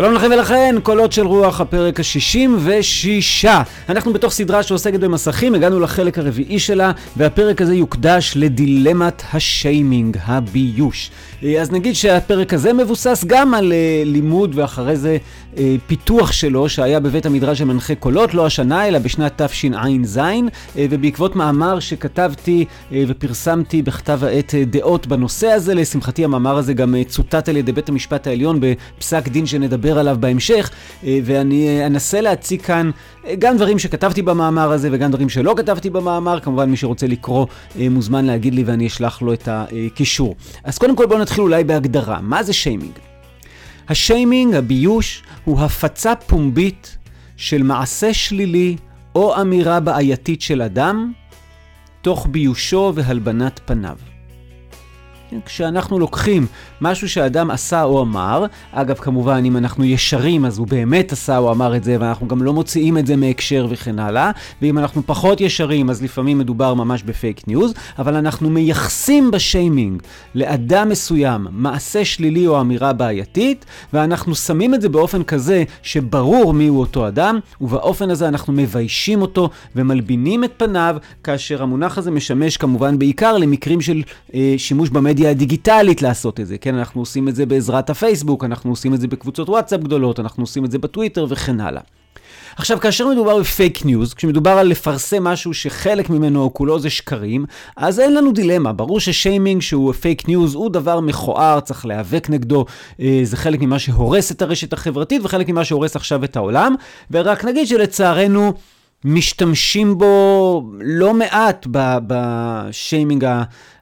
שלום 0.00 0.14
לכם 0.14 0.30
ולכן, 0.32 0.76
קולות 0.82 1.12
של 1.12 1.26
רוח, 1.26 1.60
הפרק 1.60 2.00
ה-66. 2.00 3.48
אנחנו 3.88 4.12
בתוך 4.12 4.32
סדרה 4.32 4.62
שעוסקת 4.62 5.00
במסכים, 5.00 5.54
הגענו 5.54 5.80
לחלק 5.80 6.18
הרביעי 6.18 6.58
שלה, 6.58 6.92
והפרק 7.16 7.62
הזה 7.62 7.74
יוקדש 7.74 8.32
לדילמת 8.36 9.22
השיימינג, 9.32 10.16
הביוש. 10.24 11.10
אה, 11.44 11.60
אז 11.60 11.72
נגיד 11.72 11.94
שהפרק 11.94 12.54
הזה 12.54 12.72
מבוסס 12.72 13.24
גם 13.26 13.54
על 13.54 13.72
uh, 13.72 14.08
לימוד 14.08 14.58
ואחרי 14.58 14.96
זה 14.96 15.16
uh, 15.54 15.58
פיתוח 15.86 16.32
שלו, 16.32 16.68
שהיה 16.68 17.00
בבית 17.00 17.26
המדרש 17.26 17.58
של 17.58 17.64
מנחה 17.64 17.94
קולות, 17.94 18.34
לא 18.34 18.46
השנה, 18.46 18.88
אלא 18.88 18.98
בשנת 18.98 19.42
תשע"ז, 19.42 20.18
uh, 20.18 20.20
ובעקבות 20.76 21.36
מאמר 21.36 21.80
שכתבתי 21.80 22.64
uh, 22.68 22.94
ופרסמתי 23.08 23.82
בכתב 23.82 24.24
העת 24.24 24.50
uh, 24.50 24.66
דעות 24.70 25.06
בנושא 25.06 25.46
הזה, 25.46 25.74
לשמחתי 25.74 26.24
המאמר 26.24 26.56
הזה 26.56 26.74
גם 26.74 26.94
uh, 26.94 27.08
צוטט 27.08 27.48
על 27.48 27.56
ידי 27.56 27.72
בית 27.72 27.88
המשפט 27.88 28.26
העליון 28.26 28.60
בפסק 28.60 29.28
דין 29.28 29.46
שנדבר 29.46 29.87
עליו 29.96 30.16
בהמשך, 30.20 30.70
uh, 30.70 31.06
ואני 31.24 31.80
uh, 31.82 31.86
אנסה 31.86 32.20
להציג 32.20 32.60
כאן 32.60 32.90
uh, 32.90 33.26
גם 33.38 33.56
דברים 33.56 33.78
שכתבתי 33.78 34.22
במאמר 34.22 34.72
הזה 34.72 34.88
וגם 34.92 35.10
דברים 35.10 35.28
שלא 35.28 35.54
כתבתי 35.56 35.90
במאמר, 35.90 36.40
כמובן 36.40 36.70
מי 36.70 36.76
שרוצה 36.76 37.06
לקרוא 37.06 37.46
מוזמן 37.90 38.24
להגיד 38.24 38.54
לי 38.54 38.64
ואני 38.64 38.86
אשלח 38.86 39.22
לו 39.22 39.32
את 39.32 39.48
הקישור. 39.52 40.36
אז 40.64 40.78
קודם 40.78 40.96
כל 40.96 41.06
בואו 41.06 41.18
נתחיל 41.18 41.42
אולי 41.44 41.64
בהגדרה. 41.64 42.20
מה 42.20 42.42
זה 42.42 42.52
שיימינג? 42.52 42.92
השיימינג, 43.88 44.54
הביוש, 44.54 45.22
הוא 45.44 45.60
הפצה 45.60 46.14
פומבית 46.14 46.98
של 47.36 47.62
מעשה 47.62 48.14
שלילי 48.14 48.76
או 49.14 49.40
אמירה 49.40 49.80
בעייתית 49.80 50.42
של 50.42 50.62
אדם, 50.62 51.12
תוך 52.02 52.26
ביושו 52.30 52.92
והלבנת 52.94 53.60
פניו. 53.64 53.96
כשאנחנו 55.46 55.98
לוקחים 55.98 56.46
משהו 56.80 57.08
שאדם 57.08 57.50
עשה 57.50 57.82
או 57.82 58.02
אמר, 58.02 58.46
אגב, 58.72 58.96
כמובן, 58.96 59.42
אם 59.44 59.56
אנחנו 59.56 59.84
ישרים, 59.84 60.44
אז 60.44 60.58
הוא 60.58 60.66
באמת 60.66 61.12
עשה 61.12 61.38
או 61.38 61.52
אמר 61.52 61.76
את 61.76 61.84
זה, 61.84 61.96
ואנחנו 62.00 62.28
גם 62.28 62.42
לא 62.42 62.52
מוציאים 62.52 62.98
את 62.98 63.06
זה 63.06 63.16
מהקשר 63.16 63.66
וכן 63.70 63.98
הלאה, 63.98 64.30
ואם 64.62 64.78
אנחנו 64.78 65.02
פחות 65.06 65.40
ישרים, 65.40 65.90
אז 65.90 66.02
לפעמים 66.02 66.38
מדובר 66.38 66.74
ממש 66.74 67.02
בפייק 67.02 67.48
ניוז, 67.48 67.74
אבל 67.98 68.16
אנחנו 68.16 68.50
מייחסים 68.50 69.30
בשיימינג 69.30 70.02
לאדם 70.34 70.88
מסוים 70.88 71.46
מעשה 71.50 72.04
שלילי 72.04 72.46
או 72.46 72.60
אמירה 72.60 72.92
בעייתית, 72.92 73.64
ואנחנו 73.92 74.34
שמים 74.34 74.74
את 74.74 74.80
זה 74.80 74.88
באופן 74.88 75.22
כזה 75.22 75.64
שברור 75.82 76.54
מיהו 76.54 76.80
אותו 76.80 77.08
אדם, 77.08 77.38
ובאופן 77.60 78.10
הזה 78.10 78.28
אנחנו 78.28 78.52
מביישים 78.52 79.22
אותו 79.22 79.50
ומלבינים 79.76 80.44
את 80.44 80.52
פניו, 80.56 80.96
כאשר 81.24 81.62
המונח 81.62 81.98
הזה 81.98 82.10
משמש 82.10 82.56
כמובן 82.56 82.98
בעיקר 82.98 83.38
למקרים 83.38 83.80
של 83.80 84.02
אה, 84.34 84.54
שימוש 84.56 84.90
במדיה. 84.90 85.17
המדיה 85.18 85.30
הדיגיטלית 85.30 86.02
לעשות 86.02 86.40
את 86.40 86.46
זה, 86.46 86.58
כן? 86.58 86.74
אנחנו 86.74 87.00
עושים 87.00 87.28
את 87.28 87.36
זה 87.36 87.46
בעזרת 87.46 87.90
הפייסבוק, 87.90 88.44
אנחנו 88.44 88.70
עושים 88.70 88.94
את 88.94 89.00
זה 89.00 89.08
בקבוצות 89.08 89.48
וואטסאפ 89.48 89.80
גדולות, 89.80 90.20
אנחנו 90.20 90.42
עושים 90.42 90.64
את 90.64 90.70
זה 90.70 90.78
בטוויטר 90.78 91.26
וכן 91.28 91.60
הלאה. 91.60 91.82
עכשיו, 92.56 92.80
כאשר 92.80 93.08
מדובר 93.08 93.38
בפייק 93.38 93.84
ניוז, 93.84 94.14
כשמדובר 94.14 94.50
על 94.50 94.66
לפרסם 94.66 95.24
משהו 95.24 95.54
שחלק 95.54 96.10
ממנו 96.10 96.42
או 96.42 96.54
כולו 96.54 96.78
זה 96.78 96.90
שקרים, 96.90 97.44
אז 97.76 98.00
אין 98.00 98.14
לנו 98.14 98.32
דילמה. 98.32 98.72
ברור 98.72 99.00
ששיימינג 99.00 99.62
שהוא 99.62 99.92
פייק 99.92 100.28
ניוז 100.28 100.54
הוא 100.54 100.70
דבר 100.70 101.00
מכוער, 101.00 101.60
צריך 101.60 101.86
להיאבק 101.86 102.30
נגדו, 102.30 102.64
אה, 103.00 103.20
זה 103.22 103.36
חלק 103.36 103.60
ממה 103.60 103.78
שהורס 103.78 104.32
את 104.32 104.42
הרשת 104.42 104.72
החברתית 104.72 105.20
וחלק 105.24 105.48
ממה 105.48 105.64
שהורס 105.64 105.96
עכשיו 105.96 106.24
את 106.24 106.36
העולם. 106.36 106.74
ורק 107.10 107.44
נגיד 107.44 107.66
שלצערנו... 107.66 108.52
משתמשים 109.04 109.98
בו 109.98 110.62
לא 110.80 111.14
מעט 111.14 111.66
בשיימינג 112.06 113.24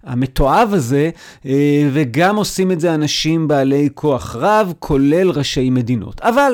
המתועב 0.06 0.74
הזה, 0.74 1.10
אה, 1.46 1.88
וגם 1.92 2.36
עושים 2.36 2.72
את 2.72 2.80
זה 2.80 2.94
אנשים 2.94 3.48
בעלי 3.48 3.88
כוח 3.94 4.36
רב, 4.36 4.72
כולל 4.78 5.30
ראשי 5.30 5.70
מדינות. 5.70 6.20
אבל 6.20 6.52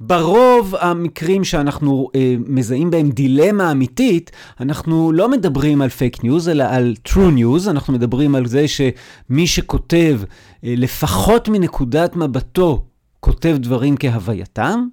ברוב 0.00 0.74
המקרים 0.80 1.44
שאנחנו 1.44 2.08
אה, 2.14 2.36
מזהים 2.46 2.90
בהם 2.90 3.10
דילמה 3.10 3.72
אמיתית, 3.72 4.30
אנחנו 4.60 5.12
לא 5.12 5.28
מדברים 5.28 5.82
על 5.82 5.88
פייק 5.88 6.24
ניוז, 6.24 6.48
אלא 6.48 6.64
על 6.64 6.94
true 7.08 7.38
news, 7.38 7.70
אנחנו 7.70 7.92
מדברים 7.92 8.34
על 8.34 8.46
זה 8.46 8.64
שמי 8.68 9.46
שכותב, 9.46 10.20
אה, 10.64 10.74
לפחות 10.76 11.48
מנקודת 11.48 12.16
מבטו, 12.16 12.84
כותב 13.20 13.56
דברים 13.60 13.96
כהווייתם, 13.96 14.86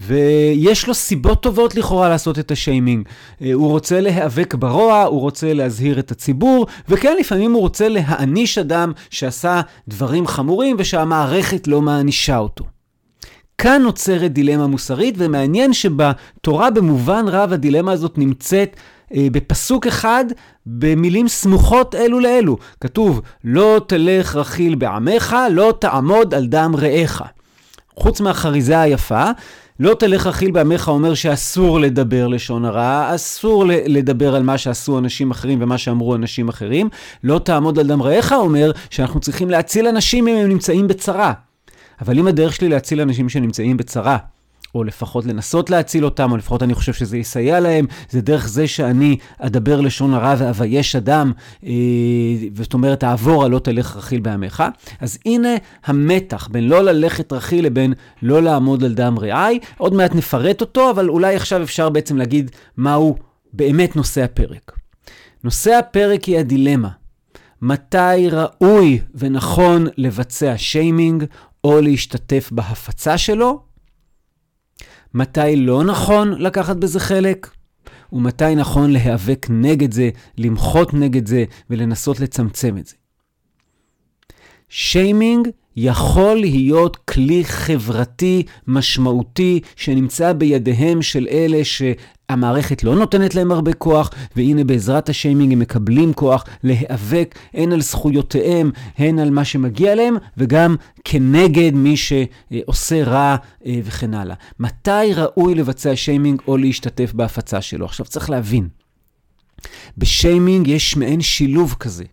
ויש 0.00 0.88
לו 0.88 0.94
סיבות 0.94 1.42
טובות 1.42 1.74
לכאורה 1.74 2.08
לעשות 2.08 2.38
את 2.38 2.50
השיימינג. 2.50 3.08
אה, 3.42 3.52
הוא 3.52 3.68
רוצה 3.68 4.00
להיאבק 4.00 4.54
ברוע, 4.54 5.02
הוא 5.02 5.20
רוצה 5.20 5.54
להזהיר 5.54 5.98
את 5.98 6.10
הציבור, 6.10 6.66
וכן, 6.88 7.16
לפעמים 7.20 7.52
הוא 7.52 7.60
רוצה 7.60 7.88
להעניש 7.88 8.58
אדם 8.58 8.92
שעשה 9.10 9.60
דברים 9.88 10.26
חמורים 10.26 10.76
ושהמערכת 10.78 11.68
לא 11.68 11.82
מענישה 11.82 12.38
אותו. 12.38 12.64
כאן 13.58 13.82
נוצרת 13.82 14.32
דילמה 14.32 14.66
מוסרית, 14.66 15.14
ומעניין 15.18 15.72
שבתורה 15.72 16.70
במובן 16.70 17.24
רב 17.28 17.52
הדילמה 17.52 17.92
הזאת 17.92 18.18
נמצאת 18.18 18.76
אה, 19.14 19.26
בפסוק 19.32 19.86
אחד 19.86 20.24
במילים 20.66 21.28
סמוכות 21.28 21.94
אלו 21.94 22.20
לאלו. 22.20 22.56
כתוב, 22.80 23.20
לא 23.44 23.80
תלך 23.86 24.36
רכיל 24.36 24.74
בעמך, 24.74 25.36
לא 25.50 25.74
תעמוד 25.80 26.34
על 26.34 26.46
דם 26.46 26.74
רעך. 26.78 27.22
חוץ 27.96 28.20
מהחריזה 28.20 28.80
היפה, 28.80 29.30
לא 29.80 29.94
תלך 29.94 30.26
רכיל 30.26 30.50
בעמך 30.50 30.88
אומר 30.88 31.14
שאסור 31.14 31.80
לדבר 31.80 32.28
לשון 32.28 32.64
הרע, 32.64 33.14
אסור 33.14 33.64
לדבר 33.66 34.34
על 34.34 34.42
מה 34.42 34.58
שעשו 34.58 34.98
אנשים 34.98 35.30
אחרים 35.30 35.62
ומה 35.62 35.78
שאמרו 35.78 36.14
אנשים 36.14 36.48
אחרים. 36.48 36.88
לא 37.24 37.38
תעמוד 37.38 37.78
על 37.78 37.86
דם 37.86 38.02
רעך 38.02 38.32
אומר 38.32 38.70
שאנחנו 38.90 39.20
צריכים 39.20 39.50
להציל 39.50 39.86
אנשים 39.86 40.28
אם 40.28 40.36
הם 40.36 40.48
נמצאים 40.48 40.88
בצרה. 40.88 41.32
אבל 42.00 42.18
אם 42.18 42.26
הדרך 42.26 42.54
שלי 42.54 42.68
להציל 42.68 43.00
אנשים 43.00 43.28
שנמצאים 43.28 43.76
בצרה, 43.76 44.18
או 44.76 44.84
לפחות 44.84 45.26
לנסות 45.26 45.70
להציל 45.70 46.04
אותם, 46.04 46.32
או 46.32 46.36
לפחות 46.36 46.62
אני 46.62 46.74
חושב 46.74 46.92
שזה 46.92 47.18
יסייע 47.18 47.60
להם, 47.60 47.86
זה 48.10 48.20
דרך 48.20 48.48
זה 48.48 48.66
שאני 48.66 49.16
אדבר 49.38 49.80
לשון 49.80 50.14
הרע 50.14 50.34
ואבייש 50.38 50.96
אדם, 50.96 51.32
אה, 51.64 51.70
זאת 52.54 52.74
אומרת, 52.74 53.00
תעבור 53.00 53.44
על 53.44 53.50
לא 53.50 53.58
תלך 53.58 53.96
רכיל 53.96 54.20
בעמך. 54.20 54.64
אז 55.00 55.18
הנה 55.26 55.48
המתח 55.84 56.48
בין 56.52 56.68
לא 56.68 56.84
ללכת 56.84 57.32
רכיל 57.32 57.66
לבין 57.66 57.94
לא 58.22 58.42
לעמוד 58.42 58.84
על 58.84 58.94
דם 58.94 59.18
רעי. 59.18 59.58
עוד 59.78 59.94
מעט 59.94 60.14
נפרט 60.14 60.60
אותו, 60.60 60.90
אבל 60.90 61.08
אולי 61.08 61.36
עכשיו 61.36 61.62
אפשר 61.62 61.88
בעצם 61.88 62.16
להגיד 62.16 62.50
מהו 62.76 63.16
באמת 63.52 63.96
נושא 63.96 64.22
הפרק. 64.22 64.72
נושא 65.44 65.72
הפרק 65.72 66.24
היא 66.24 66.38
הדילמה. 66.38 66.88
מתי 67.62 68.28
ראוי 68.30 69.00
ונכון 69.14 69.86
לבצע 69.96 70.54
שיימינג 70.56 71.24
או 71.64 71.80
להשתתף 71.80 72.48
בהפצה 72.52 73.18
שלו, 73.18 73.60
מתי 75.16 75.56
לא 75.56 75.84
נכון 75.84 76.32
לקחת 76.42 76.76
בזה 76.76 77.00
חלק, 77.00 77.50
ומתי 78.12 78.54
נכון 78.54 78.90
להיאבק 78.90 79.46
נגד 79.50 79.92
זה, 79.92 80.10
למחות 80.38 80.94
נגד 80.94 81.26
זה 81.26 81.44
ולנסות 81.70 82.20
לצמצם 82.20 82.78
את 82.78 82.86
זה. 82.86 82.94
שיימינג 84.68 85.48
יכול 85.76 86.36
להיות 86.40 86.96
כלי 86.96 87.44
חברתי 87.44 88.42
משמעותי 88.66 89.60
שנמצא 89.76 90.32
בידיהם 90.32 91.02
של 91.02 91.26
אלה 91.30 91.64
שהמערכת 92.30 92.84
לא 92.84 92.94
נותנת 92.94 93.34
להם 93.34 93.52
הרבה 93.52 93.72
כוח, 93.72 94.10
והנה 94.36 94.64
בעזרת 94.64 95.08
השיימינג 95.08 95.52
הם 95.52 95.58
מקבלים 95.58 96.12
כוח 96.12 96.44
להיאבק 96.62 97.38
הן 97.54 97.72
על 97.72 97.80
זכויותיהם, 97.80 98.70
הן 98.98 99.18
על 99.18 99.30
מה 99.30 99.44
שמגיע 99.44 99.94
להם, 99.94 100.16
וגם 100.36 100.76
כנגד 101.04 101.74
מי 101.74 101.94
שעושה 101.96 103.04
רע 103.04 103.36
אה, 103.66 103.80
וכן 103.84 104.14
הלאה. 104.14 104.36
מתי 104.60 105.14
ראוי 105.14 105.54
לבצע 105.54 105.96
שיימינג 105.96 106.42
או 106.48 106.56
להשתתף 106.56 107.12
בהפצה 107.12 107.60
שלו? 107.60 107.84
עכשיו 107.84 108.06
צריך 108.06 108.30
להבין, 108.30 108.68
בשיימינג 109.98 110.68
יש 110.68 110.96
מעין 110.96 111.20
שילוב 111.20 111.74
כזה. 111.80 112.04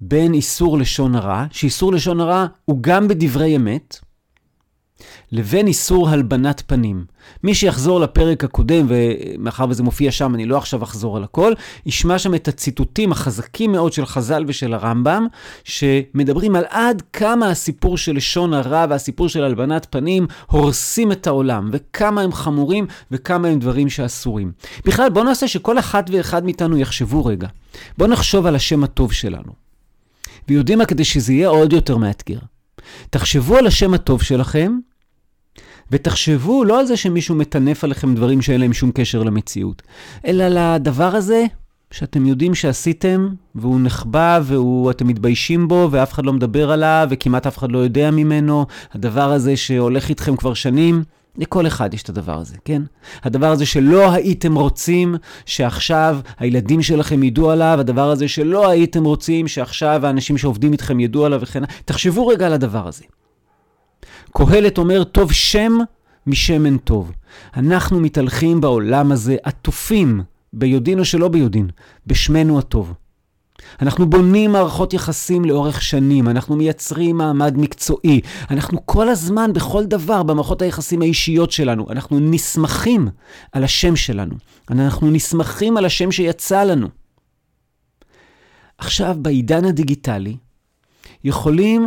בין 0.00 0.34
איסור 0.34 0.78
לשון 0.78 1.14
הרע, 1.14 1.44
שאיסור 1.50 1.92
לשון 1.92 2.20
הרע 2.20 2.46
הוא 2.64 2.78
גם 2.80 3.08
בדברי 3.08 3.56
אמת, 3.56 3.98
לבין 5.32 5.66
איסור 5.66 6.08
הלבנת 6.08 6.62
פנים. 6.66 7.04
מי 7.44 7.54
שיחזור 7.54 8.00
לפרק 8.00 8.44
הקודם, 8.44 8.86
ומאחר 8.88 9.64
וזה 9.68 9.82
מופיע 9.82 10.10
שם, 10.10 10.34
אני 10.34 10.46
לא 10.46 10.56
עכשיו 10.56 10.82
אחזור 10.82 11.16
על 11.16 11.24
הכל, 11.24 11.52
ישמע 11.86 12.18
שם 12.18 12.34
את 12.34 12.48
הציטוטים 12.48 13.12
החזקים 13.12 13.72
מאוד 13.72 13.92
של 13.92 14.06
חז"ל 14.06 14.44
ושל 14.48 14.74
הרמב"ם, 14.74 15.26
שמדברים 15.64 16.56
על 16.56 16.64
עד 16.68 17.02
כמה 17.12 17.48
הסיפור 17.48 17.98
של 17.98 18.16
לשון 18.16 18.54
הרע 18.54 18.86
והסיפור 18.90 19.28
של 19.28 19.44
הלבנת 19.44 19.86
פנים 19.90 20.26
הורסים 20.46 21.12
את 21.12 21.26
העולם, 21.26 21.70
וכמה 21.72 22.22
הם 22.22 22.32
חמורים 22.32 22.86
וכמה 23.10 23.48
הם 23.48 23.58
דברים 23.58 23.90
שאסורים. 23.90 24.52
בכלל, 24.84 25.10
בואו 25.10 25.24
נעשה 25.24 25.48
שכל 25.48 25.78
אחת 25.78 26.10
ואחד 26.12 26.44
מאיתנו 26.44 26.78
יחשבו 26.78 27.24
רגע. 27.24 27.48
בואו 27.98 28.10
נחשוב 28.10 28.46
על 28.46 28.56
השם 28.56 28.84
הטוב 28.84 29.12
שלנו. 29.12 29.52
ויודעים 30.48 30.78
מה? 30.78 30.86
כדי 30.86 31.04
שזה 31.04 31.32
יהיה 31.32 31.48
עוד 31.48 31.72
יותר 31.72 31.96
מאתגר. 31.96 32.38
תחשבו 33.10 33.56
על 33.56 33.66
השם 33.66 33.94
הטוב 33.94 34.22
שלכם, 34.22 34.78
ותחשבו 35.90 36.64
לא 36.64 36.80
על 36.80 36.86
זה 36.86 36.96
שמישהו 36.96 37.34
מטנף 37.34 37.84
עליכם 37.84 38.14
דברים 38.14 38.42
שאין 38.42 38.60
להם 38.60 38.72
שום 38.72 38.90
קשר 38.94 39.22
למציאות, 39.22 39.82
אלא 40.26 40.44
לדבר 40.48 41.16
הזה 41.16 41.44
שאתם 41.90 42.26
יודעים 42.26 42.54
שעשיתם, 42.54 43.28
והוא 43.54 43.80
נחבא, 43.80 44.40
ואתם 44.84 45.06
מתביישים 45.06 45.68
בו, 45.68 45.88
ואף 45.90 46.12
אחד 46.12 46.26
לא 46.26 46.32
מדבר 46.32 46.70
עליו, 46.70 47.06
וכמעט 47.10 47.46
אף 47.46 47.58
אחד 47.58 47.72
לא 47.72 47.78
יודע 47.78 48.10
ממנו, 48.10 48.66
הדבר 48.92 49.32
הזה 49.32 49.56
שהולך 49.56 50.08
איתכם 50.08 50.36
כבר 50.36 50.54
שנים, 50.54 51.04
לכל 51.38 51.66
אחד 51.66 51.94
יש 51.94 52.02
את 52.02 52.08
הדבר 52.08 52.38
הזה, 52.38 52.56
כן? 52.64 52.82
הדבר 53.22 53.50
הזה 53.50 53.66
שלא 53.66 54.12
הייתם 54.12 54.54
רוצים 54.54 55.14
שעכשיו 55.46 56.18
הילדים 56.38 56.82
שלכם 56.82 57.22
ידעו 57.22 57.50
עליו, 57.50 57.76
הדבר 57.80 58.10
הזה 58.10 58.28
שלא 58.28 58.68
הייתם 58.68 59.04
רוצים 59.04 59.48
שעכשיו 59.48 60.06
האנשים 60.06 60.38
שעובדים 60.38 60.72
איתכם 60.72 61.00
ידעו 61.00 61.24
עליו 61.24 61.40
וכן 61.42 61.58
הלאה. 61.58 61.74
תחשבו 61.84 62.26
רגע 62.26 62.46
על 62.46 62.52
הדבר 62.52 62.88
הזה. 62.88 63.04
קהלת 64.36 64.78
אומר, 64.78 65.04
טוב 65.04 65.32
שם 65.32 65.78
משמן 66.26 66.76
טוב. 66.76 67.12
אנחנו 67.56 68.00
מתהלכים 68.00 68.60
בעולם 68.60 69.12
הזה 69.12 69.36
עטופים, 69.42 70.22
ביודעין 70.52 70.98
או 70.98 71.04
שלא 71.04 71.28
ביודעין, 71.28 71.68
בשמנו 72.06 72.58
הטוב. 72.58 72.94
אנחנו 73.82 74.06
בונים 74.06 74.52
מערכות 74.52 74.94
יחסים 74.94 75.44
לאורך 75.44 75.82
שנים, 75.82 76.28
אנחנו 76.28 76.56
מייצרים 76.56 77.16
מעמד 77.16 77.54
מקצועי, 77.56 78.20
אנחנו 78.50 78.86
כל 78.86 79.08
הזמן, 79.08 79.52
בכל 79.52 79.84
דבר, 79.84 80.22
במערכות 80.22 80.62
היחסים 80.62 81.02
האישיות 81.02 81.50
שלנו, 81.50 81.86
אנחנו 81.90 82.20
נסמכים 82.20 83.08
על 83.52 83.64
השם 83.64 83.96
שלנו. 83.96 84.34
אנחנו 84.70 85.10
נסמכים 85.10 85.76
על 85.76 85.84
השם 85.84 86.12
שיצא 86.12 86.62
לנו. 86.62 86.88
עכשיו, 88.78 89.16
בעידן 89.18 89.64
הדיגיטלי, 89.64 90.36
יכולים 91.24 91.86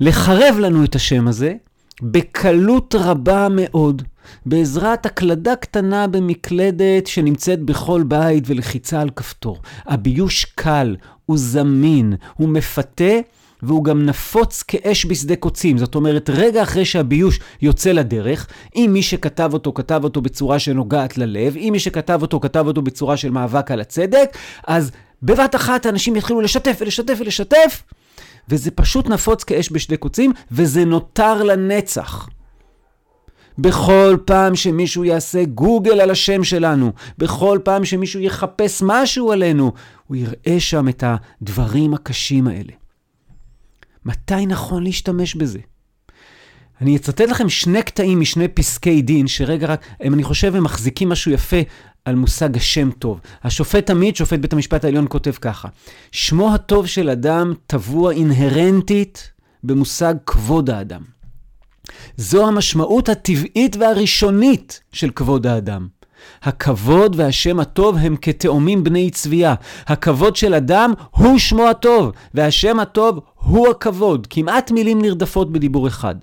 לחרב 0.00 0.56
לנו 0.58 0.84
את 0.84 0.94
השם 0.94 1.28
הזה 1.28 1.54
בקלות 2.02 2.94
רבה 2.98 3.48
מאוד. 3.50 4.02
בעזרת 4.46 5.06
הקלדה 5.06 5.56
קטנה 5.56 6.06
במקלדת 6.06 7.06
שנמצאת 7.06 7.62
בכל 7.62 8.02
בית 8.02 8.44
ולחיצה 8.46 9.00
על 9.00 9.10
כפתור. 9.10 9.58
הביוש 9.86 10.44
קל, 10.44 10.96
הוא 11.26 11.38
זמין, 11.38 12.14
הוא 12.34 12.48
מפתה. 12.48 13.14
והוא 13.62 13.84
גם 13.84 14.06
נפוץ 14.06 14.62
כאש 14.62 15.06
בשדה 15.06 15.36
קוצים. 15.36 15.78
זאת 15.78 15.94
אומרת, 15.94 16.30
רגע 16.30 16.62
אחרי 16.62 16.84
שהביוש 16.84 17.40
יוצא 17.62 17.92
לדרך, 17.92 18.46
אם 18.76 18.90
מי 18.92 19.02
שכתב 19.02 19.50
אותו, 19.52 19.72
כתב 19.72 20.00
אותו 20.04 20.20
בצורה 20.20 20.58
שנוגעת 20.58 21.18
ללב, 21.18 21.56
אם 21.56 21.68
מי 21.72 21.78
שכתב 21.78 22.18
אותו, 22.22 22.40
כתב 22.40 22.64
אותו 22.66 22.82
בצורה 22.82 23.16
של 23.16 23.30
מאבק 23.30 23.70
על 23.70 23.80
הצדק, 23.80 24.36
אז 24.66 24.90
בבת 25.22 25.54
אחת 25.54 25.86
אנשים 25.86 26.16
יתחילו 26.16 26.40
לשתף 26.40 26.76
ולשתף 26.80 27.14
ולשתף, 27.18 27.82
וזה 28.48 28.70
פשוט 28.70 29.08
נפוץ 29.08 29.44
כאש 29.44 29.72
בשדה 29.72 29.96
קוצים, 29.96 30.32
וזה 30.52 30.84
נותר 30.84 31.42
לנצח. 31.42 32.28
בכל 33.58 34.16
פעם 34.24 34.56
שמישהו 34.56 35.04
יעשה 35.04 35.44
גוגל 35.44 36.00
על 36.00 36.10
השם 36.10 36.44
שלנו, 36.44 36.92
בכל 37.18 37.58
פעם 37.64 37.84
שמישהו 37.84 38.20
יחפש 38.20 38.82
משהו 38.86 39.32
עלינו, 39.32 39.72
הוא 40.06 40.16
יראה 40.16 40.60
שם 40.60 40.88
את 40.88 41.04
הדברים 41.06 41.94
הקשים 41.94 42.46
האלה. 42.48 42.72
מתי 44.04 44.46
נכון 44.46 44.84
להשתמש 44.84 45.34
בזה? 45.34 45.58
אני 46.80 46.96
אצטט 46.96 47.20
לכם 47.20 47.48
שני 47.48 47.82
קטעים 47.82 48.20
משני 48.20 48.48
פסקי 48.48 49.02
דין, 49.02 49.26
שרגע 49.26 49.66
רק, 49.66 49.86
הם, 50.00 50.14
אני 50.14 50.22
חושב, 50.22 50.54
הם 50.56 50.64
מחזיקים 50.64 51.08
משהו 51.08 51.32
יפה 51.32 51.56
על 52.04 52.14
מושג 52.14 52.56
השם 52.56 52.90
טוב. 52.90 53.20
השופט 53.44 53.90
עמית, 53.90 54.16
שופט 54.16 54.38
בית 54.38 54.52
המשפט 54.52 54.84
העליון, 54.84 55.06
כותב 55.08 55.32
ככה: 55.40 55.68
שמו 56.12 56.54
הטוב 56.54 56.86
של 56.86 57.10
אדם 57.10 57.54
טבוע 57.66 58.12
אינהרנטית 58.12 59.32
במושג 59.64 60.14
כבוד 60.26 60.70
האדם. 60.70 61.17
זו 62.16 62.48
המשמעות 62.48 63.08
הטבעית 63.08 63.76
והראשונית 63.76 64.80
של 64.92 65.10
כבוד 65.10 65.46
האדם. 65.46 65.86
הכבוד 66.42 67.16
והשם 67.18 67.60
הטוב 67.60 67.96
הם 67.96 68.16
כתאומים 68.16 68.84
בני 68.84 69.10
צבייה. 69.10 69.54
הכבוד 69.86 70.36
של 70.36 70.54
אדם 70.54 70.92
הוא 71.10 71.38
שמו 71.38 71.68
הטוב, 71.68 72.12
והשם 72.34 72.80
הטוב 72.80 73.20
הוא 73.34 73.68
הכבוד. 73.68 74.26
כמעט 74.30 74.70
מילים 74.70 75.02
נרדפות 75.02 75.52
בדיבור 75.52 75.88
אחד. 75.88 76.14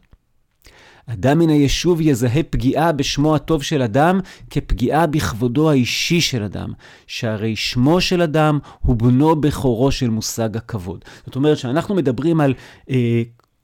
אדם 1.07 1.39
מן 1.39 1.49
היישוב 1.49 2.01
יזהה 2.01 2.43
פגיעה 2.43 2.91
בשמו 2.91 3.35
הטוב 3.35 3.63
של 3.63 3.81
אדם 3.81 4.19
כפגיעה 4.49 5.07
בכבודו 5.07 5.69
האישי 5.69 6.21
של 6.21 6.43
אדם, 6.43 6.73
שהרי 7.07 7.55
שמו 7.55 8.01
של 8.01 8.21
אדם 8.21 8.59
הוא 8.81 8.95
בנו 8.95 9.35
בכורו 9.35 9.91
של 9.91 10.09
מושג 10.09 10.57
הכבוד. 10.57 11.05
זאת 11.25 11.35
אומרת, 11.35 11.57
שאנחנו 11.57 11.95
מדברים 11.95 12.41
על 12.41 12.53
אה, 12.89 13.23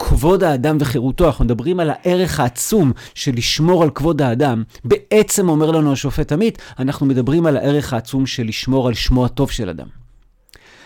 כבוד 0.10 0.44
האדם 0.44 0.78
וחירותו, 0.80 1.28
אנחנו 1.28 1.46
מדברים 1.46 1.80
על 1.80 1.90
הערך 1.90 2.40
העצום 2.40 2.92
של 3.14 3.32
לשמור 3.36 3.84
על 3.84 3.90
כבוד 3.90 4.22
האדם, 4.22 4.64
בעצם 4.86 5.50
אומר 5.50 5.72
לנו 5.72 5.92
השופט 5.92 6.32
עמית, 6.32 6.58
אנחנו 6.80 7.06
מדברים 7.06 7.46
על 7.46 7.58
הערך 7.58 7.94
העצום 7.94 8.26
של 8.26 8.44
לשמור 8.44 8.88
על 8.88 8.94
שמו 8.94 9.26
הטוב 9.26 9.52
של 9.52 9.70
אדם. 9.70 10.01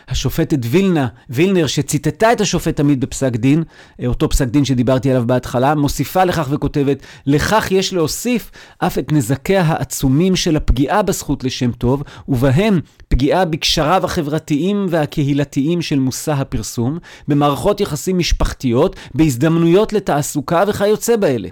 השופטת 0.07 0.59
וילנה, 0.61 1.07
וילנר, 1.29 1.67
שציטטה 1.67 2.31
את 2.31 2.41
השופט 2.41 2.79
עמית 2.79 2.99
בפסק 2.99 3.35
דין, 3.35 3.63
אה, 4.01 4.07
אותו 4.07 4.29
פסק 4.29 4.47
דין 4.47 4.65
שדיברתי 4.65 5.11
עליו 5.11 5.23
בהתחלה, 5.27 5.75
מוסיפה 5.75 6.23
לכך 6.23 6.47
וכותבת, 6.51 6.97
לכך 7.25 7.67
יש 7.71 7.93
להוסיף 7.93 8.51
אף 8.77 8.97
את 8.97 9.11
נזקיה 9.11 9.61
העצומים 9.61 10.35
של 10.35 10.55
הפגיעה 10.55 11.01
בזכות 11.01 11.43
לשם 11.43 11.71
טוב, 11.71 12.03
ובהם 12.27 12.79
פגיעה 13.07 13.45
בקשריו 13.45 14.05
החברתיים 14.05 14.85
והקהילתיים 14.89 15.81
של 15.81 15.99
מושא 15.99 16.31
הפרסום, 16.31 16.97
במערכות 17.27 17.81
יחסים 17.81 18.17
משפחתיות, 18.17 18.95
בהזדמנויות 19.15 19.93
לתעסוקה 19.93 20.63
וכיוצא 20.67 21.15
באלה. 21.15 21.49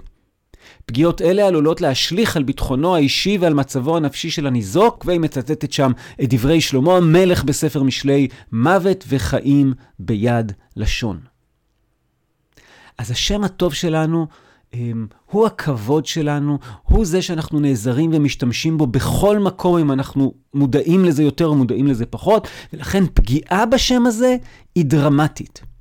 פגיעות 0.86 1.22
אלה 1.22 1.46
עלולות 1.46 1.80
להשליך 1.80 2.36
על 2.36 2.42
ביטחונו 2.42 2.94
האישי 2.94 3.38
ועל 3.40 3.54
מצבו 3.54 3.96
הנפשי 3.96 4.30
של 4.30 4.46
הניזוק, 4.46 5.04
והיא 5.06 5.20
מצטטת 5.20 5.72
שם 5.72 5.92
את 6.22 6.34
דברי 6.34 6.60
שלמה 6.60 6.96
המלך 6.96 7.44
בספר 7.44 7.82
משלי, 7.82 8.28
מוות 8.52 9.04
וחיים 9.08 9.74
ביד 9.98 10.52
לשון. 10.76 11.20
אז 12.98 13.10
השם 13.10 13.44
הטוב 13.44 13.74
שלנו 13.74 14.26
אמ, 14.74 15.06
הוא 15.30 15.46
הכבוד 15.46 16.06
שלנו, 16.06 16.58
הוא 16.82 17.04
זה 17.04 17.22
שאנחנו 17.22 17.60
נעזרים 17.60 18.10
ומשתמשים 18.14 18.78
בו 18.78 18.86
בכל 18.86 19.38
מקום 19.38 19.78
אם 19.78 19.92
אנחנו 19.92 20.34
מודעים 20.54 21.04
לזה 21.04 21.22
יותר 21.22 21.46
או 21.46 21.54
מודעים 21.54 21.86
לזה 21.86 22.06
פחות, 22.06 22.48
ולכן 22.72 23.04
פגיעה 23.14 23.66
בשם 23.66 24.06
הזה 24.06 24.36
היא 24.74 24.84
דרמטית. 24.84 25.73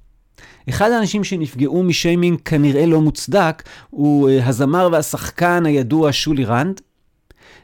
אחד 0.69 0.91
האנשים 0.91 1.23
שנפגעו 1.23 1.83
משיימינג 1.83 2.39
כנראה 2.45 2.85
לא 2.85 3.01
מוצדק, 3.01 3.63
הוא 3.89 4.29
אה, 4.29 4.47
הזמר 4.47 4.89
והשחקן 4.91 5.65
הידוע 5.65 6.09
שולי 6.11 6.45
רנד, 6.45 6.81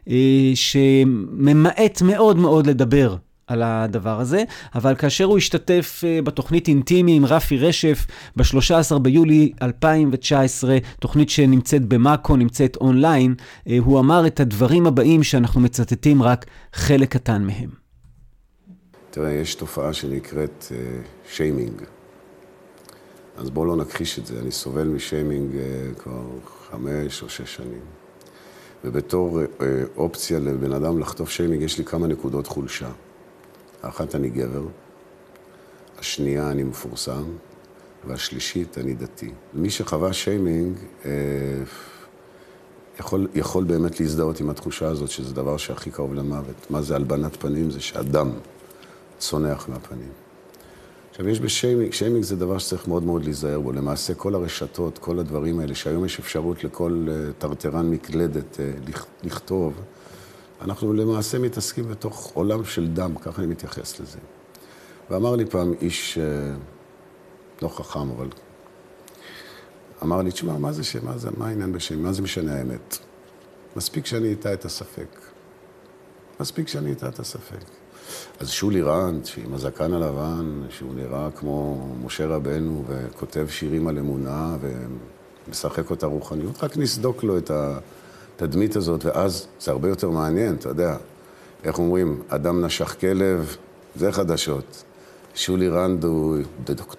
אה, 0.10 0.52
שממעט 0.56 2.02
מאוד 2.02 2.38
מאוד 2.38 2.68
לדבר 2.68 3.16
על 3.48 3.64
הדבר 3.64 4.20
הזה, 4.20 4.44
אבל 4.76 4.96
כאשר 4.96 5.26
הוא 5.26 5.38
השתתף 5.38 6.02
אה, 6.08 6.22
בתוכנית 6.22 6.68
אינטימי 6.68 7.16
עם 7.16 7.26
רפי 7.26 7.58
רשף 7.58 8.08
ב-13 8.36 9.00
ביולי 9.00 9.52
2019, 9.62 10.78
תוכנית 11.00 11.30
שנמצאת 11.30 11.86
במאקו, 11.86 12.36
נמצאת 12.36 12.78
אונליין, 12.82 13.36
הוא 13.80 14.00
אמר 14.00 14.28
את 14.28 14.40
הדברים 14.40 14.88
הבאים 14.88 15.24
שאנחנו 15.24 15.62
מצטטים 15.62 16.24
רק 16.24 16.46
חלק 16.74 17.12
קטן 17.12 17.44
מהם. 17.44 17.70
תראה, 19.10 19.32
יש 19.32 19.56
תופעה 19.56 19.94
שנקראת 19.94 20.66
שיימינג. 21.32 21.82
Uh, 21.82 21.99
אז 23.40 23.50
בואו 23.50 23.66
לא 23.66 23.76
נכחיש 23.76 24.20
את 24.20 24.26
זה. 24.26 24.40
אני 24.40 24.52
סובל 24.52 24.88
משיימינג 24.88 25.52
uh, 25.52 26.00
כבר 26.00 26.24
חמש 26.70 27.24
או 27.24 27.30
שש 27.30 27.56
שנים. 27.56 27.82
ובתור 28.84 29.40
uh, 29.40 29.62
אופציה 29.98 30.40
לבן 30.40 30.72
אדם 30.72 31.00
לחטוף 31.00 31.30
שיימינג, 31.30 31.62
יש 31.62 31.78
לי 31.78 31.86
כמה 31.86 32.08
נקודות 32.08 32.48
חולשה. 32.48 32.90
האחת, 33.84 34.16
אני 34.16 34.30
גבר, 34.30 34.64
השנייה, 36.00 36.52
אני 36.52 36.64
מפורסם, 36.64 37.24
והשלישית, 38.08 38.78
אני 38.78 38.94
דתי. 38.94 39.32
מי 39.54 39.70
שחווה 39.70 40.14
שיימינג, 40.14 40.78
uh, 41.04 41.06
יכול, 43.00 43.28
יכול 43.36 43.64
באמת 43.64 44.00
להזדהות 44.00 44.40
עם 44.40 44.50
התחושה 44.50 44.88
הזאת, 44.88 45.10
שזה 45.10 45.34
דבר 45.34 45.58
שהכי 45.58 45.92
קרוב 45.92 46.14
למוות. 46.14 46.56
מה 46.70 46.82
זה 46.82 46.96
הלבנת 46.96 47.36
פנים? 47.36 47.72
זה 47.72 47.80
שאדם 47.80 48.32
צונח 49.18 49.70
מהפנים. 49.70 50.12
עכשיו, 51.20 51.32
יש 51.32 51.40
בשיימינג, 51.40 51.94
שיימינג 51.94 52.24
זה 52.24 52.36
דבר 52.36 52.58
שצריך 52.58 52.88
מאוד 52.88 53.04
מאוד 53.04 53.24
להיזהר 53.24 53.60
בו. 53.60 53.72
למעשה, 53.72 54.14
כל 54.14 54.36
הרשתות, 54.36 54.98
כל 54.98 55.20
הדברים 55.20 55.60
האלה, 55.60 55.76
שהיום 55.76 56.06
יש 56.06 56.20
אפשרות 56.20 56.64
לכל 56.64 57.08
uh, 57.08 57.42
טרטרן 57.42 57.90
מקלדת 57.92 58.58
uh, 58.58 58.92
לכתוב, 59.24 59.74
אנחנו 60.62 60.94
למעשה 60.94 61.40
מתעסקים 61.40 61.88
בתוך 61.88 62.32
עולם 62.34 62.66
של 62.66 62.88
דם, 62.88 63.16
ככה 63.22 63.42
אני 63.42 63.52
מתייחס 63.52 64.00
לזה. 64.00 64.20
ואמר 65.10 65.36
לי 65.36 65.46
פעם 65.46 65.74
איש 65.82 66.18
uh, 66.18 67.62
לא 67.62 67.68
חכם, 67.68 68.10
אבל 68.10 68.28
אמר 70.04 70.22
לי, 70.22 70.32
תשמע, 70.32 70.58
מה 70.58 70.72
זה, 70.72 70.82
מה 71.04 71.18
זה, 71.18 71.30
מה 71.38 71.48
העניין 71.48 71.74
בשיימינג? 71.74 72.08
מה 72.08 72.14
זה 72.14 72.22
משנה 72.22 72.56
האמת? 72.56 72.98
מספיק 73.76 74.06
שאני 74.06 74.34
אטע 74.34 74.54
את 74.54 74.66
הספק. 74.66 75.20
מספיק 76.40 76.68
שאני 76.68 76.92
אטע 76.92 77.08
את 77.08 77.20
הספק. 77.20 77.79
אז 78.40 78.50
שולי 78.50 78.82
רנד, 78.82 79.26
שעם 79.26 79.54
הזקן 79.54 79.94
הלבן, 79.94 80.62
שהוא 80.70 80.94
נראה 80.96 81.30
כמו 81.36 81.88
משה 82.06 82.26
רבנו 82.26 82.84
וכותב 82.88 83.48
שירים 83.50 83.88
על 83.88 83.98
אמונה 83.98 84.58
משחק 85.50 85.90
אותה 85.90 86.06
רוחניות, 86.06 86.64
רק 86.64 86.78
נסדוק 86.78 87.24
לו 87.24 87.38
את 87.38 87.52
התדמית 87.52 88.76
הזאת, 88.76 89.06
ואז 89.06 89.48
זה 89.60 89.72
הרבה 89.72 89.90
יותר 89.90 90.10
מעניין, 90.10 90.56
אתה 90.56 90.70
יודע. 90.70 90.98
איך 91.64 91.80
אומרים, 91.80 92.22
אדם 92.30 92.66
נשך 92.66 92.96
כלב, 93.00 93.56
זה 93.96 94.12
חדשות. 94.12 94.84
שולי 95.36 95.70
רנד 95.70 96.04
הוא 96.04 96.38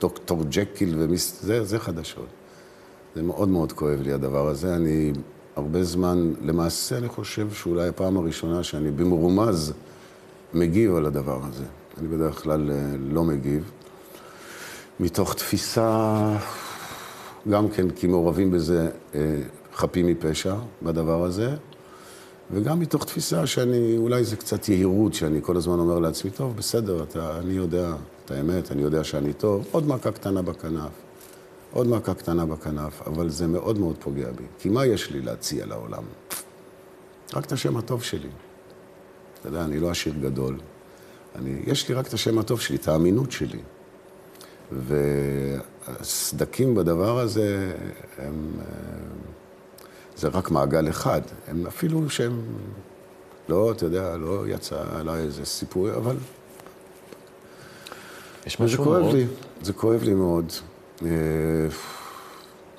דוקטור 0.00 0.44
ג'קיל, 0.50 0.94
ומיסטר... 0.98 1.42
זה, 1.42 1.64
זה 1.64 1.78
חדשות. 1.78 2.26
זה 3.14 3.22
מאוד 3.22 3.48
מאוד 3.48 3.72
כואב 3.72 4.00
לי 4.02 4.12
הדבר 4.12 4.48
הזה. 4.48 4.74
אני 4.74 5.12
הרבה 5.56 5.84
זמן, 5.84 6.32
למעשה 6.42 6.98
אני 6.98 7.08
חושב 7.08 7.52
שאולי 7.52 7.88
הפעם 7.88 8.16
הראשונה 8.16 8.62
שאני 8.62 8.90
במרומז 8.90 9.72
מגיב 10.54 10.96
על 10.96 11.06
הדבר 11.06 11.40
הזה. 11.48 11.64
אני 11.98 12.08
בדרך 12.08 12.42
כלל 12.42 12.70
אה, 12.70 12.76
לא 12.98 13.24
מגיב. 13.24 13.70
מתוך 15.00 15.34
תפיסה, 15.34 16.36
גם 17.50 17.68
כן 17.68 17.90
כי 17.90 18.06
מעורבים 18.06 18.50
בזה 18.50 18.90
אה, 19.14 19.20
חפים 19.74 20.06
מפשע 20.06 20.54
בדבר 20.82 21.24
הזה, 21.24 21.54
וגם 22.52 22.80
מתוך 22.80 23.04
תפיסה 23.04 23.46
שאני, 23.46 23.96
אולי 23.96 24.24
זה 24.24 24.36
קצת 24.36 24.68
יהירות, 24.68 25.14
שאני 25.14 25.38
כל 25.42 25.56
הזמן 25.56 25.78
אומר 25.78 25.98
לעצמי, 25.98 26.30
טוב, 26.30 26.56
בסדר, 26.56 27.02
אתה, 27.02 27.38
אני 27.38 27.52
יודע 27.52 27.94
את 28.24 28.30
האמת, 28.30 28.72
אני 28.72 28.82
יודע 28.82 29.04
שאני 29.04 29.32
טוב, 29.32 29.66
עוד 29.70 29.88
מכה 29.88 30.12
קטנה 30.12 30.42
בכנף, 30.42 30.90
עוד 31.72 31.86
מכה 31.86 32.14
קטנה 32.14 32.46
בכנף, 32.46 33.02
אבל 33.06 33.28
זה 33.28 33.46
מאוד 33.46 33.78
מאוד 33.78 33.96
פוגע 33.98 34.30
בי. 34.30 34.44
כי 34.58 34.68
מה 34.68 34.86
יש 34.86 35.10
לי 35.10 35.20
להציע 35.20 35.66
לעולם? 35.66 36.02
רק 37.34 37.44
את 37.44 37.52
השם 37.52 37.76
הטוב 37.76 38.02
שלי. 38.02 38.28
אתה 39.40 39.48
יודע, 39.48 39.64
אני 39.64 39.80
לא 39.80 39.90
עשיר 39.90 40.14
גדול. 40.20 40.56
אני, 41.36 41.62
יש 41.66 41.88
לי 41.88 41.94
רק 41.94 42.06
את 42.06 42.12
השם 42.12 42.38
הטוב 42.38 42.60
שלי, 42.60 42.76
את 42.76 42.88
האמינות 42.88 43.32
שלי. 43.32 43.58
והסדקים 44.72 46.74
בדבר 46.74 47.18
הזה 47.18 47.72
הם... 48.18 48.50
זה 50.16 50.28
רק 50.28 50.50
מעגל 50.50 50.88
אחד. 50.88 51.20
הם 51.48 51.66
אפילו 51.66 52.10
שהם... 52.10 52.42
לא, 53.48 53.72
אתה 53.72 53.86
יודע, 53.86 54.16
לא 54.16 54.48
יצא 54.48 54.82
עליי 54.92 55.22
איזה 55.22 55.44
סיפור, 55.44 55.90
אבל... 55.90 56.16
יש 58.46 58.60
משהו 58.60 58.84
מאוד... 58.84 58.96
זה 58.96 59.02
כואב 59.02 59.14
לי, 59.14 59.26
זה 59.62 59.72
כואב 59.72 60.02
לי 60.02 60.14
מאוד. 60.14 60.52
אה, 61.02 61.08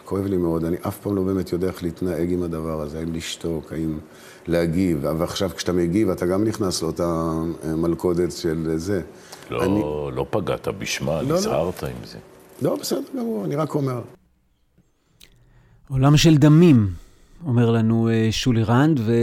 כואב 0.05 0.25
לי 0.25 0.37
מאוד. 0.37 0.65
אני 0.65 0.77
אף 0.87 0.97
פעם 0.97 1.15
לא 1.15 1.23
באמת 1.23 1.51
יודע 1.51 1.67
איך 1.67 1.83
להתנהג 1.83 2.33
עם 2.33 2.43
הדבר 2.43 2.81
הזה, 2.81 2.99
האם 2.99 3.13
לשתוק, 3.13 3.73
האם 3.73 3.99
להגיב. 4.47 4.99
ועכשיו 5.17 5.49
כשאתה 5.55 5.73
מגיב, 5.73 6.09
אתה 6.09 6.25
גם 6.25 6.43
נכנס 6.43 6.81
לאותה 6.81 7.31
אה, 7.63 7.75
מלכודת 7.75 8.31
של 8.31 8.73
זה. 8.75 9.01
לא, 9.49 9.63
אני... 9.63 9.81
לא 10.15 10.25
פגעת 10.29 10.67
בשמה, 10.67 11.21
לא, 11.21 11.35
נזהרת 11.35 11.83
לא. 11.83 11.87
עם 11.87 12.05
זה. 12.05 12.17
לא, 12.61 12.75
בסדר 12.75 13.01
גמור, 13.17 13.45
אני 13.45 13.55
רק 13.55 13.75
אומר. 13.75 14.01
עולם 15.89 16.17
של 16.17 16.37
דמים, 16.37 16.89
אומר 17.45 17.71
לנו 17.71 18.09
אה, 18.09 18.27
שולי 18.31 18.63
רנד, 18.63 18.99
ו... 18.99 19.13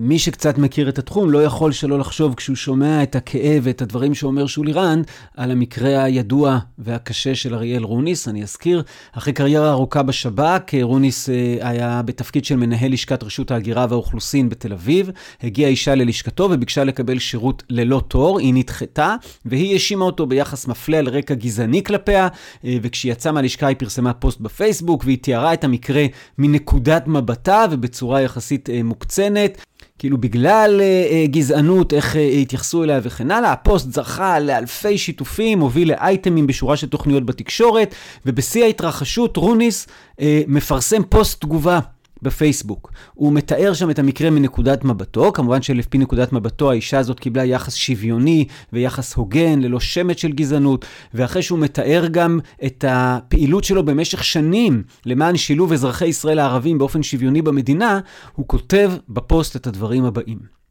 מי 0.00 0.18
שקצת 0.18 0.58
מכיר 0.58 0.88
את 0.88 0.98
התחום 0.98 1.30
לא 1.30 1.44
יכול 1.44 1.72
שלא 1.72 1.98
לחשוב 1.98 2.34
כשהוא 2.34 2.56
שומע 2.56 3.02
את 3.02 3.16
הכאב 3.16 3.62
ואת 3.62 3.82
הדברים 3.82 4.14
שאומר 4.14 4.46
שולי 4.46 4.72
רנד 4.72 5.06
על 5.36 5.50
המקרה 5.50 6.04
הידוע 6.04 6.58
והקשה 6.78 7.34
של 7.34 7.54
אריאל 7.54 7.82
רוניס. 7.82 8.28
אני 8.28 8.42
אזכיר, 8.42 8.82
אחרי 9.12 9.32
קריירה 9.32 9.70
ארוכה 9.70 10.02
בשב"כ, 10.02 10.74
רוניס 10.82 11.28
אה, 11.28 11.56
היה 11.60 12.02
בתפקיד 12.02 12.44
של 12.44 12.56
מנהל 12.56 12.92
לשכת 12.92 13.22
רשות 13.22 13.50
ההגירה 13.50 13.86
והאוכלוסין 13.88 14.48
בתל 14.48 14.72
אביב. 14.72 15.10
הגיעה 15.42 15.70
אישה 15.70 15.94
ללשכתו 15.94 16.48
וביקשה 16.50 16.84
לקבל 16.84 17.18
שירות 17.18 17.62
ללא 17.70 18.02
תור, 18.08 18.38
היא 18.38 18.54
נדחתה, 18.54 19.16
והיא 19.44 19.72
האשימה 19.72 20.04
אותו 20.04 20.26
ביחס 20.26 20.66
מפלה 20.66 20.98
על 20.98 21.08
רקע 21.08 21.34
גזעני 21.34 21.82
כלפיה, 21.84 22.28
אה, 22.64 22.76
וכשהיא 22.82 23.12
יצאה 23.12 23.32
מהלשכה 23.32 23.66
היא 23.66 23.76
פרסמה 23.76 24.12
פוסט 24.12 24.40
בפייסבוק 24.40 25.04
והיא 25.04 25.18
תיארה 25.18 25.52
את 25.52 25.64
המקרה 25.64 26.06
מנקודת 26.38 27.06
מבטה 27.06 27.64
ובצורה 27.70 28.20
יחסית 28.20 28.70
אה, 28.70 28.82
מוקצנת. 28.82 29.62
כאילו 30.02 30.18
בגלל 30.18 30.80
אה, 30.80 30.84
אה, 31.10 31.26
גזענות, 31.26 31.92
איך 31.92 32.16
אה, 32.16 32.20
התייחסו 32.22 32.84
אליה 32.84 33.00
וכן 33.02 33.30
הלאה. 33.30 33.52
הפוסט 33.52 33.92
זכה 33.92 34.40
לאלפי 34.40 34.98
שיתופים, 34.98 35.60
הוביל 35.60 35.90
לאייטמים 35.90 36.46
בשורה 36.46 36.76
של 36.76 36.88
תוכניות 36.88 37.26
בתקשורת, 37.26 37.94
ובשיא 38.26 38.64
ההתרחשות 38.64 39.36
רוניס 39.36 39.86
אה, 40.20 40.42
מפרסם 40.46 41.02
פוסט 41.08 41.40
תגובה. 41.40 41.80
בפייסבוק. 42.22 42.92
הוא 43.14 43.32
מתאר 43.32 43.74
שם 43.74 43.90
את 43.90 43.98
המקרה 43.98 44.30
מנקודת 44.30 44.84
מבטו, 44.84 45.32
כמובן 45.32 45.62
שלפי 45.62 45.98
נקודת 45.98 46.32
מבטו 46.32 46.70
האישה 46.70 46.98
הזאת 46.98 47.20
קיבלה 47.20 47.44
יחס 47.44 47.74
שוויוני 47.74 48.44
ויחס 48.72 49.14
הוגן, 49.14 49.60
ללא 49.60 49.80
שמץ 49.80 50.16
של 50.16 50.32
גזענות, 50.32 50.84
ואחרי 51.14 51.42
שהוא 51.42 51.58
מתאר 51.58 52.06
גם 52.10 52.40
את 52.64 52.84
הפעילות 52.88 53.64
שלו 53.64 53.84
במשך 53.84 54.24
שנים 54.24 54.82
למען 55.06 55.36
שילוב 55.36 55.72
אזרחי 55.72 56.06
ישראל 56.06 56.38
הערבים 56.38 56.78
באופן 56.78 57.02
שוויוני 57.02 57.42
במדינה, 57.42 58.00
הוא 58.34 58.48
כותב 58.48 58.92
בפוסט 59.08 59.56
את 59.56 59.66
הדברים 59.66 60.04
הבאים. 60.04 60.62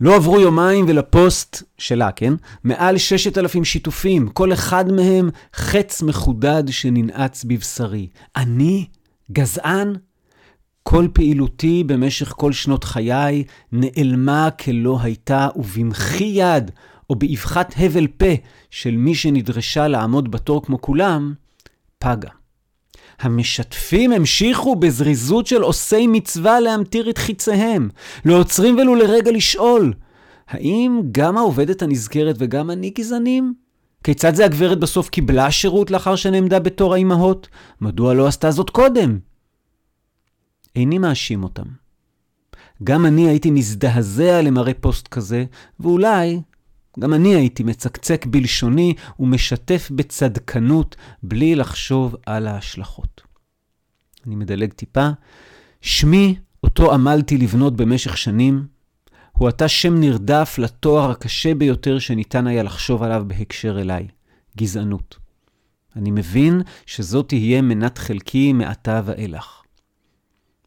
לא 0.00 0.16
עברו 0.16 0.40
יומיים 0.40 0.84
ולפוסט 0.88 1.62
שלה, 1.78 2.12
כן? 2.12 2.34
מעל 2.64 2.98
6,000 2.98 3.64
שיתופים, 3.64 4.28
כל 4.28 4.52
אחד 4.52 4.92
מהם 4.92 5.30
חץ 5.54 6.02
מחודד 6.02 6.64
שננעץ 6.70 7.44
בבשרי. 7.44 8.08
אני 8.36 8.86
גזען? 9.32 9.94
כל 10.88 11.08
פעילותי 11.12 11.84
במשך 11.86 12.32
כל 12.36 12.52
שנות 12.52 12.84
חיי 12.84 13.44
נעלמה 13.72 14.50
כלא 14.50 14.98
הייתה, 15.02 15.48
ובמחי 15.56 16.24
יד 16.24 16.70
או 17.10 17.14
באבחת 17.14 17.74
הבל 17.76 18.06
פה 18.06 18.34
של 18.70 18.96
מי 18.96 19.14
שנדרשה 19.14 19.88
לעמוד 19.88 20.30
בתור 20.30 20.62
כמו 20.62 20.80
כולם, 20.80 21.34
פגה. 21.98 22.28
המשתפים 23.20 24.12
המשיכו 24.12 24.76
בזריזות 24.76 25.46
של 25.46 25.62
עושי 25.62 26.06
מצווה 26.06 26.60
להמטיר 26.60 27.10
את 27.10 27.18
חיציהם, 27.18 27.88
לא 28.24 28.38
עוצרים 28.38 28.78
ולו 28.78 28.94
לרגע 28.94 29.32
לשאול, 29.32 29.92
האם 30.48 31.00
גם 31.12 31.36
העובדת 31.36 31.82
הנזכרת 31.82 32.36
וגם 32.38 32.70
אני 32.70 32.90
גזענים? 32.90 33.54
כיצד 34.04 34.34
זה 34.34 34.44
הגברת 34.44 34.80
בסוף 34.80 35.08
קיבלה 35.08 35.50
שירות 35.50 35.90
לאחר 35.90 36.16
שנעמדה 36.16 36.58
בתור 36.58 36.94
האימהות? 36.94 37.48
מדוע 37.80 38.14
לא 38.14 38.26
עשתה 38.26 38.50
זאת 38.50 38.70
קודם? 38.70 39.18
איני 40.76 40.98
מאשים 40.98 41.42
אותם. 41.42 41.66
גם 42.84 43.06
אני 43.06 43.28
הייתי 43.28 43.50
מזדעזע 43.50 44.42
למראה 44.42 44.74
פוסט 44.74 45.08
כזה, 45.08 45.44
ואולי 45.80 46.40
גם 47.00 47.14
אני 47.14 47.34
הייתי 47.34 47.62
מצקצק 47.62 48.26
בלשוני 48.26 48.94
ומשתף 49.20 49.90
בצדקנות 49.94 50.96
בלי 51.22 51.54
לחשוב 51.54 52.16
על 52.26 52.46
ההשלכות. 52.46 53.22
אני 54.26 54.36
מדלג 54.36 54.72
טיפה. 54.72 55.08
שמי, 55.80 56.36
אותו 56.64 56.94
עמלתי 56.94 57.38
לבנות 57.38 57.76
במשך 57.76 58.16
שנים, 58.16 58.66
הוא 59.32 59.48
עתה 59.48 59.68
שם 59.68 59.94
נרדף 59.94 60.54
לתואר 60.58 61.10
הקשה 61.10 61.54
ביותר 61.54 61.98
שניתן 61.98 62.46
היה 62.46 62.62
לחשוב 62.62 63.02
עליו 63.02 63.24
בהקשר 63.26 63.80
אליי, 63.80 64.08
גזענות. 64.56 65.18
אני 65.96 66.10
מבין 66.10 66.62
שזאת 66.86 67.28
תהיה 67.28 67.62
מנת 67.62 67.98
חלקי 67.98 68.52
מעתה 68.52 69.02
ואילך. 69.04 69.63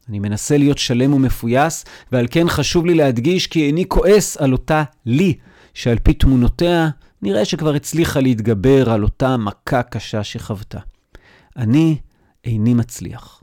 אני 0.08 0.18
מנסה 0.18 0.56
להיות 0.56 0.78
שלם 0.78 1.14
ומפויס, 1.14 1.84
ועל 2.12 2.26
כן 2.30 2.48
חשוב 2.48 2.86
לי 2.86 2.94
להדגיש 2.94 3.46
כי 3.46 3.66
איני 3.66 3.84
כועס 3.88 4.36
על 4.36 4.52
אותה 4.52 4.84
לי, 5.06 5.38
שעל 5.74 5.98
פי 5.98 6.14
תמונותיה 6.14 6.88
נראה 7.22 7.44
שכבר 7.44 7.74
הצליחה 7.74 8.20
להתגבר 8.20 8.90
על 8.90 9.02
אותה 9.02 9.36
מכה 9.36 9.82
קשה 9.82 10.24
שחוותה. 10.24 10.78
אני 11.56 11.96
איני 12.44 12.74
מצליח. 12.74 13.42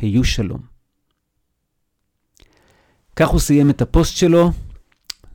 היו 0.00 0.24
שלום. 0.24 0.60
כך 3.16 3.28
הוא 3.28 3.40
סיים 3.40 3.70
את 3.70 3.82
הפוסט 3.82 4.16
שלו 4.16 4.52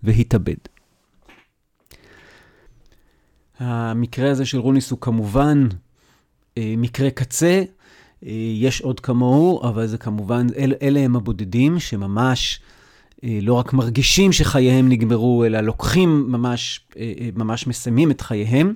והתאבד. 0.04 0.58
המקרה 3.60 4.32
הזה 4.32 4.46
של 4.46 4.60
רוניס 4.60 4.92
הוא 4.92 5.02
כמובן 5.02 5.68
אה, 6.58 6.74
מקרה 6.78 7.12
קצה, 7.12 7.64
יש 8.56 8.82
עוד 8.82 9.00
כמוהו, 9.00 9.64
אבל 9.64 9.88
זה 9.88 9.98
כמובן, 9.98 10.48
אל, 10.58 10.74
אלה 10.82 11.00
הם 11.00 11.16
הבודדים 11.16 11.80
שממש 11.80 12.60
אה, 13.24 13.40
לא 13.42 13.54
רק 13.54 13.74
מרגישים 13.74 14.32
שחייהם 14.32 14.90
נגמרו, 14.90 15.46
אלא 15.46 15.62
לוקחים 15.62 16.32
ממש, 16.32 16.80
אה, 17.00 17.14
ממש 17.36 17.68
מסיימים 17.68 18.12
את 18.12 18.22
חייהם. 18.22 18.74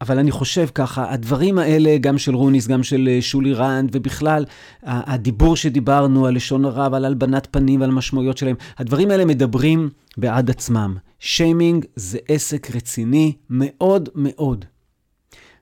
אבל 0.00 0.18
אני 0.18 0.30
חושב 0.30 0.66
ככה, 0.74 1.12
הדברים 1.12 1.58
האלה, 1.58 1.98
גם 1.98 2.18
של 2.18 2.34
רוניס, 2.34 2.66
גם 2.66 2.82
של 2.82 3.18
שולי 3.20 3.54
רנד, 3.54 3.90
ובכלל, 3.92 4.44
הדיבור 4.82 5.56
שדיברנו 5.56 6.26
על 6.26 6.34
לשון 6.34 6.64
הרע 6.64 6.88
ועל 6.92 7.04
הלבנת 7.04 7.48
פנים 7.50 7.80
ועל 7.80 7.90
המשמעויות 7.90 8.38
שלהם, 8.38 8.56
הדברים 8.78 9.10
האלה 9.10 9.24
מדברים 9.24 9.88
בעד 10.16 10.50
עצמם. 10.50 10.96
שיימינג 11.20 11.84
זה 11.96 12.18
עסק 12.28 12.76
רציני 12.76 13.32
מאוד 13.50 14.08
מאוד. 14.14 14.64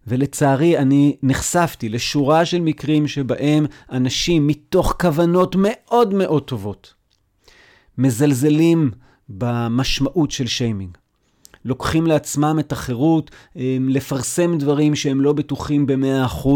ולצערי 0.06 0.78
אני 0.78 1.16
נחשפתי 1.22 1.88
לשורה 1.88 2.44
של 2.44 2.60
מקרים 2.60 3.08
שבהם 3.08 3.66
אנשים 3.92 4.46
מתוך 4.46 4.96
כוונות 5.00 5.56
מאוד 5.58 6.14
מאוד 6.14 6.42
טובות 6.42 6.94
מזלזלים 7.98 8.90
במשמעות 9.28 10.30
של 10.30 10.46
שיימינג. 10.46 10.96
לוקחים 11.64 12.06
לעצמם 12.06 12.56
את 12.60 12.72
החירות 12.72 13.30
אה, 13.56 13.76
לפרסם 13.80 14.58
דברים 14.58 14.94
שהם 14.94 15.20
לא 15.20 15.32
בטוחים 15.32 15.86
ב-100% 15.86 16.48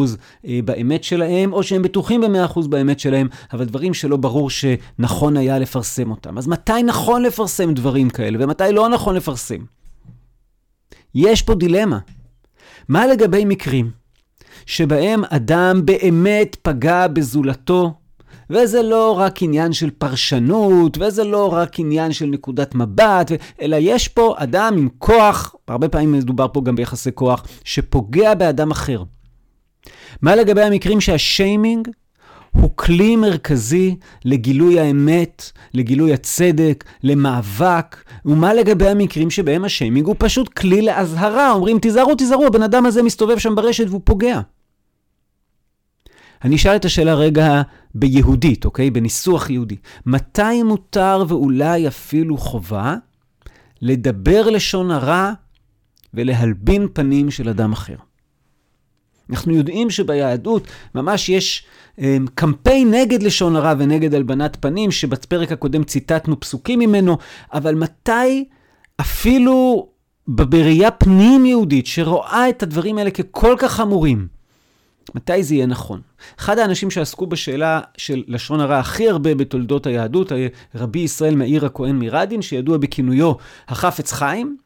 אה, 0.47 0.61
באמת 0.65 1.05
שלהם, 1.05 1.53
או 1.53 1.63
שהם 1.63 1.83
בטוחים 1.83 2.21
ב-100% 2.21 2.69
באמת 2.69 3.01
שלהם, 3.01 3.29
אבל 3.53 3.65
דברים 3.65 3.95
שלא 3.95 4.17
ברור 4.17 4.51
שנכון 4.51 5.37
היה 5.37 5.59
לפרסם 5.59 6.11
אותם. 6.11 6.39
אז 6.39 6.47
מתי 6.47 6.83
נכון 6.83 7.23
לפרסם 7.23 7.75
דברים 7.75 8.11
כאלה, 8.11 8.39
ומתי 8.41 8.65
לא 8.73 8.89
נכון 8.89 9.15
לפרסם? 9.15 9.65
יש 11.15 11.43
פה 11.43 11.55
דילמה. 11.55 11.99
מה 12.89 13.07
לגבי 13.07 13.45
מקרים 13.45 13.91
שבהם 14.67 15.23
אדם 15.31 15.81
באמת 15.85 16.57
פגע 16.63 17.07
בזולתו, 17.07 17.95
וזה 18.51 18.83
לא 18.83 19.19
רק 19.19 19.43
עניין 19.43 19.73
של 19.73 19.91
פרשנות, 19.91 20.99
וזה 21.01 21.25
לא 21.25 21.53
רק 21.53 21.81
עניין 21.81 22.13
של 22.13 22.27
נקודת 22.27 22.75
מבט, 22.75 23.33
אלא 23.61 23.77
יש 23.81 24.09
פה 24.09 24.35
אדם 24.39 24.75
עם 24.79 24.89
כוח, 24.99 25.55
הרבה 25.69 25.89
פעמים 25.89 26.13
מדובר 26.13 26.47
פה 26.53 26.61
גם 26.65 26.77
ביחסי 26.77 27.11
כוח, 27.15 27.47
שפוגע 27.65 28.35
באדם 28.35 28.71
אחר. 28.71 29.03
מה 30.23 30.37
לגבי 30.37 30.63
המקרים 30.63 31.01
שהשיימינג 31.01 31.89
הוא 32.57 32.71
כלי 32.75 33.17
מרכזי 33.17 33.97
לגילוי 34.25 34.81
האמת, 34.81 35.51
לגילוי 35.75 36.13
הצדק, 36.13 36.85
למאבק, 37.03 38.05
ומה 38.25 38.55
לגבי 38.55 38.89
המקרים 38.89 39.31
שבהם 39.31 39.65
השיימינג 39.65 40.07
הוא 40.07 40.17
פשוט 40.19 40.49
כלי 40.49 40.83
לאזהרה, 40.83 41.53
אומרים 41.53 41.79
תיזהרו, 41.79 42.15
תיזהרו, 42.15 42.47
הבן 42.47 42.63
אדם 42.63 42.87
הזה 42.87 43.03
מסתובב 43.03 43.39
שם 43.39 43.55
ברשת 43.55 43.87
והוא 43.89 44.01
פוגע. 44.05 44.41
אני 46.45 46.57
אשאל 46.57 46.77
את 46.77 46.85
השאלה 46.85 47.15
רגע 47.15 47.63
ביהודית, 47.95 48.65
אוקיי? 48.65 48.91
בניסוח 48.91 49.51
יהודי. 49.51 49.77
מתי 50.07 50.63
מותר 50.63 51.25
ואולי 51.29 51.89
אפילו 51.89 52.37
חובה 52.39 52.97
לדבר 53.83 54.51
לשון 54.51 54.91
הרע 54.91 55.33
ולהלבין 56.15 56.89
פנים 56.93 57.31
של 57.31 57.49
אדם 57.49 57.73
אחר? 57.73 57.97
אנחנו 59.31 59.53
יודעים 59.55 59.91
שביהדות 59.91 60.67
ממש 60.95 61.29
יש 61.29 61.65
אה, 61.99 62.17
קמפיין 62.35 62.91
נגד 62.95 63.23
לשון 63.23 63.57
הרע 63.57 63.75
ונגד 63.79 64.15
הלבנת 64.15 64.57
פנים, 64.61 64.91
שבפרק 64.91 65.53
הקודם 65.53 65.85
ציטטנו 65.85 66.41
פסוקים 66.41 66.79
ממנו, 66.79 67.19
אבל 67.53 67.75
מתי 67.75 68.45
אפילו 69.01 69.89
בראייה 70.29 70.91
פנים 70.91 71.47
יהודית 71.47 71.87
שרואה 71.87 72.49
את 72.49 72.63
הדברים 72.63 72.99
האלה 72.99 73.11
ככל 73.11 73.55
כך 73.59 73.73
חמורים, 73.73 74.29
מתי 75.15 75.43
זה 75.43 75.55
יהיה 75.55 75.67
נכון? 75.67 76.01
אחד 76.39 76.59
האנשים 76.59 76.91
שעסקו 76.91 77.27
בשאלה 77.27 77.81
של 77.97 78.23
לשון 78.27 78.61
הרע 78.61 78.79
הכי 78.79 79.09
הרבה 79.09 79.35
בתולדות 79.35 79.87
היהדות, 79.87 80.33
רבי 80.75 80.99
ישראל 80.99 81.35
מאיר 81.35 81.67
הכהן 81.67 81.99
מרדין, 81.99 82.43
שידוע 82.43 82.79
בכינויו 82.79 83.33
החפץ 83.69 84.13
חיים, 84.13 84.57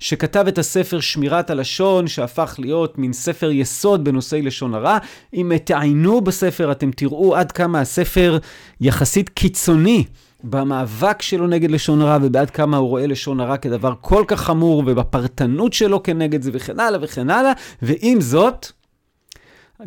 שכתב 0.00 0.44
את 0.48 0.58
הספר 0.58 1.00
שמירת 1.00 1.50
הלשון, 1.50 2.06
שהפך 2.06 2.54
להיות 2.58 2.98
מין 2.98 3.12
ספר 3.12 3.50
יסוד 3.50 4.04
בנושאי 4.04 4.42
לשון 4.42 4.74
הרע. 4.74 4.98
אם 5.34 5.52
תעיינו 5.64 6.20
בספר, 6.20 6.72
אתם 6.72 6.90
תראו 6.90 7.36
עד 7.36 7.52
כמה 7.52 7.80
הספר 7.80 8.38
יחסית 8.80 9.28
קיצוני 9.28 10.04
במאבק 10.44 11.22
שלו 11.22 11.46
נגד 11.46 11.70
לשון 11.70 12.00
הרע, 12.00 12.18
ובעד 12.22 12.50
כמה 12.50 12.76
הוא 12.76 12.88
רואה 12.88 13.06
לשון 13.06 13.40
הרע 13.40 13.56
כדבר 13.56 13.94
כל 14.00 14.24
כך 14.28 14.40
חמור, 14.40 14.82
ובפרטנות 14.86 15.72
שלו 15.72 16.02
כנגד 16.02 16.42
זה, 16.42 16.50
וכן 16.54 16.80
הלאה 16.80 16.98
וכן 17.02 17.30
הלאה. 17.30 17.52
ועם 17.82 18.20
זאת, 18.20 18.66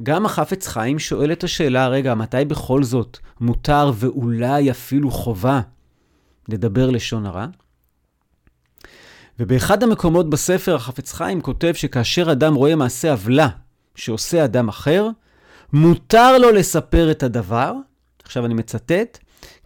גם 0.04 0.26
החפץ 0.26 0.68
חיים 0.68 1.00
שואל 1.00 1.32
את 1.32 1.44
השאלה, 1.44 1.88
רגע, 1.88 2.16
מתי 2.16 2.46
בכל 2.48 2.84
זאת 2.84 3.18
מותר 3.42 3.92
ואולי 3.96 4.72
אפילו 4.72 5.12
חובה 5.12 5.62
לדבר 6.50 6.90
לשון 6.90 7.26
הרע? 7.26 7.46
ובאחד 9.40 9.84
המקומות 9.84 10.30
בספר 10.30 10.76
החפץ 10.76 11.14
חיים 11.14 11.42
כותב 11.42 11.74
שכאשר 11.74 12.32
אדם 12.32 12.54
רואה 12.54 12.76
מעשה 12.76 13.12
עוולה 13.12 13.50
שעושה 13.96 14.46
אדם 14.46 14.70
אחר, 14.70 15.08
מותר 15.74 16.38
לו 16.38 16.52
לספר 16.52 17.12
את 17.12 17.24
הדבר, 17.24 17.74
עכשיו 18.24 18.46
אני 18.46 18.54
מצטט, 18.54 19.18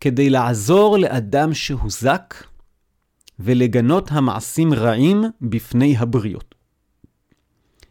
כדי 0.02 0.30
לעזור 0.30 0.98
לאדם 0.98 1.54
שהוזק 1.54 2.44
ולגנות 3.40 4.12
המעשים 4.12 4.74
רעים 4.74 5.24
בפני 5.42 5.98
הבריות. 5.98 6.56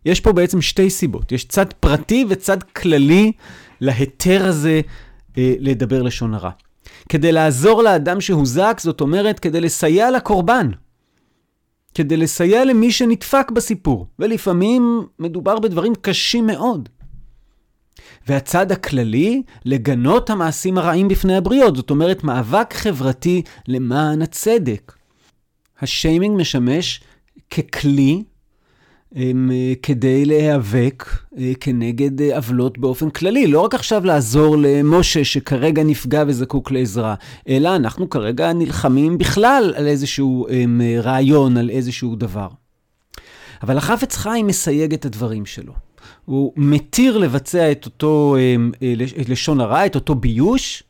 יש 0.04 0.20
פה 0.20 0.32
בעצם 0.32 0.62
שתי 0.62 0.90
סיבות. 0.90 1.32
יש 1.32 1.44
צד 1.44 1.72
פרטי 1.72 2.24
וצד 2.28 2.62
כללי 2.62 3.32
להיתר 3.80 4.46
הזה 4.46 4.80
אה, 5.38 5.54
לדבר 5.58 6.02
לשון 6.02 6.34
הרע. 6.34 6.50
כדי 7.08 7.32
לעזור 7.32 7.82
לאדם 7.82 8.20
שהוזק, 8.20 8.80
זאת 8.80 9.00
אומרת, 9.00 9.38
כדי 9.38 9.60
לסייע 9.60 10.10
לקורבן. 10.10 10.70
כדי 11.94 12.16
לסייע 12.16 12.64
למי 12.64 12.92
שנדפק 12.92 13.50
בסיפור. 13.50 14.06
ולפעמים 14.18 15.06
מדובר 15.18 15.58
בדברים 15.58 15.92
קשים 16.00 16.46
מאוד. 16.46 16.88
והצד 18.28 18.72
הכללי, 18.72 19.42
לגנות 19.64 20.30
המעשים 20.30 20.78
הרעים 20.78 21.08
בפני 21.08 21.36
הבריות. 21.36 21.76
זאת 21.76 21.90
אומרת, 21.90 22.24
מאבק 22.24 22.72
חברתי 22.72 23.42
למען 23.68 24.22
הצדק. 24.22 24.92
השיימינג 25.80 26.40
משמש 26.40 27.00
ככלי 27.50 28.24
כדי 29.82 30.24
להיאבק 30.24 31.04
אה, 31.38 31.52
כנגד 31.60 32.22
אה, 32.22 32.36
עוולות 32.36 32.78
באופן 32.78 33.10
כללי. 33.10 33.46
לא 33.46 33.60
רק 33.60 33.74
עכשיו 33.74 34.04
לעזור 34.04 34.56
למשה 34.58 35.24
שכרגע 35.24 35.82
נפגע 35.82 36.24
וזקוק 36.26 36.70
לעזרה, 36.70 37.14
אלא 37.48 37.76
אנחנו 37.76 38.10
כרגע 38.10 38.52
נלחמים 38.52 39.18
בכלל 39.18 39.72
על 39.76 39.86
איזשהו 39.86 40.46
הם, 40.50 40.80
רעיון, 41.02 41.56
על 41.56 41.70
איזשהו 41.70 42.16
דבר. 42.16 42.48
אבל 43.62 43.78
החפץ 43.78 44.16
חיים 44.16 44.46
מסייג 44.46 44.94
את 44.94 45.04
הדברים 45.04 45.46
שלו. 45.46 45.72
הוא 46.24 46.52
מתיר 46.56 47.18
לבצע 47.18 47.72
את 47.72 47.84
אותו 47.84 48.36
את 49.20 49.28
לשון 49.28 49.60
הרע, 49.60 49.86
את 49.86 49.94
אותו 49.94 50.14
ביוש, 50.14 50.82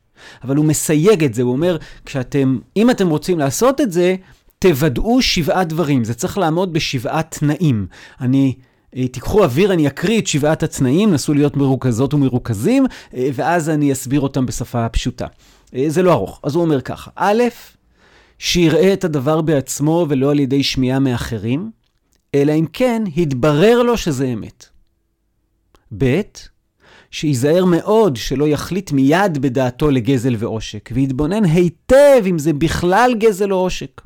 אבל 0.45 0.57
הוא 0.57 0.65
מסייג 0.65 1.25
את 1.25 1.35
זה, 1.35 1.43
הוא 1.43 1.53
אומר, 1.53 1.77
כשאתם, 2.05 2.59
אם 2.77 2.91
אתם 2.91 3.09
רוצים 3.09 3.39
לעשות 3.39 3.81
את 3.81 3.93
זה, 3.93 4.17
תוודאו 4.69 5.23
שבעה 5.23 5.65
דברים, 5.65 6.05
זה 6.05 6.15
צריך 6.15 6.39
לעמוד 6.39 6.73
בשבעה 6.73 7.23
תנאים. 7.23 7.87
אני... 8.21 8.55
אה, 8.97 9.09
תיקחו 9.09 9.45
אוויר, 9.45 9.73
אני 9.73 9.87
אקריא 9.87 10.21
את 10.21 10.27
שבעת 10.27 10.63
התנאים, 10.63 11.13
נסו 11.13 11.35
להיות 11.35 11.57
מרוכזות 11.57 12.15
ומרוכזים, 12.15 12.87
אה, 13.15 13.29
ואז 13.35 13.71
אני 13.71 13.93
אסביר 13.93 14.21
אותם 14.21 14.47
בשפה 14.47 14.89
פשוטה. 14.89 15.27
אה, 15.75 15.85
זה 15.89 16.03
לא 16.03 16.13
ארוך. 16.13 16.41
אז 16.43 16.55
הוא 16.55 16.63
אומר 16.63 16.81
ככה, 16.81 17.11
א', 17.17 17.43
שיראה 18.39 18.93
את 18.93 19.05
הדבר 19.05 19.41
בעצמו 19.41 20.07
ולא 20.09 20.31
על 20.31 20.41
ידי 20.41 20.63
שמיעה 20.63 20.99
מאחרים, 20.99 21.71
אלא 22.35 22.53
אם 22.53 22.67
כן 22.73 23.03
התברר 23.17 23.83
לו 23.83 23.97
שזה 23.97 24.27
אמת. 24.27 24.67
ב', 25.99 26.21
שייזהר 27.11 27.65
מאוד 27.65 28.17
שלא 28.17 28.49
יחליט 28.49 28.93
מיד 28.93 29.39
בדעתו 29.39 29.91
לגזל 29.91 30.35
ועושק, 30.39 30.91
ויתבונן 30.93 31.45
היטב 31.45 32.23
אם 32.27 32.39
זה 32.39 32.53
בכלל 32.53 33.15
גזל 33.19 33.53
או 33.53 33.57
עושק. 33.57 34.04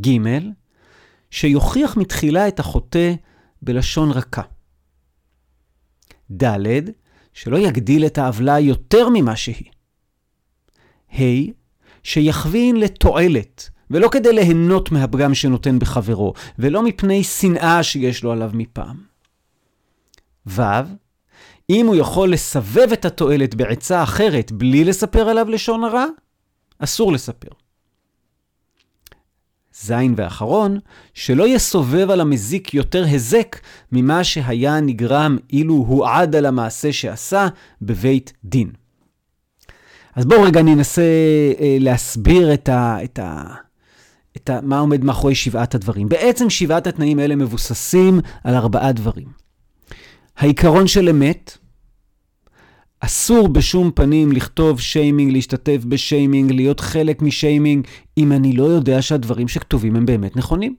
ג', 0.00 0.18
שיוכיח 1.30 1.96
מתחילה 1.96 2.48
את 2.48 2.60
החוטא 2.60 3.14
בלשון 3.62 4.10
רכה. 4.10 4.42
ד', 6.42 6.68
שלא 7.34 7.56
יגדיל 7.56 8.06
את 8.06 8.18
העוולה 8.18 8.60
יותר 8.60 9.08
ממה 9.12 9.36
שהיא. 9.36 9.70
ה', 11.18 11.52
שיכווין 12.02 12.76
לתועלת, 12.76 13.70
ולא 13.90 14.08
כדי 14.08 14.32
ליהנות 14.32 14.92
מהפגם 14.92 15.34
שנותן 15.34 15.78
בחברו, 15.78 16.32
ולא 16.58 16.82
מפני 16.82 17.24
שנאה 17.24 17.82
שיש 17.82 18.24
לו 18.24 18.32
עליו 18.32 18.50
מפעם. 18.54 18.96
ו', 20.46 20.62
אם 21.70 21.86
הוא 21.86 21.96
יכול 21.96 22.32
לסבב 22.32 22.92
את 22.92 23.04
התועלת 23.04 23.54
בעצה 23.54 24.02
אחרת 24.02 24.52
בלי 24.52 24.84
לספר 24.84 25.28
עליו 25.28 25.48
לשון 25.48 25.84
הרע, 25.84 26.06
אסור 26.78 27.12
לספר. 27.12 27.61
זין 29.82 30.14
ואחרון, 30.16 30.78
שלא 31.14 31.48
יסובב 31.48 32.10
על 32.10 32.20
המזיק 32.20 32.74
יותר 32.74 33.04
היזק 33.04 33.60
ממה 33.92 34.24
שהיה 34.24 34.80
נגרם 34.80 35.36
אילו 35.52 35.74
הועד 35.74 36.36
על 36.36 36.46
המעשה 36.46 36.92
שעשה 36.92 37.48
בבית 37.82 38.32
דין. 38.44 38.70
אז 40.16 40.24
בואו 40.24 40.42
רגע 40.42 40.62
ננסה 40.62 41.02
אה, 41.60 41.76
להסביר 41.80 42.54
את 42.54 42.68
ה... 42.68 42.98
את 43.04 43.18
ה... 43.18 43.44
את 44.36 44.50
ה, 44.50 44.60
מה 44.62 44.78
עומד 44.78 45.04
מאחורי 45.04 45.34
שבעת 45.34 45.74
הדברים. 45.74 46.08
בעצם 46.08 46.50
שבעת 46.50 46.86
התנאים 46.86 47.18
האלה 47.18 47.36
מבוססים 47.36 48.20
על 48.44 48.54
ארבעה 48.54 48.92
דברים. 48.92 49.28
העיקרון 50.36 50.86
של 50.86 51.08
אמת, 51.08 51.58
אסור 53.04 53.48
בשום 53.48 53.90
פנים 53.94 54.32
לכתוב 54.32 54.80
שיימינג, 54.80 55.32
להשתתף 55.32 55.84
בשיימינג, 55.88 56.52
להיות 56.52 56.80
חלק 56.80 57.22
משיימינג, 57.22 57.86
אם 58.18 58.32
אני 58.32 58.52
לא 58.52 58.64
יודע 58.64 59.02
שהדברים 59.02 59.48
שכתובים 59.48 59.96
הם 59.96 60.06
באמת 60.06 60.36
נכונים. 60.36 60.76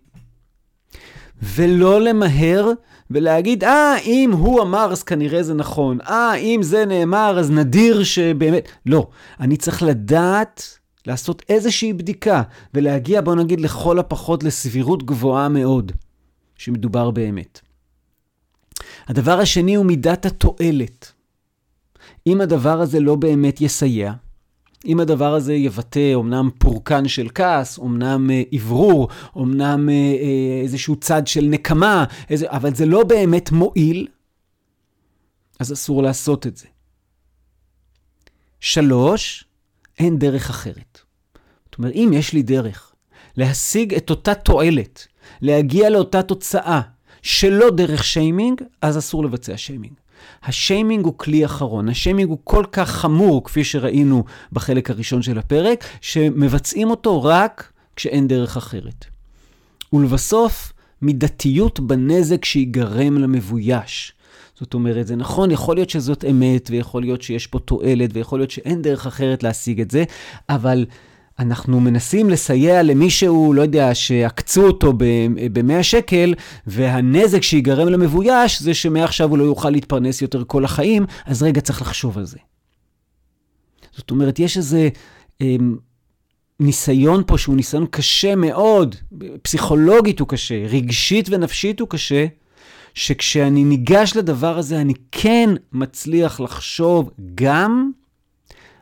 ולא 1.42 2.02
למהר 2.02 2.72
ולהגיד, 3.12 3.64
אה, 3.64 3.98
אם 4.06 4.32
הוא 4.34 4.62
אמר 4.62 4.92
אז 4.92 5.04
כנראה 5.04 5.44
זה 5.44 5.54
נכון, 5.54 5.98
אה, 6.02 6.36
אם 6.36 6.60
זה 6.64 6.86
נאמר 6.86 7.40
אז 7.40 7.52
נדיר 7.52 8.04
שבאמת... 8.04 8.68
לא, 8.86 9.08
אני 9.40 9.58
צריך 9.58 9.84
לדעת 9.84 10.78
לעשות 11.08 11.42
איזושהי 11.50 11.94
בדיקה 11.94 12.42
ולהגיע, 12.74 13.22
בוא 13.22 13.36
נגיד, 13.36 13.62
לכל 13.62 14.00
הפחות 14.00 14.44
לסבירות 14.44 15.04
גבוהה 15.04 15.50
מאוד, 15.50 15.92
שמדובר 16.58 17.12
באמת. 17.12 17.60
הדבר 19.08 19.40
השני 19.40 19.76
הוא 19.76 19.86
מידת 19.86 20.26
התועלת. 20.26 21.13
אם 22.28 22.42
הדבר 22.42 22.82
הזה 22.82 23.00
לא 23.00 23.16
באמת 23.16 23.62
יסייע, 23.62 24.14
אם 24.86 25.00
הדבר 25.00 25.34
הזה 25.34 25.54
יבטא 25.54 26.14
אומנם 26.14 26.50
פורקן 26.60 27.08
של 27.08 27.28
כעס, 27.36 27.78
אומנם 27.78 28.30
אוורור, 28.54 29.10
אומנם 29.36 29.90
איזשהו 30.62 30.96
צד 30.96 31.28
של 31.28 31.46
נקמה, 31.46 32.06
איזה, 32.30 32.46
אבל 32.50 32.76
זה 32.76 32.86
לא 32.86 33.04
באמת 33.04 33.52
מועיל, 33.52 34.08
אז 35.60 35.74
אסור 35.74 36.04
לעשות 36.04 36.48
את 36.48 36.58
זה. 36.58 36.68
שלוש, 38.60 39.46
אין 40.00 40.20
דרך 40.20 40.50
אחרת. 40.50 41.02
זאת 41.66 41.78
אומרת, 41.78 41.94
אם 41.94 42.12
יש 42.14 42.34
לי 42.34 42.44
דרך 42.44 42.94
להשיג 43.38 43.94
את 43.94 44.10
אותה 44.10 44.36
תועלת, 44.36 45.08
להגיע 45.42 45.90
לאותה 45.90 46.22
תוצאה, 46.22 46.82
שלא 47.22 47.70
דרך 47.72 48.04
שיימינג, 48.04 48.62
אז 48.82 48.98
אסור 48.98 49.24
לבצע 49.24 49.58
שיימינג. 49.58 49.94
השיימינג 50.44 51.06
הוא 51.06 51.14
כלי 51.18 51.46
אחרון. 51.46 51.90
השיימינג 51.90 52.30
הוא 52.30 52.38
כל 52.44 52.66
כך 52.72 52.90
חמור, 52.90 53.44
כפי 53.44 53.64
שראינו 53.64 54.24
בחלק 54.52 54.90
הראשון 54.90 55.22
של 55.22 55.38
הפרק, 55.40 55.84
שמבצעים 56.02 56.90
אותו 56.90 57.24
רק 57.24 57.72
כשאין 57.96 58.28
דרך 58.28 58.58
אחרת. 58.58 59.06
ולבסוף, 59.94 60.74
מידתיות 61.02 61.80
בנזק 61.80 62.46
שיגרם 62.46 63.18
למבויש. 63.18 64.14
זאת 64.60 64.74
אומרת, 64.74 65.08
זה 65.08 65.16
נכון, 65.16 65.52
יכול 65.52 65.76
להיות 65.76 65.90
שזאת 65.90 66.26
אמת, 66.30 66.68
ויכול 66.72 67.02
להיות 67.02 67.22
שיש 67.22 67.48
פה 67.48 67.60
תועלת, 67.60 68.10
ויכול 68.14 68.40
להיות 68.40 68.52
שאין 68.52 68.82
דרך 68.82 69.08
אחרת 69.08 69.44
להשיג 69.44 69.82
את 69.82 69.92
זה, 69.92 70.04
אבל 70.50 70.86
אנחנו 71.40 71.80
מנסים 71.80 72.30
לסייע 72.30 72.84
למישהו, 72.84 73.54
לא 73.54 73.62
יודע, 73.62 73.96
שעקצו 73.96 74.68
אותו 74.68 74.94
ב-100 74.98 75.84
שקל, 75.84 76.34
והנזק 76.68 77.44
שיגרם 77.44 77.88
למבויש 77.88 78.62
זה 78.62 78.74
שמעכשיו 78.74 79.30
הוא 79.30 79.38
לא 79.38 79.44
יוכל 79.44 79.70
להתפרנס 79.70 80.22
יותר 80.22 80.44
כל 80.48 80.66
החיים, 80.66 81.06
אז 81.26 81.44
רגע, 81.44 81.62
צריך 81.62 81.82
לחשוב 81.82 82.18
על 82.18 82.26
זה. 82.26 82.38
זאת 83.96 84.12
אומרת, 84.12 84.40
יש 84.40 84.58
איזה 84.58 84.90
אה, 85.42 85.56
ניסיון 86.60 87.24
פה 87.28 87.38
שהוא 87.38 87.56
ניסיון 87.56 87.86
קשה 87.92 88.36
מאוד, 88.36 88.96
פסיכולוגית 89.42 90.20
הוא 90.20 90.28
קשה, 90.28 90.66
רגשית 90.68 91.30
ונפשית 91.30 91.80
הוא 91.80 91.90
קשה, 91.90 92.26
שכשאני 92.94 93.64
ניגש 93.64 94.16
לדבר 94.16 94.58
הזה, 94.58 94.82
אני 94.82 94.94
כן 95.12 95.50
מצליח 95.72 96.40
לחשוב 96.40 97.10
גם 97.36 97.92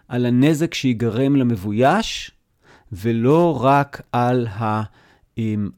על 0.08 0.26
הנזק 0.26 0.74
שיגרם 0.74 1.36
למבויש, 1.36 2.32
ולא 2.91 3.63
רק 3.63 4.01
על 4.12 4.47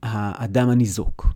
האדם 0.03 0.69
הניזוק. 0.69 1.27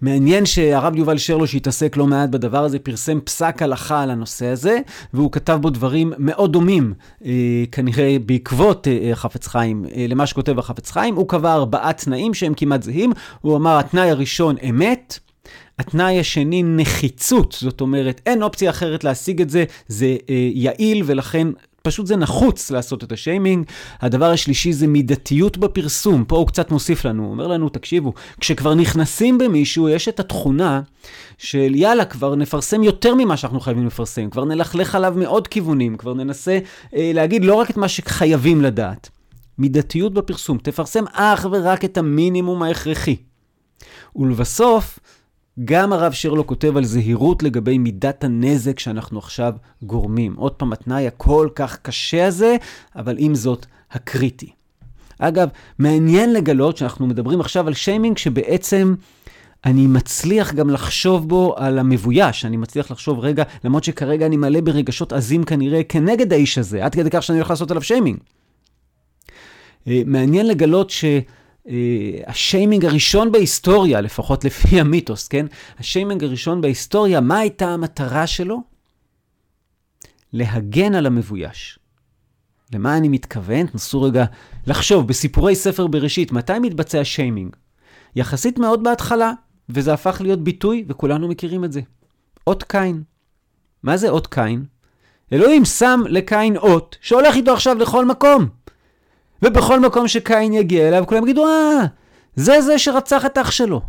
מעניין 0.00 0.46
שהרב 0.46 0.96
יובל 0.96 1.18
שרלו, 1.18 1.46
שהתעסק 1.46 1.96
לא 1.96 2.06
מעט 2.06 2.28
בדבר 2.28 2.64
הזה, 2.64 2.78
פרסם 2.78 3.20
פסק 3.20 3.62
הלכה 3.62 4.02
על 4.02 4.10
הנושא 4.10 4.46
הזה, 4.46 4.78
והוא 5.14 5.32
כתב 5.32 5.58
בו 5.60 5.70
דברים 5.70 6.12
מאוד 6.18 6.52
דומים, 6.52 6.94
אה, 7.24 7.64
כנראה 7.72 8.16
בעקבות 8.26 8.88
אה, 8.88 9.10
חפץ 9.14 9.46
חיים, 9.46 9.84
אה, 9.96 10.06
למה 10.08 10.26
שכותב 10.26 10.58
החפץ 10.58 10.90
חיים. 10.90 11.14
הוא 11.14 11.28
קבע 11.28 11.52
ארבעה 11.52 11.92
תנאים 11.92 12.34
שהם 12.34 12.54
כמעט 12.56 12.82
זהים. 12.82 13.12
הוא 13.40 13.56
אמר, 13.56 13.78
התנאי 13.78 14.10
הראשון, 14.10 14.56
אמת. 14.68 15.18
התנאי 15.78 16.20
השני, 16.20 16.62
נחיצות, 16.62 17.56
זאת 17.60 17.80
אומרת, 17.80 18.20
אין 18.26 18.42
אופציה 18.42 18.70
אחרת 18.70 19.04
להשיג 19.04 19.40
את 19.40 19.50
זה, 19.50 19.64
זה 19.88 20.16
אה, 20.30 20.50
יעיל 20.52 21.02
ולכן 21.06 21.48
פשוט 21.82 22.06
זה 22.06 22.16
נחוץ 22.16 22.70
לעשות 22.70 23.04
את 23.04 23.12
השיימינג. 23.12 23.66
הדבר 24.00 24.30
השלישי 24.30 24.72
זה 24.72 24.86
מידתיות 24.86 25.56
בפרסום. 25.56 26.24
פה 26.24 26.36
הוא 26.36 26.46
קצת 26.46 26.70
מוסיף 26.70 27.04
לנו, 27.04 27.22
הוא 27.22 27.30
אומר 27.30 27.46
לנו, 27.46 27.68
תקשיבו, 27.68 28.12
כשכבר 28.40 28.74
נכנסים 28.74 29.38
במישהו, 29.38 29.88
יש 29.88 30.08
את 30.08 30.20
התכונה 30.20 30.80
של 31.38 31.74
יאללה, 31.74 32.04
כבר 32.04 32.34
נפרסם 32.34 32.82
יותר 32.82 33.14
ממה 33.14 33.36
שאנחנו 33.36 33.60
חייבים 33.60 33.86
לפרסם, 33.86 34.30
כבר 34.30 34.44
נלכלך 34.44 34.94
עליו 34.94 35.14
מעוד 35.16 35.48
כיוונים, 35.48 35.96
כבר 35.96 36.14
ננסה 36.14 36.58
אה, 36.96 37.10
להגיד 37.14 37.44
לא 37.44 37.54
רק 37.54 37.70
את 37.70 37.76
מה 37.76 37.88
שחייבים 37.88 38.62
לדעת. 38.62 39.08
מידתיות 39.58 40.14
בפרסום, 40.14 40.58
תפרסם 40.58 41.04
אך 41.12 41.46
ורק 41.50 41.84
את 41.84 41.98
המינימום 41.98 42.62
ההכרחי. 42.62 43.16
ולבסוף, 44.16 44.98
גם 45.64 45.92
הרב 45.92 46.12
שרלו 46.12 46.46
כותב 46.46 46.76
על 46.76 46.84
זהירות 46.84 47.42
לגבי 47.42 47.78
מידת 47.78 48.24
הנזק 48.24 48.78
שאנחנו 48.78 49.18
עכשיו 49.18 49.54
גורמים. 49.82 50.34
עוד 50.36 50.52
פעם, 50.52 50.72
התנאי 50.72 51.06
הכל 51.06 51.48
כך 51.54 51.78
קשה 51.82 52.26
הזה, 52.26 52.56
אבל 52.96 53.14
עם 53.18 53.34
זאת, 53.34 53.66
הקריטי. 53.92 54.50
אגב, 55.18 55.48
מעניין 55.78 56.32
לגלות 56.32 56.76
שאנחנו 56.76 57.06
מדברים 57.06 57.40
עכשיו 57.40 57.66
על 57.66 57.74
שיימינג 57.74 58.18
שבעצם 58.18 58.94
אני 59.64 59.86
מצליח 59.86 60.54
גם 60.54 60.70
לחשוב 60.70 61.28
בו 61.28 61.54
על 61.56 61.78
המבויש, 61.78 62.44
אני 62.44 62.56
מצליח 62.56 62.90
לחשוב 62.90 63.18
רגע, 63.18 63.44
למרות 63.64 63.84
שכרגע 63.84 64.26
אני 64.26 64.36
מלא 64.36 64.60
ברגשות 64.60 65.12
עזים 65.12 65.44
כנראה 65.44 65.82
כנגד 65.82 66.32
האיש 66.32 66.58
הזה, 66.58 66.84
עד 66.84 66.94
כדי 66.94 67.10
כך 67.10 67.22
שאני 67.22 67.38
הולך 67.38 67.50
לעשות 67.50 67.70
עליו 67.70 67.82
שיימינג. 67.82 68.18
אה, 69.88 70.02
מעניין 70.06 70.46
לגלות 70.46 70.90
ש... 70.90 71.04
אה, 71.68 72.20
השיימינג 72.26 72.84
הראשון 72.84 73.32
בהיסטוריה, 73.32 74.00
לפחות 74.00 74.44
לפי 74.44 74.80
המיתוס, 74.80 75.28
כן? 75.28 75.46
השיימינג 75.78 76.24
הראשון 76.24 76.60
בהיסטוריה, 76.60 77.20
מה 77.20 77.38
הייתה 77.38 77.68
המטרה 77.68 78.26
שלו? 78.26 78.62
להגן 80.32 80.94
על 80.94 81.06
המבויש. 81.06 81.78
למה 82.74 82.96
אני 82.96 83.08
מתכוון? 83.08 83.66
תנסו 83.66 84.02
רגע 84.02 84.24
לחשוב, 84.66 85.08
בסיפורי 85.08 85.54
ספר 85.54 85.86
בראשית, 85.86 86.32
מתי 86.32 86.58
מתבצע 86.58 87.04
שיימינג? 87.04 87.56
יחסית 88.16 88.58
מאוד 88.58 88.84
בהתחלה, 88.84 89.32
וזה 89.68 89.92
הפך 89.92 90.20
להיות 90.20 90.44
ביטוי, 90.44 90.84
וכולנו 90.88 91.28
מכירים 91.28 91.64
את 91.64 91.72
זה. 91.72 91.80
אות 92.46 92.62
קין. 92.62 93.02
מה 93.82 93.96
זה 93.96 94.08
אות 94.08 94.26
קין? 94.26 94.64
אלוהים 95.32 95.64
שם 95.64 96.00
לקין 96.08 96.56
אות, 96.56 96.96
שהולך 97.00 97.36
איתו 97.36 97.52
עכשיו 97.52 97.74
לכל 97.78 98.06
מקום. 98.06 98.48
ובכל 99.42 99.80
מקום 99.80 100.08
שקין 100.08 100.52
יגיע 100.52 100.88
אליו, 100.88 101.04
כולם 101.06 101.22
יגידו, 101.22 101.46
אה, 101.46 101.84
זה 102.36 102.60
זה 102.60 102.78
שרצח 102.78 103.26
את 103.26 103.38
אח 103.38 103.50
שלו. 103.50 103.80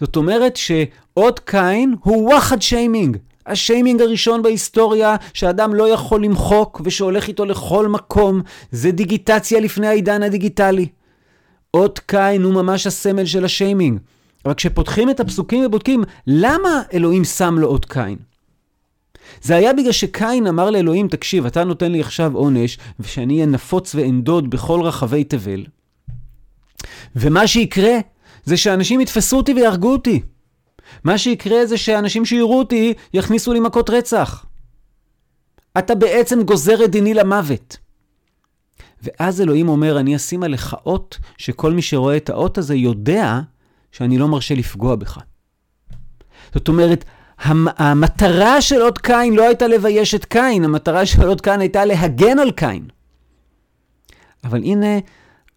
זאת 0.00 0.16
אומרת 0.16 0.56
שעוד 0.56 1.40
קין 1.40 1.94
הוא 2.00 2.28
וואחד 2.30 2.62
שיימינג. 2.62 3.16
השיימינג 3.46 4.02
הראשון 4.02 4.42
בהיסטוריה 4.42 5.16
שאדם 5.34 5.74
לא 5.74 5.88
יכול 5.88 6.24
למחוק 6.24 6.80
ושהולך 6.84 7.28
איתו 7.28 7.44
לכל 7.44 7.88
מקום, 7.88 8.42
זה 8.70 8.90
דיגיטציה 8.90 9.60
לפני 9.60 9.86
העידן 9.86 10.22
הדיגיטלי. 10.22 10.86
אות 11.74 11.98
קין 12.06 12.42
הוא 12.42 12.54
ממש 12.54 12.86
הסמל 12.86 13.24
של 13.24 13.44
השיימינג. 13.44 13.98
אבל 14.44 14.54
כשפותחים 14.54 15.10
את 15.10 15.20
הפסוקים 15.20 15.64
ובודקים, 15.66 16.04
למה 16.26 16.82
אלוהים 16.92 17.24
שם 17.24 17.58
לו 17.58 17.68
אות 17.68 17.84
קין? 17.84 18.16
זה 19.42 19.56
היה 19.56 19.72
בגלל 19.72 19.92
שקין 19.92 20.46
אמר 20.46 20.70
לאלוהים, 20.70 21.08
תקשיב, 21.08 21.46
אתה 21.46 21.64
נותן 21.64 21.92
לי 21.92 22.00
עכשיו 22.00 22.34
עונש, 22.34 22.78
ושאני 23.00 23.34
אהיה 23.34 23.46
נפוץ 23.46 23.94
ואנדוד 23.94 24.50
בכל 24.50 24.80
רחבי 24.82 25.24
תבל. 25.24 25.64
ומה 27.16 27.46
שיקרה, 27.46 27.92
זה 28.44 28.56
שאנשים 28.56 29.00
יתפסו 29.00 29.36
אותי 29.36 29.54
ויהרגו 29.54 29.92
אותי. 29.92 30.22
מה 31.04 31.18
שיקרה 31.18 31.66
זה 31.66 31.78
שאנשים 31.78 32.24
שיראו 32.24 32.58
אותי, 32.58 32.94
יכניסו 33.14 33.52
לי 33.52 33.60
מכות 33.60 33.90
רצח. 33.90 34.46
אתה 35.78 35.94
בעצם 35.94 36.42
גוזר 36.42 36.84
את 36.84 36.90
דיני 36.90 37.14
למוות. 37.14 37.76
ואז 39.02 39.40
אלוהים 39.40 39.68
אומר, 39.68 40.00
אני 40.00 40.16
אשים 40.16 40.42
עליך 40.42 40.76
אות, 40.86 41.18
שכל 41.38 41.72
מי 41.72 41.82
שרואה 41.82 42.16
את 42.16 42.30
האות 42.30 42.58
הזה 42.58 42.74
יודע 42.74 43.40
שאני 43.92 44.18
לא 44.18 44.28
מרשה 44.28 44.54
לפגוע 44.54 44.96
בך. 44.96 45.18
זאת 46.54 46.68
אומרת, 46.68 47.04
המטרה 47.44 48.60
של 48.60 48.80
עוד 48.82 48.98
קין 48.98 49.34
לא 49.34 49.46
הייתה 49.46 49.66
לבייש 49.66 50.14
את 50.14 50.24
קין, 50.24 50.64
המטרה 50.64 51.06
של 51.06 51.22
עוד 51.22 51.40
קין 51.40 51.60
הייתה 51.60 51.84
להגן 51.84 52.38
על 52.38 52.50
קין. 52.50 52.86
אבל 54.44 54.58
הנה 54.58 54.98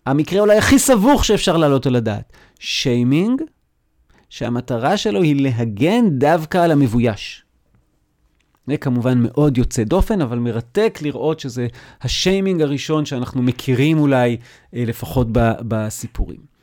המקרה 0.05 0.39
אולי 0.39 0.57
הכי 0.57 0.79
סבוך 0.79 1.25
שאפשר 1.25 1.57
להעלות 1.57 1.85
על 1.85 1.95
הדעת. 1.95 2.33
שיימינג, 2.59 3.41
שהמטרה 4.29 4.97
שלו 4.97 5.21
היא 5.21 5.41
להגן 5.41 6.09
דווקא 6.09 6.57
על 6.57 6.71
המבויש. 6.71 7.45
זה 8.67 8.77
כמובן 8.77 9.17
מאוד 9.21 9.57
יוצא 9.57 9.83
דופן, 9.83 10.21
אבל 10.21 10.39
מרתק 10.39 10.99
לראות 11.01 11.39
שזה 11.39 11.67
השיימינג 12.01 12.61
הראשון 12.61 13.05
שאנחנו 13.05 13.41
מכירים 13.41 13.99
אולי, 13.99 14.37
אה, 14.75 14.83
לפחות 14.87 15.27
בסיפורים. 15.67 16.54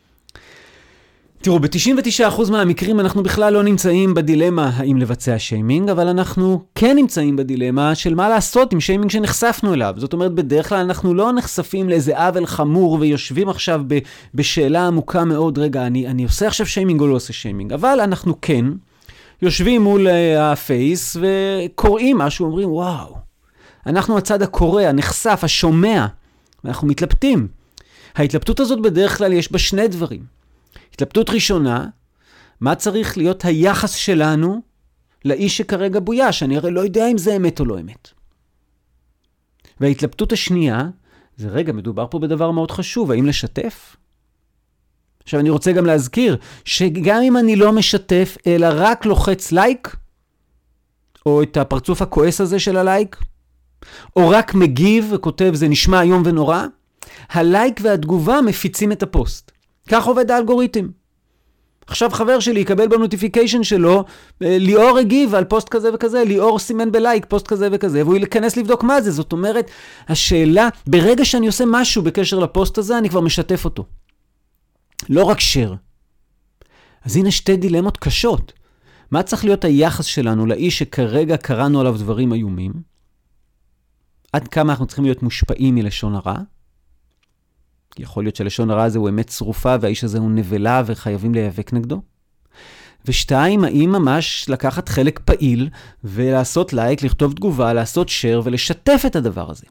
תראו, 1.42 1.58
ב-99% 1.60 2.50
מהמקרים 2.50 3.00
אנחנו 3.00 3.22
בכלל 3.22 3.52
לא 3.52 3.62
נמצאים 3.62 4.14
בדילמה 4.14 4.70
האם 4.74 4.96
לבצע 4.96 5.38
שיימינג, 5.38 5.90
אבל 5.90 6.08
אנחנו 6.08 6.62
כן 6.74 6.96
נמצאים 6.96 7.36
בדילמה 7.36 7.94
של 7.94 8.14
מה 8.14 8.28
לעשות 8.28 8.72
עם 8.72 8.80
שיימינג 8.80 9.10
שנחשפנו 9.10 9.74
אליו. 9.74 9.94
זאת 9.96 10.12
אומרת, 10.12 10.32
בדרך 10.32 10.68
כלל 10.68 10.78
אנחנו 10.78 11.14
לא 11.14 11.32
נחשפים 11.32 11.88
לאיזה 11.88 12.18
עוול 12.18 12.46
חמור 12.46 12.98
ויושבים 13.00 13.48
עכשיו 13.48 13.82
ב- 13.86 13.98
בשאלה 14.34 14.86
עמוקה 14.86 15.24
מאוד, 15.24 15.58
רגע, 15.58 15.86
אני, 15.86 16.06
אני 16.08 16.24
עושה 16.24 16.46
עכשיו 16.46 16.66
שיימינג 16.66 17.00
או 17.00 17.06
לא 17.06 17.14
עושה 17.14 17.32
שיימינג, 17.32 17.72
אבל 17.72 18.00
אנחנו 18.00 18.40
כן 18.42 18.64
יושבים 19.42 19.82
מול 19.82 20.06
uh, 20.06 20.10
הפייס 20.40 21.16
וקוראים 21.20 22.18
משהו, 22.18 22.46
אומרים, 22.46 22.72
וואו, 22.72 23.16
אנחנו 23.86 24.18
הצד 24.18 24.42
הקורא, 24.42 24.82
הנחשף, 24.82 25.40
השומע, 25.42 26.06
ואנחנו 26.64 26.88
מתלבטים. 26.88 27.48
ההתלבטות 28.16 28.60
הזאת 28.60 28.82
בדרך 28.82 29.18
כלל 29.18 29.32
יש 29.32 29.52
בה 29.52 29.58
שני 29.58 29.88
דברים. 29.88 30.41
התלבטות 30.94 31.30
ראשונה, 31.30 31.86
מה 32.60 32.74
צריך 32.74 33.18
להיות 33.18 33.44
היחס 33.44 33.94
שלנו 33.94 34.60
לאיש 35.24 35.56
שכרגע 35.56 36.00
בויש? 36.00 36.42
אני 36.42 36.56
הרי 36.56 36.70
לא 36.70 36.80
יודע 36.80 37.08
אם 37.08 37.18
זה 37.18 37.36
אמת 37.36 37.60
או 37.60 37.64
לא 37.64 37.80
אמת. 37.80 38.08
וההתלבטות 39.80 40.32
השנייה, 40.32 40.88
זה 41.36 41.48
רגע, 41.48 41.72
מדובר 41.72 42.06
פה 42.10 42.18
בדבר 42.18 42.50
מאוד 42.50 42.70
חשוב, 42.70 43.10
האם 43.10 43.26
לשתף? 43.26 43.96
עכשיו, 45.22 45.40
אני 45.40 45.50
רוצה 45.50 45.72
גם 45.72 45.86
להזכיר 45.86 46.36
שגם 46.64 47.22
אם 47.22 47.36
אני 47.36 47.56
לא 47.56 47.72
משתף, 47.72 48.36
אלא 48.46 48.66
רק 48.72 49.06
לוחץ 49.06 49.52
לייק, 49.52 49.96
או 51.26 51.42
את 51.42 51.56
הפרצוף 51.56 52.02
הכועס 52.02 52.40
הזה 52.40 52.58
של 52.58 52.76
הלייק, 52.76 53.16
או 54.16 54.28
רק 54.28 54.54
מגיב 54.54 55.12
וכותב 55.14 55.50
זה 55.54 55.68
נשמע 55.68 56.02
איום 56.02 56.22
ונורא, 56.26 56.64
הלייק 57.30 57.80
והתגובה 57.82 58.40
מפיצים 58.40 58.92
את 58.92 59.02
הפוסט. 59.02 59.51
כך 59.88 60.06
עובד 60.06 60.30
האלגוריתם. 60.30 60.88
עכשיו 61.86 62.10
חבר 62.10 62.40
שלי 62.40 62.60
יקבל 62.60 62.88
ב 62.88 62.94
notification 62.94 63.62
שלו, 63.62 64.04
אה, 64.42 64.58
ליאור 64.58 64.98
הגיב 64.98 65.34
על 65.34 65.44
פוסט 65.44 65.68
כזה 65.68 65.94
וכזה, 65.94 66.24
ליאור 66.24 66.58
סימן 66.58 66.92
בלייק 66.92 67.26
פוסט 67.28 67.46
כזה 67.46 67.68
וכזה, 67.72 68.02
והוא 68.02 68.16
ייכנס 68.16 68.56
לבדוק 68.56 68.82
מה 68.82 69.00
זה. 69.00 69.10
זאת 69.10 69.32
אומרת, 69.32 69.70
השאלה, 70.08 70.68
ברגע 70.86 71.24
שאני 71.24 71.46
עושה 71.46 71.64
משהו 71.66 72.02
בקשר 72.02 72.38
לפוסט 72.38 72.78
הזה, 72.78 72.98
אני 72.98 73.08
כבר 73.08 73.20
משתף 73.20 73.64
אותו. 73.64 73.84
לא 75.08 75.24
רק 75.24 75.38
share. 75.38 75.74
אז 77.04 77.16
הנה 77.16 77.30
שתי 77.30 77.56
דילמות 77.56 77.96
קשות. 77.96 78.52
מה 79.10 79.22
צריך 79.22 79.44
להיות 79.44 79.64
היחס 79.64 80.04
שלנו 80.04 80.46
לאיש 80.46 80.78
שכרגע 80.78 81.36
קראנו 81.36 81.80
עליו 81.80 81.98
דברים 81.98 82.32
איומים? 82.32 82.72
עד 84.32 84.48
כמה 84.48 84.72
אנחנו 84.72 84.86
צריכים 84.86 85.04
להיות 85.04 85.22
מושפעים 85.22 85.74
מלשון 85.74 86.14
הרע? 86.14 86.36
יכול 87.98 88.24
להיות 88.24 88.36
שלשון 88.36 88.70
הרע 88.70 88.84
הזה 88.84 88.98
הוא 88.98 89.08
אמת 89.08 89.26
צרופה 89.26 89.76
והאיש 89.80 90.04
הזה 90.04 90.18
הוא 90.18 90.30
נבלה 90.30 90.82
וחייבים 90.86 91.34
להיאבק 91.34 91.72
נגדו. 91.72 92.02
ושתיים, 93.06 93.64
האם 93.64 93.90
ממש 93.92 94.46
לקחת 94.48 94.88
חלק 94.88 95.20
פעיל 95.24 95.68
ולעשות 96.04 96.72
לייק, 96.72 97.02
לכתוב 97.02 97.32
תגובה, 97.32 97.72
לעשות 97.72 98.08
share 98.08 98.40
ולשתף 98.44 99.02
את 99.06 99.16
הדבר 99.16 99.50
הזה. 99.50 99.66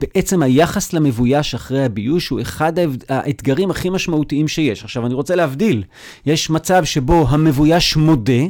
בעצם 0.00 0.42
היחס 0.42 0.92
למבויש 0.92 1.54
אחרי 1.54 1.84
הביוש 1.84 2.28
הוא 2.28 2.40
אחד 2.40 2.72
האתגרים 3.08 3.70
הכי 3.70 3.90
משמעותיים 3.90 4.48
שיש. 4.48 4.84
עכשיו, 4.84 5.06
אני 5.06 5.14
רוצה 5.14 5.34
להבדיל. 5.34 5.84
יש 6.26 6.50
מצב 6.50 6.84
שבו 6.84 7.26
המבויש 7.28 7.96
מודה, 7.96 8.42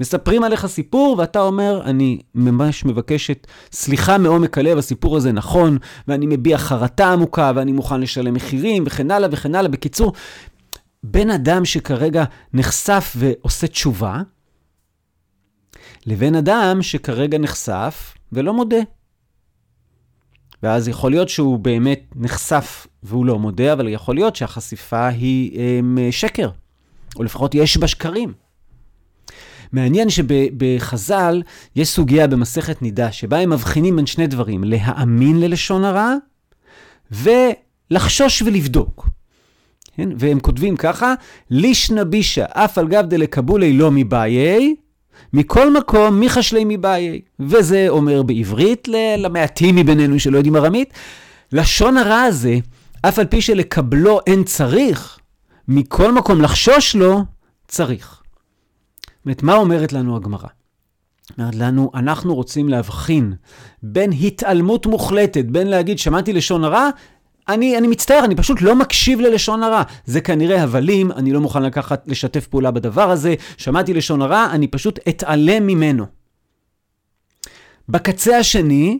מספרים 0.00 0.44
עליך 0.44 0.66
סיפור, 0.66 1.16
ואתה 1.18 1.40
אומר, 1.40 1.82
אני 1.84 2.18
ממש 2.34 2.84
מבקשת 2.84 3.46
סליחה 3.72 4.18
מעומק 4.18 4.58
הלב, 4.58 4.78
הסיפור 4.78 5.16
הזה 5.16 5.32
נכון, 5.32 5.78
ואני 6.08 6.26
מביע 6.26 6.58
חרטה 6.58 7.12
עמוקה, 7.12 7.52
ואני 7.54 7.72
מוכן 7.72 8.00
לשלם 8.00 8.34
מחירים, 8.34 8.84
וכן 8.86 9.10
הלאה 9.10 9.28
וכן 9.32 9.54
הלאה. 9.54 9.70
בקיצור, 9.70 10.12
בן 11.02 11.30
אדם 11.30 11.64
שכרגע 11.64 12.24
נחשף 12.52 13.16
ועושה 13.16 13.66
תשובה, 13.66 14.22
לבין 16.06 16.34
אדם 16.34 16.82
שכרגע 16.82 17.38
נחשף 17.38 18.14
ולא 18.32 18.54
מודה. 18.54 18.80
ואז 20.62 20.88
יכול 20.88 21.10
להיות 21.10 21.28
שהוא 21.28 21.58
באמת 21.58 22.00
נחשף 22.16 22.86
והוא 23.02 23.26
לא 23.26 23.38
מודה, 23.38 23.72
אבל 23.72 23.88
יכול 23.88 24.14
להיות 24.14 24.36
שהחשיפה 24.36 25.08
היא 25.08 25.60
הם, 25.60 25.98
שקר, 26.10 26.50
או 27.16 27.22
לפחות 27.22 27.54
יש 27.54 27.76
בה 27.76 27.86
שקרים. 27.86 28.32
מעניין 29.72 30.10
שבחז"ל 30.10 31.42
יש 31.76 31.88
סוגיה 31.88 32.26
במסכת 32.26 32.82
נידה, 32.82 33.12
שבה 33.12 33.38
הם 33.38 33.50
מבחינים 33.50 33.96
בין 33.96 34.06
שני 34.06 34.26
דברים, 34.26 34.64
להאמין 34.64 35.40
ללשון 35.40 35.84
הרע 35.84 36.14
ולחשוש 37.10 38.42
ולבדוק. 38.42 39.08
כן? 39.96 40.08
והם 40.18 40.40
כותבים 40.40 40.76
ככה, 40.76 41.14
לישנא 41.50 42.04
בישא, 42.04 42.44
אף 42.52 42.78
על 42.78 42.88
גב 42.88 43.04
דלקבולי 43.06 43.72
לא 43.72 43.90
מבעיי, 43.90 44.74
מכל 45.32 45.72
מקום, 45.72 46.20
מי 46.20 46.28
חשלי 46.28 46.62
מבעיי. 46.66 47.20
וזה 47.40 47.86
אומר 47.88 48.22
בעברית 48.22 48.88
למעטים 49.18 49.76
מבינינו 49.76 50.20
שלא 50.20 50.36
יודעים 50.36 50.56
ארמית, 50.56 50.94
לשון 51.52 51.96
הרע 51.96 52.20
הזה, 52.20 52.58
אף 53.02 53.18
על 53.18 53.26
פי 53.26 53.40
שלקבלו 53.40 54.20
אין 54.26 54.44
צריך, 54.44 55.18
מכל 55.68 56.12
מקום 56.12 56.40
לחשוש 56.40 56.96
לו, 56.96 57.24
צריך. 57.68 58.19
זאת 59.26 59.42
מה 59.42 59.56
אומרת 59.56 59.92
לנו 59.92 60.16
הגמרא? 60.16 60.48
אומרת 61.38 61.54
לנו, 61.54 61.90
אנחנו 61.94 62.34
רוצים 62.34 62.68
להבחין 62.68 63.34
בין 63.82 64.10
התעלמות 64.12 64.86
מוחלטת, 64.86 65.44
בין 65.44 65.66
להגיד, 65.66 65.98
שמעתי 65.98 66.32
לשון 66.32 66.64
הרע, 66.64 66.90
אני, 67.48 67.78
אני 67.78 67.88
מצטער, 67.88 68.24
אני 68.24 68.34
פשוט 68.36 68.62
לא 68.62 68.74
מקשיב 68.76 69.20
ללשון 69.20 69.62
הרע. 69.62 69.82
זה 70.04 70.20
כנראה 70.20 70.62
הבלים, 70.62 71.12
אני 71.12 71.32
לא 71.32 71.40
מוכן 71.40 71.62
לקחת, 71.62 72.02
לשתף 72.06 72.46
פעולה 72.46 72.70
בדבר 72.70 73.10
הזה, 73.10 73.34
שמעתי 73.56 73.94
לשון 73.94 74.22
הרע, 74.22 74.48
אני 74.50 74.68
פשוט 74.68 74.98
אתעלם 75.08 75.66
ממנו. 75.66 76.06
בקצה 77.88 78.38
השני, 78.38 78.98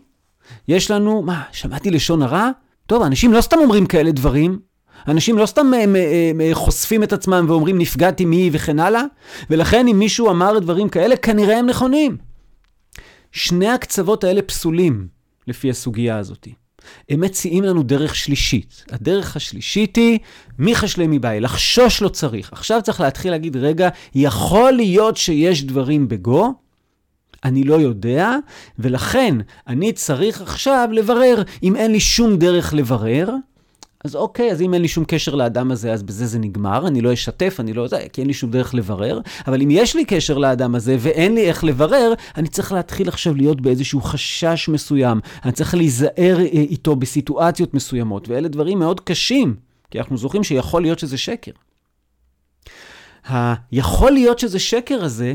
יש 0.68 0.90
לנו, 0.90 1.22
מה, 1.22 1.42
שמעתי 1.52 1.90
לשון 1.90 2.22
הרע? 2.22 2.50
טוב, 2.86 3.02
אנשים 3.02 3.32
לא 3.32 3.40
סתם 3.40 3.56
אומרים 3.58 3.86
כאלה 3.86 4.12
דברים, 4.12 4.58
אנשים 5.08 5.38
לא 5.38 5.46
סתם 5.46 5.66
הם, 5.66 5.74
הם, 5.74 5.96
הם, 5.96 6.54
חושפים 6.54 7.02
את 7.02 7.12
עצמם 7.12 7.44
ואומרים 7.48 7.78
נפגעתי 7.78 8.24
מי 8.24 8.50
וכן 8.52 8.80
הלאה, 8.80 9.02
ולכן 9.50 9.88
אם 9.88 9.98
מישהו 9.98 10.30
אמר 10.30 10.58
דברים 10.58 10.88
כאלה, 10.88 11.16
כנראה 11.16 11.58
הם 11.58 11.66
נכונים. 11.66 12.16
שני 13.32 13.68
הקצוות 13.68 14.24
האלה 14.24 14.42
פסולים 14.42 15.08
לפי 15.46 15.70
הסוגיה 15.70 16.18
הזאת. 16.18 16.48
הם 17.08 17.20
מציעים 17.20 17.64
לנו 17.64 17.82
דרך 17.82 18.14
שלישית. 18.14 18.84
הדרך 18.90 19.36
השלישית 19.36 19.96
היא, 19.96 20.18
מי 20.58 20.74
חשלי 20.74 21.06
מבעי? 21.08 21.40
לחשוש 21.40 22.02
לא 22.02 22.08
צריך. 22.08 22.52
עכשיו 22.52 22.80
צריך 22.82 23.00
להתחיל 23.00 23.30
להגיד, 23.30 23.56
רגע, 23.56 23.88
יכול 24.14 24.72
להיות 24.72 25.16
שיש 25.16 25.64
דברים 25.64 26.08
בגו, 26.08 26.54
אני 27.44 27.64
לא 27.64 27.74
יודע, 27.74 28.36
ולכן 28.78 29.34
אני 29.66 29.92
צריך 29.92 30.40
עכשיו 30.40 30.88
לברר. 30.92 31.42
אם 31.62 31.76
אין 31.76 31.92
לי 31.92 32.00
שום 32.00 32.36
דרך 32.36 32.74
לברר, 32.74 33.30
אז 34.04 34.16
אוקיי, 34.16 34.52
אז 34.52 34.62
אם 34.62 34.74
אין 34.74 34.82
לי 34.82 34.88
שום 34.88 35.04
קשר 35.04 35.34
לאדם 35.34 35.70
הזה, 35.70 35.92
אז 35.92 36.02
בזה 36.02 36.26
זה 36.26 36.38
נגמר, 36.38 36.86
אני 36.86 37.00
לא 37.00 37.12
אשתף, 37.12 37.56
אני 37.60 37.72
לא 37.72 37.86
כי 38.12 38.20
אין 38.20 38.28
לי 38.28 38.34
שום 38.34 38.50
דרך 38.50 38.74
לברר, 38.74 39.20
אבל 39.46 39.62
אם 39.62 39.68
יש 39.70 39.96
לי 39.96 40.04
קשר 40.04 40.38
לאדם 40.38 40.74
הזה 40.74 40.96
ואין 40.98 41.34
לי 41.34 41.48
איך 41.48 41.64
לברר, 41.64 42.12
אני 42.36 42.48
צריך 42.48 42.72
להתחיל 42.72 43.08
עכשיו 43.08 43.34
להיות 43.34 43.60
באיזשהו 43.60 44.00
חשש 44.00 44.68
מסוים, 44.68 45.20
אני 45.44 45.52
צריך 45.52 45.74
להיזהר 45.74 46.36
אה, 46.38 46.44
איתו 46.44 46.96
בסיטואציות 46.96 47.74
מסוימות, 47.74 48.28
ואלה 48.28 48.48
דברים 48.48 48.78
מאוד 48.78 49.00
קשים, 49.00 49.56
כי 49.90 49.98
אנחנו 49.98 50.16
זוכרים 50.16 50.44
שיכול 50.44 50.82
להיות 50.82 50.98
שזה 50.98 51.18
שקר. 51.18 51.52
היכול 53.28 54.12
להיות 54.12 54.38
שזה 54.38 54.58
שקר 54.58 55.04
הזה, 55.04 55.34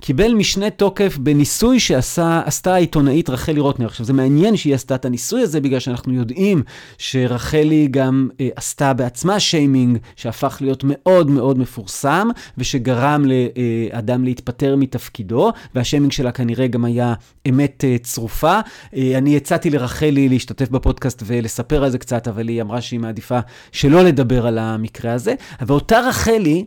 קיבל 0.00 0.34
משנה 0.34 0.70
תוקף 0.70 1.18
בניסוי 1.18 1.80
שעשתה 1.80 2.74
העיתונאית 2.74 3.30
רחלי 3.30 3.60
רוטנר. 3.60 3.86
עכשיו, 3.86 4.06
זה 4.06 4.12
מעניין 4.12 4.56
שהיא 4.56 4.74
עשתה 4.74 4.94
את 4.94 5.04
הניסוי 5.04 5.42
הזה, 5.42 5.60
בגלל 5.60 5.80
שאנחנו 5.80 6.14
יודעים 6.14 6.62
שרחלי 6.98 7.88
גם 7.90 8.28
אה, 8.40 8.48
עשתה 8.56 8.92
בעצמה 8.92 9.40
שיימינג, 9.40 9.98
שהפך 10.16 10.58
להיות 10.60 10.84
מאוד 10.86 11.30
מאוד 11.30 11.58
מפורסם, 11.58 12.28
ושגרם 12.58 13.24
לאדם 13.24 14.24
להתפטר 14.24 14.76
מתפקידו, 14.76 15.52
והשיימינג 15.74 16.12
שלה 16.12 16.32
כנראה 16.32 16.66
גם 16.66 16.84
היה 16.84 17.14
אמת 17.48 17.84
אה, 17.84 17.96
צרופה. 18.02 18.60
אה, 18.96 19.18
אני 19.18 19.36
הצעתי 19.36 19.70
לרחלי 19.70 20.28
להשתתף 20.28 20.68
בפודקאסט 20.68 21.22
ולספר 21.26 21.84
על 21.84 21.90
זה 21.90 21.98
קצת, 21.98 22.28
אבל 22.28 22.48
היא 22.48 22.62
אמרה 22.62 22.80
שהיא 22.80 23.00
מעדיפה 23.00 23.38
שלא 23.72 24.02
לדבר 24.02 24.46
על 24.46 24.58
המקרה 24.58 25.12
הזה. 25.12 25.34
ואותה 25.60 26.00
רחלי 26.00 26.64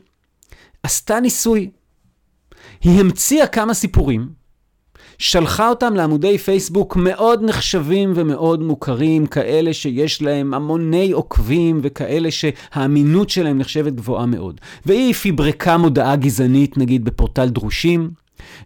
עשתה 0.84 1.20
ניסוי. 1.20 1.70
היא 2.84 3.00
המציאה 3.00 3.48
כמה 3.48 3.74
סיפורים, 3.74 4.40
שלחה 5.20 5.70
אותם 5.70 5.96
לעמודי 5.96 6.38
פייסבוק 6.38 6.96
מאוד 6.96 7.44
נחשבים 7.44 8.14
ומאוד 8.16 8.64
מוכרים, 8.64 9.26
כאלה 9.26 9.74
שיש 9.74 10.22
להם 10.22 10.54
המוני 10.54 11.12
עוקבים 11.12 11.80
וכאלה 11.84 12.30
שהאמינות 12.32 13.30
שלהם 13.30 13.58
נחשבת 13.58 13.94
גבוהה 13.94 14.26
מאוד. 14.26 14.62
והיא 14.86 15.14
פיברקה 15.14 15.78
מודעה 15.78 16.16
גזענית, 16.16 16.78
נגיד 16.78 17.06
בפורטל 17.06 17.50
דרושים, 17.50 18.12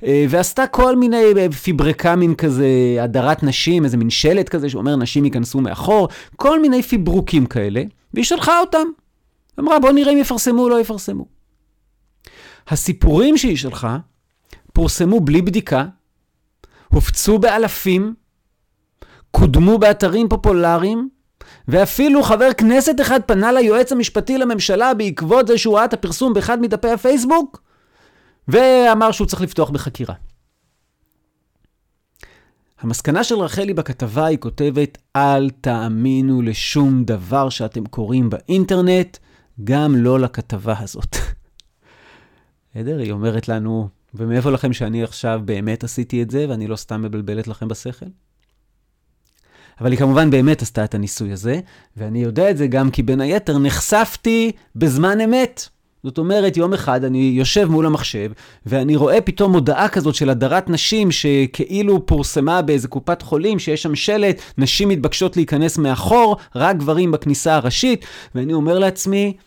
אה, 0.04 0.26
ועשתה 0.30 0.68
כל 0.68 0.96
מיני 0.96 1.24
אה, 1.38 1.52
פיברקה 1.52 2.16
מין 2.16 2.36
כזה, 2.36 2.68
הדרת 3.02 3.44
נשים, 3.44 3.86
איזה 3.86 3.98
מין 3.98 4.10
שלט 4.10 4.50
כזה 4.50 4.70
שאומר 4.70 4.96
נשים 4.96 5.26
ייכנסו 5.26 5.62
מאחור, 5.62 6.08
כל 6.36 6.62
מיני 6.62 6.84
פיברוקים 6.84 7.46
כאלה, 7.46 7.84
והיא 8.13 8.26
שלחה 8.26 8.60
אותם. 8.60 8.88
אמרה 9.60 9.80
בוא 9.80 9.92
נראה 9.92 10.13
אם 10.13 10.18
יפרסמו 10.18 10.63
או 10.63 10.70
לא 10.70 10.82
יפרסמו. 10.82 11.33
הסיפורים 12.67 13.38
שהיא 13.38 13.58
שלחה 13.58 13.97
פורסמו 14.73 15.19
בלי 15.19 15.41
בדיקה, 15.41 15.86
הופצו 16.88 17.39
באלפים, 17.39 18.13
קודמו 19.32 19.78
באתרים 19.78 20.30
פופולריים, 20.30 21.10
ואפילו 21.67 22.23
חבר 22.23 22.54
כנסת 22.58 23.02
אחד 23.02 23.19
פנה 23.26 23.52
ליועץ 23.52 23.91
המשפטי 23.91 24.38
לממשלה 24.38 24.93
בעקבות 24.93 25.47
זה 25.47 25.58
שהוא 25.58 25.76
ראה 25.76 25.86
את 25.86 25.93
הפרסום 25.93 26.34
באחד 26.34 26.62
מדפי 26.62 26.89
הפייסבוק, 26.89 27.62
ואמר 28.47 29.12
שהוא 29.12 29.28
צריך 29.28 29.41
לפתוח 29.41 29.69
בחקירה. 29.69 30.15
המסקנה 32.80 33.23
של 33.23 33.36
רחלי 33.36 33.73
בכתבה 33.73 34.26
היא 34.26 34.38
כותבת, 34.38 34.97
אל 35.15 35.49
תאמינו 35.49 36.41
לשום 36.41 37.04
דבר 37.04 37.49
שאתם 37.49 37.86
קוראים 37.86 38.30
באינטרנט, 38.30 39.17
גם 39.63 39.95
לא 39.95 40.19
לכתבה 40.19 40.76
הזאת. 40.80 41.15
בסדר? 42.76 43.00
היא 43.00 43.12
אומרת 43.12 43.48
לנו, 43.48 43.88
ומאיפה 44.14 44.50
לכם 44.50 44.74
שאני 44.74 45.04
עכשיו 45.04 45.42
באמת 45.46 45.84
עשיתי 45.84 46.22
את 46.22 46.32
זה, 46.32 46.46
ואני 46.50 46.68
לא 46.68 46.76
סתם 46.76 47.02
מבלבלת 47.02 47.48
לכם 47.48 47.68
בשכל? 47.68 48.06
אבל 49.82 49.92
היא 49.92 50.00
כמובן 50.00 50.30
באמת 50.30 50.62
עשתה 50.62 50.84
את 50.84 50.96
הניסוי 50.96 51.32
הזה, 51.32 51.60
ואני 51.98 52.24
יודע 52.24 52.52
את 52.52 52.58
זה 52.58 52.68
גם 52.68 52.92
כי 52.92 53.04
בין 53.04 53.22
היתר 53.22 53.58
נחשפתי 53.58 54.52
בזמן 54.76 55.22
אמת. 55.22 55.68
זאת 56.04 56.18
אומרת, 56.18 56.58
יום 56.58 56.74
אחד 56.74 57.04
אני 57.04 57.34
יושב 57.36 57.66
מול 57.66 57.86
המחשב, 57.86 58.32
ואני 58.66 58.96
רואה 58.96 59.22
פתאום 59.22 59.54
הודעה 59.54 59.90
כזאת 59.90 60.16
של 60.16 60.30
הדרת 60.30 60.70
נשים 60.70 61.12
שכאילו 61.12 62.06
פורסמה 62.06 62.62
באיזה 62.62 62.88
קופת 62.88 63.22
חולים, 63.22 63.60
שיש 63.60 63.84
שם 63.84 63.96
שלט, 63.96 64.42
נשים 64.58 64.90
מתבקשות 64.90 65.36
להיכנס 65.36 65.78
מאחור, 65.78 66.38
רק 66.56 66.78
גברים 66.78 67.12
בכניסה 67.12 67.56
הראשית, 67.56 68.06
ואני 68.36 68.54
אומר 68.54 68.80
לעצמי, 68.80 69.38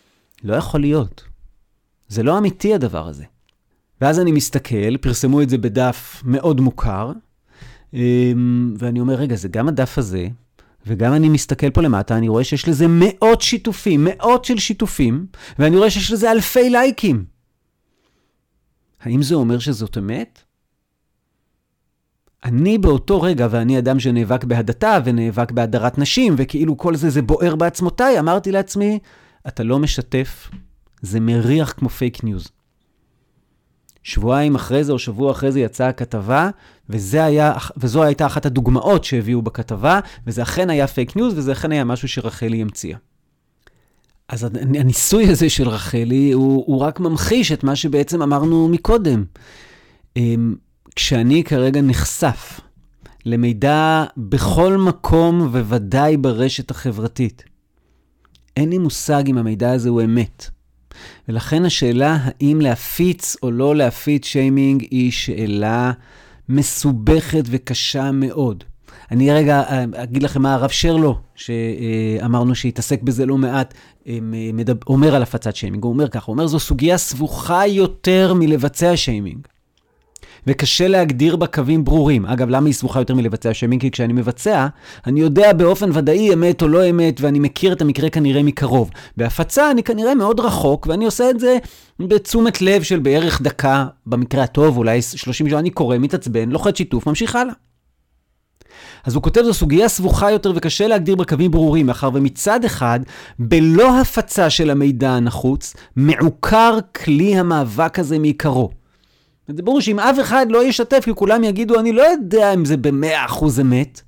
לא 0.43 0.55
יכול 0.55 0.79
להיות. 0.81 1.26
זה 2.07 2.23
לא 2.23 2.37
אמיתי 2.37 2.73
הדבר 2.73 3.07
הזה. 3.07 3.23
ואז 4.01 4.19
אני 4.19 4.31
מסתכל, 4.31 4.97
פרסמו 4.97 5.41
את 5.41 5.49
זה 5.49 5.57
בדף 5.57 6.21
מאוד 6.25 6.61
מוכר, 6.61 7.11
אמ, 7.93 8.73
ואני 8.77 8.99
אומר, 8.99 9.15
רגע, 9.15 9.35
זה 9.35 9.47
גם 9.47 9.67
הדף 9.67 9.97
הזה, 9.97 10.27
וגם 10.87 11.13
אני 11.13 11.29
מסתכל 11.29 11.69
פה 11.69 11.81
למטה, 11.81 12.17
אני 12.17 12.27
רואה 12.27 12.43
שיש 12.43 12.67
לזה 12.67 12.85
מאות 12.89 13.41
שיתופים, 13.41 14.07
מאות 14.09 14.45
של 14.45 14.57
שיתופים, 14.57 15.25
ואני 15.59 15.77
רואה 15.77 15.89
שיש 15.89 16.11
לזה 16.11 16.31
אלפי 16.31 16.69
לייקים. 16.69 17.25
האם 19.01 19.21
זה 19.21 19.35
אומר 19.35 19.59
שזאת 19.59 19.97
אמת? 19.97 20.39
אני 22.43 22.77
באותו 22.77 23.21
רגע, 23.21 23.47
ואני 23.51 23.79
אדם 23.79 23.99
שנאבק 23.99 24.43
בהדתה 24.43 24.99
ונאבק 25.05 25.51
בהדרת 25.51 25.97
נשים, 25.97 26.35
וכאילו 26.37 26.77
כל 26.77 26.95
זה, 26.95 27.09
זה 27.09 27.21
בוער 27.21 27.55
בעצמותיי, 27.55 28.19
אמרתי 28.19 28.51
לעצמי, 28.51 28.99
אתה 29.47 29.63
לא 29.63 29.79
משתף, 29.79 30.49
זה 31.01 31.19
מריח 31.19 31.71
כמו 31.71 31.89
פייק 31.89 32.23
ניוז. 32.23 32.47
שבועיים 34.03 34.55
אחרי 34.55 34.83
זה 34.83 34.91
או 34.91 34.99
שבוע 34.99 35.31
אחרי 35.31 35.51
זה 35.51 35.59
יצאה 35.59 35.87
הכתבה, 35.87 36.49
וזה 36.89 37.23
היה, 37.23 37.53
וזו 37.77 38.03
הייתה 38.03 38.25
אחת 38.25 38.45
הדוגמאות 38.45 39.03
שהביאו 39.03 39.41
בכתבה, 39.41 39.99
וזה 40.27 40.41
אכן 40.41 40.69
היה 40.69 40.87
פייק 40.87 41.15
ניוז, 41.15 41.33
וזה 41.37 41.51
אכן 41.51 41.71
היה 41.71 41.83
משהו 41.83 42.07
שרחלי 42.07 42.61
המציאה. 42.61 42.97
אז 44.29 44.43
הניסוי 44.53 45.27
הזה 45.27 45.49
של 45.49 45.69
רחלי, 45.69 46.31
הוא, 46.31 46.63
הוא 46.67 46.79
רק 46.79 46.99
ממחיש 46.99 47.51
את 47.51 47.63
מה 47.63 47.75
שבעצם 47.75 48.21
אמרנו 48.21 48.67
מקודם. 48.67 49.23
אמ, 50.15 50.55
כשאני 50.95 51.43
כרגע 51.43 51.81
נחשף 51.81 52.59
למידע 53.25 54.05
בכל 54.17 54.77
מקום, 54.77 55.41
וודאי 55.41 56.17
ברשת 56.17 56.71
החברתית, 56.71 57.43
אין 58.57 58.69
לי 58.69 58.77
מושג 58.77 59.23
אם 59.27 59.37
המידע 59.37 59.71
הזה 59.71 59.89
הוא 59.89 60.01
אמת. 60.01 60.49
ולכן 61.29 61.65
השאלה 61.65 62.17
האם 62.21 62.61
להפיץ 62.61 63.35
או 63.43 63.51
לא 63.51 63.75
להפיץ 63.75 64.25
שיימינג 64.25 64.85
היא 64.91 65.11
שאלה 65.11 65.91
מסובכת 66.49 67.43
וקשה 67.45 68.11
מאוד. 68.11 68.63
אני 69.11 69.31
רגע 69.31 69.61
אה, 69.61 69.85
אגיד 69.95 70.23
לכם 70.23 70.41
מה 70.41 70.53
הרב 70.53 70.69
שרלו, 70.69 71.17
שאמרנו 71.35 72.55
שהתעסק 72.55 73.01
בזה 73.01 73.25
לא 73.25 73.37
מעט, 73.37 73.73
אה, 74.07 74.17
אומר 74.87 75.15
על 75.15 75.23
הפצת 75.23 75.55
שיימינג. 75.55 75.83
הוא 75.83 75.93
אומר 75.93 76.07
ככה, 76.07 76.25
הוא 76.25 76.33
אומר 76.33 76.47
זו 76.47 76.59
סוגיה 76.59 76.97
סבוכה 76.97 77.67
יותר 77.67 78.33
מלבצע 78.33 78.97
שיימינג. 78.97 79.47
וקשה 80.47 80.87
להגדיר 80.87 81.35
בה 81.35 81.47
קווים 81.47 81.83
ברורים. 81.83 82.25
אגב, 82.25 82.49
למה 82.49 82.65
היא 82.65 82.73
סבוכה 82.73 82.99
יותר 82.99 83.15
מלבצע 83.15 83.53
שיימינג? 83.53 83.81
כי 83.81 83.91
כשאני 83.91 84.13
מבצע, 84.13 84.67
אני 85.07 85.19
יודע 85.19 85.53
באופן 85.53 85.89
ודאי 85.93 86.33
אמת 86.33 86.61
או 86.61 86.67
לא 86.67 86.89
אמת, 86.89 87.21
ואני 87.21 87.39
מכיר 87.39 87.73
את 87.73 87.81
המקרה 87.81 88.09
כנראה 88.09 88.43
מקרוב. 88.43 88.91
בהפצה 89.17 89.71
אני 89.71 89.83
כנראה 89.83 90.15
מאוד 90.15 90.39
רחוק, 90.39 90.87
ואני 90.87 91.05
עושה 91.05 91.29
את 91.29 91.39
זה 91.39 91.57
בתשומת 91.99 92.61
לב 92.61 92.83
של 92.83 92.99
בערך 92.99 93.41
דקה, 93.41 93.85
במקרה 94.05 94.43
הטוב, 94.43 94.77
אולי 94.77 95.01
30 95.01 95.49
שנה, 95.49 95.59
אני 95.59 95.69
קורא, 95.69 95.97
מתעצבן, 95.97 96.49
לוחץ 96.49 96.77
שיתוף, 96.77 97.07
ממשיך 97.07 97.35
הלאה. 97.35 97.53
אז 99.05 99.15
הוא 99.15 99.23
כותב, 99.23 99.41
זו 99.41 99.53
סוגיה 99.53 99.89
סבוכה 99.89 100.31
יותר 100.31 100.51
וקשה 100.55 100.87
להגדיר 100.87 101.15
בה 101.15 101.25
קווים 101.25 101.51
ברורים, 101.51 101.85
מאחר 101.85 102.09
ומצד 102.13 102.65
אחד, 102.65 102.99
בלא 103.39 103.99
הפצה 103.99 104.49
של 104.49 104.69
המידע 104.69 105.09
הנחוץ, 105.09 105.73
מעוקר 105.95 106.77
כלי 106.95 107.35
המאבק 107.35 107.99
הזה 107.99 108.19
מעיקרו. 108.19 108.69
זה 109.55 109.63
ברור 109.63 109.81
שאם 109.81 109.99
אף 109.99 110.19
אחד 110.19 110.45
לא 110.49 110.63
ישתף, 110.63 111.01
כי 111.03 111.13
כולם 111.15 111.43
יגידו, 111.43 111.79
אני 111.79 111.91
לא 111.91 112.01
יודע 112.01 112.53
אם 112.53 112.65
זה 112.65 112.77
במאה 112.77 113.25
אחוז 113.25 113.59
אמת, 113.59 114.01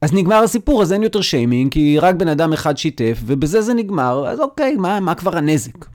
אז 0.00 0.12
נגמר 0.12 0.42
הסיפור, 0.42 0.82
אז 0.82 0.92
אין 0.92 1.02
יותר 1.02 1.20
שיימינג, 1.20 1.72
כי 1.72 1.98
רק 1.98 2.14
בן 2.14 2.28
אדם 2.28 2.52
אחד 2.52 2.76
שיתף, 2.76 3.18
ובזה 3.26 3.62
זה 3.62 3.74
נגמר, 3.74 4.28
אז 4.28 4.40
אוקיי, 4.40 4.76
מה, 4.76 5.00
מה 5.00 5.14
כבר 5.14 5.36
הנזק? 5.36 5.86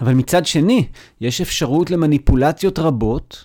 אבל 0.00 0.14
מצד 0.14 0.46
שני, 0.46 0.86
יש 1.20 1.40
אפשרות 1.40 1.90
למניפולציות 1.90 2.78
רבות, 2.78 3.44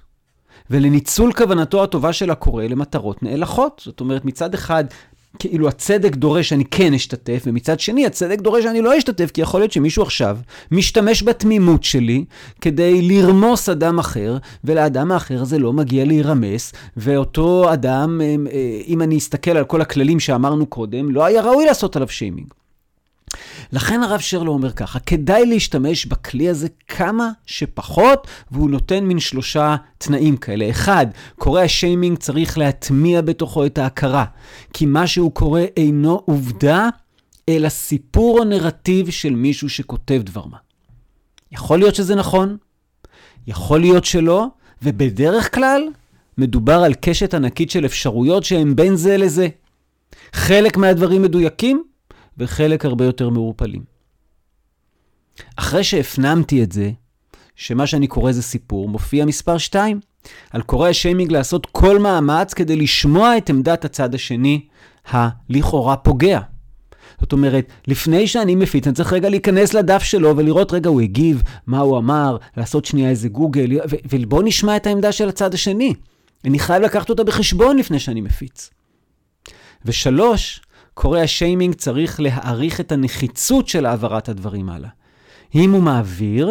ולניצול 0.70 1.34
כוונתו 1.34 1.84
הטובה 1.84 2.14
של 2.14 2.32
הקורא 2.32 2.64
למטרות 2.64 3.24
נאלחות. 3.24 3.82
זאת 3.86 4.00
אומרת, 4.00 4.26
מצד 4.26 4.54
אחד, 4.54 4.84
כאילו 5.39 5.68
הצדק 5.68 6.15
דורש 6.15 6.50
שאני 6.50 6.65
כן 6.65 6.94
אשתתף, 6.94 7.44
ומצד 7.46 7.80
שני 7.80 8.06
הצדק 8.06 8.42
דורש 8.42 8.63
שאני 8.63 8.82
לא 8.82 8.98
אשתתף, 8.98 9.32
כי 9.32 9.42
יכול 9.42 9.62
להיות 9.62 9.72
שמישהו 9.72 10.04
עכשיו 10.04 10.38
משתמש 10.72 11.24
בתמימות 11.24 11.84
שלי 11.84 12.26
כדי 12.62 13.02
לרמוס 13.02 13.70
אדם 13.70 14.00
אחר, 14.00 14.38
ולאדם 14.63 15.12
האחר 15.12 15.44
זה 15.44 15.60
לא 15.60 15.74
מגיע 15.74 16.06
להירמס, 16.06 16.74
ואותו 16.98 17.74
אדם, 17.74 18.22
אה, 18.22 18.36
אה, 18.52 18.82
אם 18.88 19.02
אני 19.02 19.18
אסתכל 19.18 19.52
על 19.52 19.65
כל 19.65 19.82
הכללים 19.82 20.20
שאמרנו 20.20 20.65
קודם, 20.65 21.12
לא 21.12 21.26
היה 21.26 21.42
ראוי 21.42 21.65
לעשות 21.65 21.96
עליו 21.96 22.08
שיימינג. 22.08 22.48
לכן 23.72 24.04
הרב 24.04 24.20
שרלו 24.20 24.52
אומר 24.52 24.72
ככה, 24.72 25.00
כדאי 25.00 25.46
להשתמש 25.46 26.06
בכלי 26.06 26.50
הזה 26.50 26.68
כמה 26.88 27.30
שפחות, 27.46 28.28
והוא 28.52 28.70
נותן 28.70 29.04
מין 29.04 29.20
שלושה 29.20 29.76
תנאים 29.98 30.38
כאלה. 30.38 30.70
אחד, 30.70 31.08
קורא 31.38 31.62
השיימינג 31.62 32.18
צריך 32.18 32.58
להטמיע 32.58 33.22
בתוכו 33.22 33.66
את 33.66 33.78
ההכרה, 33.78 34.26
כי 34.74 34.86
מה 34.86 35.08
שהוא 35.08 35.32
קורא 35.32 35.62
אינו 35.78 36.22
עובדה, 36.26 36.90
אלא 37.50 37.70
סיפור 37.70 38.40
או 38.40 38.44
נרטיב 38.44 39.10
של 39.10 39.36
מישהו 39.36 39.70
שכותב 39.70 40.22
דבר 40.24 40.46
מה. 40.46 40.58
יכול 41.52 41.80
להיות 41.80 41.96
שזה 41.96 42.16
נכון, 42.16 42.58
יכול 43.48 43.80
להיות 43.80 44.06
שלא, 44.06 44.48
ובדרך 44.84 45.56
כלל 45.56 45.82
מדובר 46.38 46.84
על 46.84 46.94
קשת 47.02 47.34
ענקית 47.34 47.72
של 47.72 47.86
אפשרויות 47.86 48.44
שהן 48.44 48.76
בין 48.76 48.96
זה 48.96 49.18
לזה. 49.18 49.48
חלק 50.34 50.78
מהדברים 50.78 51.22
מדויקים, 51.22 51.84
וחלק 52.39 52.86
הרבה 52.86 53.06
יותר 53.06 53.30
מעורפלים. 53.30 53.84
אחרי 55.56 55.84
שהפנמתי 55.84 56.63
את 56.63 56.71
זה, 56.71 56.91
שמה 57.56 57.88
שאני 57.88 58.08
קורא 58.08 58.32
זה 58.32 58.41
סיפור, 58.41 58.89
מופיע 58.89 59.25
מספר 59.25 59.58
2. 59.58 59.99
על 60.52 60.62
קורא 60.62 60.89
השיימינג 60.89 61.32
לעשות 61.32 61.65
כל 61.65 61.99
מאמץ 61.99 62.54
כדי 62.54 62.75
לשמוע 62.75 63.38
את 63.38 63.49
עמדת 63.49 63.86
הצד 63.86 64.15
השני, 64.15 64.65
הלכאורה 65.10 65.95
פוגע. 65.95 66.39
זאת 67.19 67.34
אומרת, 67.34 67.71
לפני 67.88 68.28
שאני 68.28 68.56
מפיץ, 68.56 68.88
אני 68.88 68.95
צריך 68.95 69.13
רגע 69.13 69.30
להיכנס 69.30 69.73
לדף 69.73 70.04
שלו 70.04 70.38
ולראות, 70.38 70.73
רגע, 70.73 70.89
הוא 70.89 71.02
הגיב, 71.02 71.43
מה 71.67 71.80
הוא 71.80 71.97
אמר, 71.97 72.38
לעשות 72.58 72.86
שנייה 72.86 73.10
איזה 73.10 73.30
גוגל, 73.30 73.80
ובואו 74.10 74.41
נשמע 74.41 74.75
את 74.75 74.88
העמדה 74.88 75.12
של 75.12 75.30
הצד 75.30 75.54
השני. 75.54 75.93
אני 76.45 76.60
חייב 76.60 76.84
לקחת 76.84 77.10
אותה 77.10 77.23
בחשבון 77.23 77.78
לפני 77.78 77.99
שאני 77.99 78.21
מפיץ. 78.21 78.69
ושלוש, 79.86 80.62
קורא 81.02 81.20
השיימינג 81.20 81.76
צריך 81.76 82.20
להעריך 82.20 82.80
את 82.80 82.92
הנחיצות 82.92 83.68
של 83.68 83.86
העברת 83.86 84.30
הדברים 84.30 84.70
הלאה. 84.70 84.90
אם 85.56 85.72
הוא 85.72 85.84
מעביר, 85.84 86.48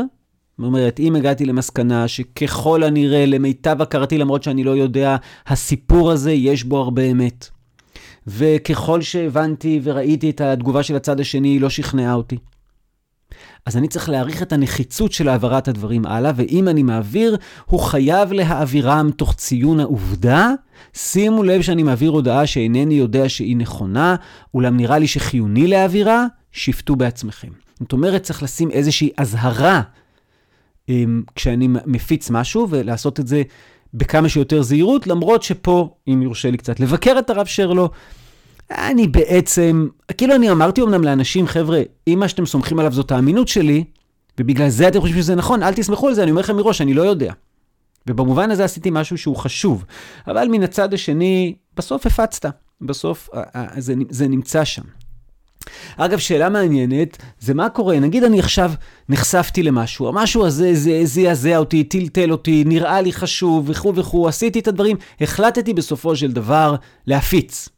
זאת 0.59 0.67
אומרת, 0.67 1.01
אם 1.01 1.17
הגעתי 1.17 1.45
למסקנה 1.47 2.09
שככל 2.09 2.83
הנראה, 2.83 3.27
למיטב 3.27 3.83
הכרתי, 3.83 4.19
למרות 4.19 4.43
שאני 4.43 4.65
לא 4.65 4.71
יודע, 4.71 5.17
הסיפור 5.47 6.11
הזה, 6.11 6.33
יש 6.33 6.65
בו 6.65 6.79
הרבה 6.79 7.03
אמת. 7.03 7.49
וככל 8.27 9.03
שהבנתי 9.03 9.81
וראיתי 9.83 10.31
את 10.31 10.41
התגובה 10.41 10.83
של 10.83 10.97
הצד 10.97 11.21
השני, 11.21 11.49
היא 11.49 11.61
לא 11.61 11.71
שכנעה 11.71 12.15
אותי. 12.15 12.39
אז 13.67 13.77
אני 13.77 13.89
צריך 13.89 14.09
להעריך 14.09 14.43
את 14.43 14.53
הנחיצות 14.53 15.13
של 15.13 15.29
העברת 15.29 15.69
הדברים 15.69 16.07
הלאה, 16.07 16.33
ואם 16.37 16.69
אני 16.69 16.83
מעביר, 16.83 17.37
הוא 17.67 17.81
חייב 17.81 18.33
להעבירם 18.33 19.11
תוך 19.17 19.35
ציון 19.35 19.81
העובדה. 19.81 20.51
שימו 20.95 21.43
לב 21.43 21.63
שאני 21.63 21.83
מעביר 21.83 22.11
הודעה 22.11 22.47
שאינני 22.47 22.95
יודע 22.95 23.29
שהיא 23.29 23.57
נכונה, 23.57 24.17
אולם 24.55 24.77
נראה 24.77 24.99
לי 24.99 25.07
שחיוני 25.07 25.67
להעבירה, 25.67 26.27
שפטו 26.53 26.97
בעצמכם. 26.97 27.49
זאת 27.81 27.93
אומרת, 27.93 28.23
צריך 28.23 28.43
לשים 28.43 28.71
איזושהי 28.71 29.11
אזהרה 29.17 29.83
um, 30.91 30.93
כשאני 31.35 31.69
מפיץ 31.87 32.31
משהו, 32.31 32.67
ולעשות 32.71 33.21
את 33.21 33.27
זה 33.27 33.43
בכמה 33.95 34.29
שיותר 34.29 34.63
זהירות, 34.63 35.07
למרות 35.07 35.43
שפה, 35.43 35.95
אם 36.09 36.23
יורשה 36.23 36.51
לי 36.51 36.57
קצת 36.57 36.81
לבקר 36.81 37.19
את 37.19 37.31
הרב 37.31 37.47
שרלו, 37.47 37.91
אני 38.71 39.09
בעצם, 39.09 39.89
כאילו 40.19 40.35
אני 40.35 40.51
אמרתי 40.51 40.83
אמנם 40.83 41.05
לאנשים, 41.05 41.47
חבר'ה, 41.47 41.83
אם 42.09 42.19
מה 42.21 42.29
שאתם 42.29 42.47
סומכים 42.47 42.79
עליו 42.79 42.93
זאת 42.93 43.11
האמינות 43.11 43.49
שלי, 43.49 43.85
ובגלל 44.41 44.69
זה 44.69 44.89
אתם 44.89 45.01
חושבים 45.01 45.23
שזה 45.23 45.35
נכון, 45.35 45.63
אל 45.63 45.75
תסמכו 45.75 46.09
על 46.09 46.15
זה, 46.15 46.23
אני 46.23 46.31
אומר 46.31 46.41
לכם 46.41 46.57
מראש, 46.57 46.81
אני 46.81 46.95
לא 46.95 47.03
יודע. 47.03 47.33
ובמובן 48.07 48.51
הזה 48.51 48.65
עשיתי 48.65 48.91
משהו 48.93 49.19
שהוא 49.19 49.37
חשוב. 49.37 49.85
אבל 50.27 50.49
מן 50.49 50.63
הצד 50.63 50.95
השני, 50.95 51.55
בסוף 51.77 52.07
הפצת. 52.07 52.47
בסוף 52.81 53.29
זה, 53.79 53.95
זה 54.11 54.29
נמצא 54.29 54.65
שם. 54.65 54.83
אגב, 55.97 56.19
שאלה 56.19 56.49
מעניינת, 56.49 57.17
זה 57.41 57.55
מה 57.55 57.69
קורה, 57.69 58.01
נגיד 58.01 58.25
אני 58.25 58.41
עכשיו 58.41 58.73
נחשפתי 59.09 59.63
למשהו, 59.63 60.09
המשהו 60.09 60.47
הזה 60.47 60.71
זעזע 61.05 61.57
אותי, 61.57 61.85
טלטל 61.85 62.33
אותי, 62.33 62.65
נראה 62.67 63.01
לי 63.01 63.13
חשוב 63.13 63.71
וכו' 63.71 63.95
וכו', 63.95 64.29
עשיתי 64.29 64.59
את 64.59 64.69
הדברים, 64.69 64.97
החלטתי 65.21 65.75
בסופו 65.75 66.17
של 66.17 66.33
דבר 66.33 66.75
להפיץ. 67.07 67.69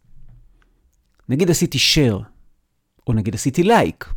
נגיד 1.30 1.50
עשיתי 1.50 1.78
share, 1.78 2.22
או 3.06 3.12
נגיד 3.12 3.34
עשיתי 3.34 3.62
לייק. 3.62 4.12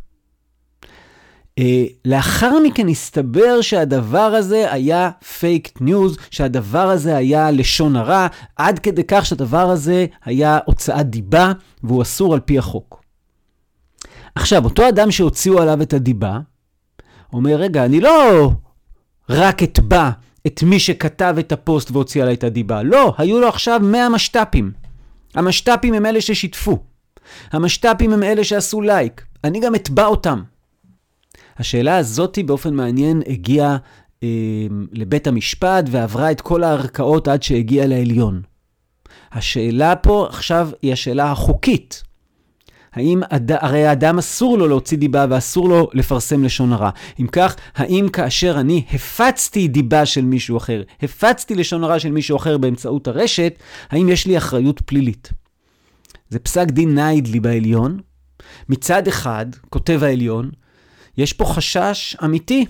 Uh, 1.60 1.62
לאחר 2.04 2.58
מכן 2.66 2.88
הסתבר 2.88 3.60
שהדבר 3.60 4.18
הזה 4.18 4.72
היה 4.72 5.10
פייק 5.38 5.80
ניוז, 5.80 6.18
שהדבר 6.30 6.90
הזה 6.90 7.16
היה 7.16 7.50
לשון 7.50 7.96
הרע, 7.96 8.26
עד 8.56 8.78
כדי 8.78 9.02
כך 9.08 9.26
שהדבר 9.26 9.70
הזה 9.70 10.06
היה 10.24 10.58
הוצאת 10.64 11.10
דיבה, 11.10 11.52
והוא 11.82 12.02
אסור 12.02 12.34
על 12.34 12.40
פי 12.40 12.58
החוק. 12.58 13.02
עכשיו, 14.34 14.64
אותו 14.64 14.88
אדם 14.88 15.10
שהוציאו 15.10 15.62
עליו 15.62 15.82
את 15.82 15.92
הדיבה, 15.92 16.38
אומר, 17.32 17.56
רגע, 17.56 17.84
אני 17.84 18.00
לא 18.00 18.50
רק 19.28 19.62
אתבע 19.62 20.10
את 20.46 20.62
מי 20.62 20.80
שכתב 20.80 21.36
את 21.38 21.52
הפוסט 21.52 21.90
והוציא 21.90 22.22
עליי 22.22 22.34
את 22.34 22.44
הדיבה. 22.44 22.82
לא, 22.82 23.14
היו 23.18 23.40
לו 23.40 23.48
עכשיו 23.48 23.80
100 23.82 24.08
משת"פים. 24.08 24.72
המשת"פים 25.34 25.94
הם 25.94 26.06
אלה 26.06 26.20
ששיתפו. 26.20 26.93
המשת"פים 27.50 28.12
הם 28.12 28.22
אלה 28.22 28.44
שעשו 28.44 28.80
לייק. 28.80 29.24
אני 29.44 29.60
גם 29.60 29.74
אתבע 29.74 30.06
אותם. 30.06 30.42
השאלה 31.58 31.96
הזאתי 31.96 32.42
באופן 32.42 32.74
מעניין 32.74 33.22
הגיעה 33.26 33.76
אה, 34.22 34.28
לבית 34.92 35.26
המשפט 35.26 35.84
ועברה 35.90 36.30
את 36.30 36.40
כל 36.40 36.64
הערכאות 36.64 37.28
עד 37.28 37.42
שהגיעה 37.42 37.86
לעליון. 37.86 38.42
השאלה 39.32 39.96
פה 39.96 40.26
עכשיו 40.30 40.68
היא 40.82 40.92
השאלה 40.92 41.32
החוקית. 41.32 42.02
האם, 42.92 43.22
אד... 43.30 43.52
הרי 43.52 43.86
האדם 43.86 44.18
אסור 44.18 44.58
לו 44.58 44.68
להוציא 44.68 44.98
דיבה 44.98 45.26
ואסור 45.30 45.68
לו 45.68 45.90
לפרסם 45.92 46.44
לשון 46.44 46.72
הרע. 46.72 46.90
אם 47.20 47.26
כך, 47.26 47.56
האם 47.76 48.08
כאשר 48.08 48.60
אני 48.60 48.84
הפצתי 48.92 49.68
דיבה 49.68 50.06
של 50.06 50.24
מישהו 50.24 50.56
אחר, 50.56 50.82
הפצתי 51.02 51.54
לשון 51.54 51.84
הרע 51.84 51.98
של 51.98 52.10
מישהו 52.10 52.36
אחר 52.36 52.58
באמצעות 52.58 53.08
הרשת, 53.08 53.58
האם 53.90 54.08
יש 54.08 54.26
לי 54.26 54.38
אחריות 54.38 54.80
פלילית? 54.80 55.32
זה 56.34 56.38
פסק 56.38 56.66
דין 56.66 56.94
ניידלי 56.94 57.40
בעליון. 57.40 58.00
מצד 58.68 59.08
אחד, 59.08 59.46
כותב 59.70 60.00
העליון, 60.02 60.50
יש 61.16 61.32
פה 61.32 61.44
חשש 61.44 62.16
אמיתי, 62.24 62.66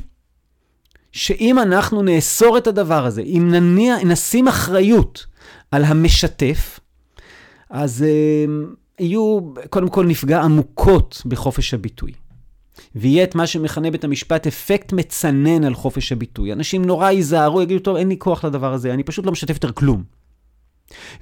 שאם 1.12 1.59
אנחנו 1.59 2.03
נאסור 2.03 2.59
את 2.59 2.67
הדבר 2.67 3.07
הזה, 3.07 3.23
אם 3.23 3.49
נניע, 3.51 3.97
נשים 4.05 4.49
אחריות 4.49 5.27
על 5.71 5.85
המשתף, 5.85 6.81
אז 7.71 8.05
uh, 8.05 8.51
יהיו, 8.99 9.41
קודם 9.71 9.89
כל, 9.89 10.07
נפגע 10.07 10.43
עמוקות 10.43 11.23
בחופש 11.27 11.75
הביטוי. 11.75 12.12
ויהיה 12.95 13.25
את 13.25 13.35
מה 13.35 13.47
שמכנה 13.47 13.91
בית 13.91 14.05
המשפט 14.05 14.47
אפקט 14.47 14.93
מצנן 14.93 15.65
על 15.65 15.75
חופש 15.75 16.12
הביטוי. 16.12 16.53
אנשים 16.53 16.85
נורא 16.85 17.11
ייזהרו, 17.11 17.62
יגידו, 17.62 17.81
טוב, 17.81 17.97
אין 17.97 18.09
לי 18.09 18.19
כוח 18.19 18.45
לדבר 18.45 18.73
הזה, 18.73 18.95
אני 18.95 19.03
פשוט 19.03 19.27
לא 19.27 19.33
משתף 19.33 19.55
יותר 19.55 19.73
כלום. 19.73 20.03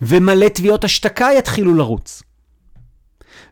ומלא 0.02 0.48
תביעות 0.48 0.84
השתקה 0.84 1.28
יתחילו 1.38 1.74
לרוץ. 1.74 2.22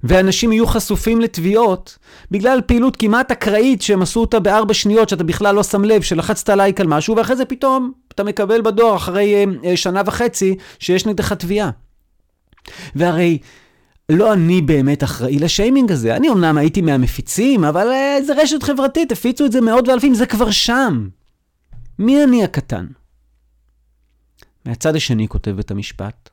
ואנשים 0.04 0.52
יהיו 0.52 0.66
חשופים 0.66 1.20
לתביעות 1.20 1.98
בגלל 2.30 2.60
פעילות 2.66 2.96
כמעט 2.96 3.30
אקראית 3.30 3.82
שהם 3.82 4.02
עשו 4.02 4.20
אותה 4.20 4.40
בארבע 4.40 4.74
שניות, 4.74 5.08
שאתה 5.08 5.24
בכלל 5.24 5.54
לא 5.54 5.62
שם 5.62 5.84
לב, 5.84 6.02
שלחצת 6.02 6.48
לייק 6.48 6.80
על 6.80 6.86
משהו, 6.86 7.16
ואחרי 7.16 7.36
זה 7.36 7.44
פתאום 7.44 7.92
אתה 8.14 8.24
מקבל 8.24 8.62
בדואר 8.62 8.96
אחרי 8.96 9.46
אה, 9.64 9.76
שנה 9.76 10.02
וחצי 10.06 10.56
שיש 10.78 11.06
נגדך 11.06 11.32
תביעה. 11.32 11.70
והרי 12.94 13.38
לא 14.08 14.32
אני 14.32 14.62
באמת 14.62 15.04
אחראי 15.04 15.38
לשיימינג 15.38 15.92
הזה. 15.92 16.16
אני 16.16 16.28
אמנם 16.28 16.58
הייתי 16.58 16.80
מהמפיצים, 16.80 17.64
אבל 17.64 17.86
uh, 17.86 18.24
זה 18.24 18.32
רשת 18.42 18.62
חברתית, 18.62 19.12
הפיצו 19.12 19.46
את 19.46 19.52
זה 19.52 19.60
מאות 19.60 19.88
ואלפים, 19.88 20.14
זה 20.14 20.26
כבר 20.26 20.50
שם. 20.50 21.08
מי 21.98 22.24
אני 22.24 22.44
הקטן? 22.44 22.86
מהצד 24.64 24.96
השני 24.96 25.28
כותב 25.28 25.50
בית 25.50 25.70
המשפט, 25.70 26.30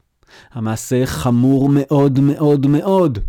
המעשה 0.54 1.06
חמור 1.06 1.70
מאוד 1.70 2.20
מאוד 2.20 2.68
מאוד. 2.68 3.20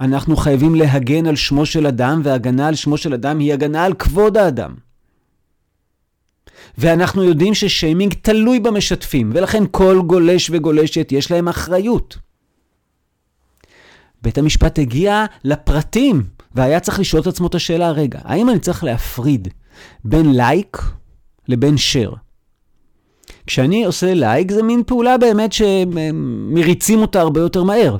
אנחנו 0.00 0.36
חייבים 0.36 0.74
להגן 0.74 1.26
על 1.26 1.36
שמו 1.36 1.66
של 1.66 1.86
אדם, 1.86 2.20
והגנה 2.24 2.68
על 2.68 2.74
שמו 2.74 2.96
של 2.96 3.14
אדם 3.14 3.38
היא 3.38 3.52
הגנה 3.52 3.84
על 3.84 3.94
כבוד 3.94 4.36
האדם. 4.36 4.74
ואנחנו 6.78 7.22
יודעים 7.24 7.54
ששיימינג 7.54 8.14
תלוי 8.22 8.60
במשתפים, 8.60 9.30
ולכן 9.34 9.64
כל 9.70 10.02
גולש 10.06 10.50
וגולשת 10.52 11.12
יש 11.12 11.30
להם 11.30 11.48
אחריות. 11.48 12.18
בית 14.22 14.38
המשפט 14.38 14.78
הגיע 14.78 15.24
לפרטים, 15.44 16.22
והיה 16.54 16.80
צריך 16.80 17.00
לשאול 17.00 17.22
את 17.22 17.26
עצמו 17.26 17.46
את 17.46 17.54
השאלה, 17.54 17.90
רגע, 17.90 18.20
האם 18.24 18.50
אני 18.50 18.58
צריך 18.58 18.84
להפריד 18.84 19.48
בין 20.04 20.34
לייק 20.34 20.82
לבין 21.48 21.74
share? 21.74 22.16
כשאני 23.46 23.84
עושה 23.84 24.14
לייק 24.14 24.50
זה 24.50 24.62
מין 24.62 24.82
פעולה 24.86 25.18
באמת 25.18 25.52
שמריצים 25.52 26.98
אותה 26.98 27.20
הרבה 27.20 27.40
יותר 27.40 27.62
מהר. 27.62 27.96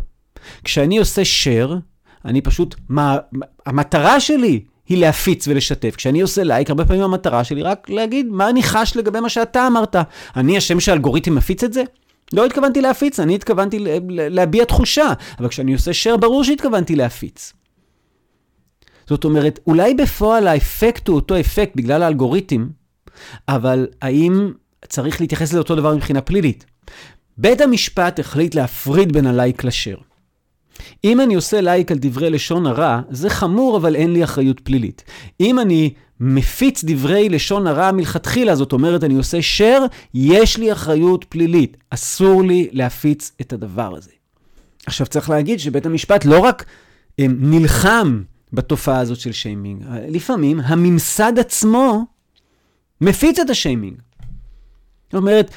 כשאני 0.64 0.98
עושה 0.98 1.22
share, 1.22 1.72
אני 2.24 2.40
פשוט, 2.40 2.74
מה, 2.88 3.16
המטרה 3.66 4.20
שלי 4.20 4.60
היא 4.88 4.98
להפיץ 4.98 5.48
ולשתף. 5.48 5.96
כשאני 5.96 6.20
עושה 6.20 6.44
לייק, 6.44 6.70
הרבה 6.70 6.84
פעמים 6.84 7.02
המטרה 7.02 7.44
שלי 7.44 7.62
רק 7.62 7.90
להגיד 7.90 8.26
מה 8.26 8.50
אני 8.50 8.62
חש 8.62 8.96
לגבי 8.96 9.20
מה 9.20 9.28
שאתה 9.28 9.66
אמרת. 9.66 9.96
אני 10.36 10.56
אשם 10.56 10.80
שהאלגוריתם 10.80 11.34
מפיץ 11.34 11.64
את 11.64 11.72
זה? 11.72 11.82
לא 12.32 12.46
התכוונתי 12.46 12.80
להפיץ, 12.80 13.20
אני 13.20 13.34
התכוונתי 13.34 13.78
להביע 14.08 14.64
תחושה, 14.64 15.12
אבל 15.38 15.48
כשאני 15.48 15.72
עושה 15.72 15.90
share 15.90 16.16
ברור 16.16 16.44
שהתכוונתי 16.44 16.96
להפיץ. 16.96 17.52
זאת 19.06 19.24
אומרת, 19.24 19.60
אולי 19.66 19.94
בפועל 19.94 20.48
האפקט 20.48 21.08
הוא 21.08 21.16
אותו 21.16 21.40
אפקט 21.40 21.76
בגלל 21.76 22.02
האלגוריתם, 22.02 22.68
אבל 23.48 23.86
האם 24.02 24.52
צריך 24.88 25.20
להתייחס 25.20 25.48
לזה 25.48 25.58
אותו 25.58 25.76
דבר 25.76 25.94
מבחינה 25.94 26.20
פלילית? 26.20 26.66
בית 27.38 27.60
המשפט 27.60 28.18
החליט 28.18 28.54
להפריד 28.54 29.12
בין 29.12 29.26
הלייק 29.26 29.64
לשר. 29.64 29.96
אם 31.04 31.20
אני 31.20 31.34
עושה 31.34 31.60
לייק 31.60 31.92
על 31.92 31.98
דברי 32.00 32.30
לשון 32.30 32.66
הרע, 32.66 33.00
זה 33.10 33.30
חמור, 33.30 33.76
אבל 33.76 33.96
אין 33.96 34.12
לי 34.12 34.24
אחריות 34.24 34.60
פלילית. 34.60 35.04
אם 35.40 35.58
אני 35.58 35.94
מפיץ 36.20 36.84
דברי 36.84 37.28
לשון 37.28 37.66
הרע 37.66 37.92
מלכתחילה, 37.92 38.56
זאת 38.56 38.72
אומרת, 38.72 39.04
אני 39.04 39.14
עושה 39.14 39.38
share, 39.38 39.82
יש 40.14 40.56
לי 40.56 40.72
אחריות 40.72 41.24
פלילית. 41.28 41.76
אסור 41.90 42.44
לי 42.44 42.68
להפיץ 42.72 43.32
את 43.40 43.52
הדבר 43.52 43.96
הזה. 43.96 44.10
עכשיו, 44.86 45.06
צריך 45.06 45.30
להגיד 45.30 45.60
שבית 45.60 45.86
המשפט 45.86 46.24
לא 46.24 46.38
רק 46.38 46.64
אה, 47.20 47.26
נלחם 47.28 48.22
בתופעה 48.52 49.00
הזאת 49.00 49.20
של 49.20 49.32
שיימינג, 49.32 49.84
לפעמים 50.08 50.60
הממסד 50.60 51.38
עצמו 51.38 52.04
מפיץ 53.00 53.38
את 53.38 53.50
השיימינג. 53.50 53.96
זאת 55.04 55.14
אומרת, 55.14 55.50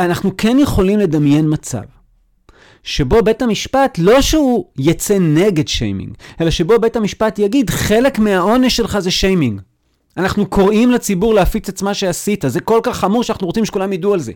אנחנו 0.00 0.30
כן 0.36 0.56
יכולים 0.58 0.98
לדמיין 0.98 1.46
מצב 1.48 1.82
שבו 2.86 3.22
בית 3.22 3.42
המשפט, 3.42 3.98
לא 3.98 4.20
שהוא 4.20 4.64
יצא 4.78 5.18
נגד 5.18 5.68
שיימינג, 5.68 6.14
אלא 6.40 6.50
שבו 6.50 6.78
בית 6.78 6.96
המשפט 6.96 7.38
יגיד, 7.38 7.70
חלק 7.70 8.18
מהעונש 8.18 8.76
שלך 8.76 8.98
זה 8.98 9.10
שיימינג. 9.10 9.60
אנחנו 10.16 10.46
קוראים 10.46 10.90
לציבור 10.90 11.34
להפיץ 11.34 11.68
את 11.68 11.82
מה 11.82 11.94
שעשית, 11.94 12.44
זה 12.48 12.60
כל 12.60 12.80
כך 12.82 12.96
חמור 12.96 13.22
שאנחנו 13.22 13.46
רוצים 13.46 13.64
שכולם 13.64 13.92
ידעו 13.92 14.14
על 14.14 14.20
זה. 14.20 14.32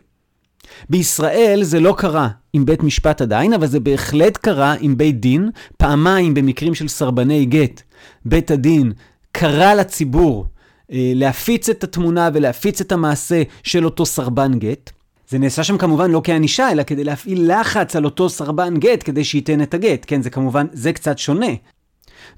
בישראל 0.90 1.61
זה 1.62 1.80
לא 1.80 1.94
קרה 1.98 2.28
עם 2.53 2.64
בית 2.64 2.82
משפט 2.82 3.22
עדיין, 3.22 3.53
אבל 3.53 3.66
זה 3.66 3.80
בהחלט 3.80 4.36
קרה 4.36 4.74
עם 4.80 4.96
בית 4.96 5.20
דין, 5.20 5.51
פעמיים 5.76 6.34
במקרים 6.34 6.74
של 6.74 6.88
סרבני 6.88 7.44
גט. 7.44 7.82
בית 8.24 8.51
הדין 8.51 8.92
קרא 9.32 9.74
לציבור 9.74 10.46
אה, 10.92 11.12
להפיץ 11.14 11.68
את 11.68 11.84
התמונה 11.84 12.28
ולהפיץ 12.34 12.80
את 12.80 12.92
המעשה 12.92 13.42
של 13.62 13.84
אותו 13.84 14.07
סרבן 14.07 14.59
גט. 14.59 14.90
זה 15.31 15.39
נעשה 15.39 15.64
שם 15.64 15.78
כמובן 15.78 16.11
לא 16.11 16.20
כענישה, 16.24 16.70
אלא 16.70 16.83
כדי 16.83 17.05
להפעיל 17.05 17.53
לחץ 17.53 17.97
על 17.97 18.05
אותו 18.05 18.28
סרבן 18.28 18.76
גט 18.76 19.03
כדי 19.05 19.24
שייתן 19.24 19.62
את 19.62 19.74
הגט. 19.74 20.05
כן, 20.07 20.22
זה 20.22 20.31
כמובן, 20.31 20.66
זה 20.72 20.93
קצת 20.93 21.18
שונה. 21.18 21.47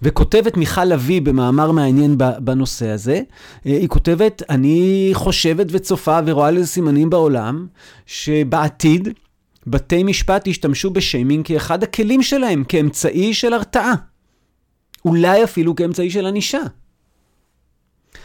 וכותבת 0.02 0.56
מיכל 0.56 0.84
לביא 0.84 1.22
במאמר 1.22 1.70
מעניין 1.70 2.14
בנושא 2.18 2.88
הזה, 2.88 3.20
אה, 3.66 3.72
היא 3.72 3.88
כותבת, 3.88 4.42
אני 4.50 5.10
חושבת 5.12 5.66
וצופה 5.70 6.18
ורואה 6.26 6.50
לזה 6.50 6.66
סימנים 6.66 7.10
בעולם, 7.10 7.66
שבעתיד 8.06 9.08
בתי 9.66 10.02
משפט 10.02 10.46
ישתמשו 10.46 10.90
בשיימינג 10.90 11.46
כאחד 11.46 11.82
הכלים 11.82 12.22
שלהם, 12.22 12.64
כאמצעי 12.64 13.34
של 13.34 13.52
הרתעה. 13.52 13.94
אולי 15.04 15.44
אפילו 15.44 15.76
כאמצעי 15.76 16.10
של 16.10 16.26
ענישה. 16.26 16.60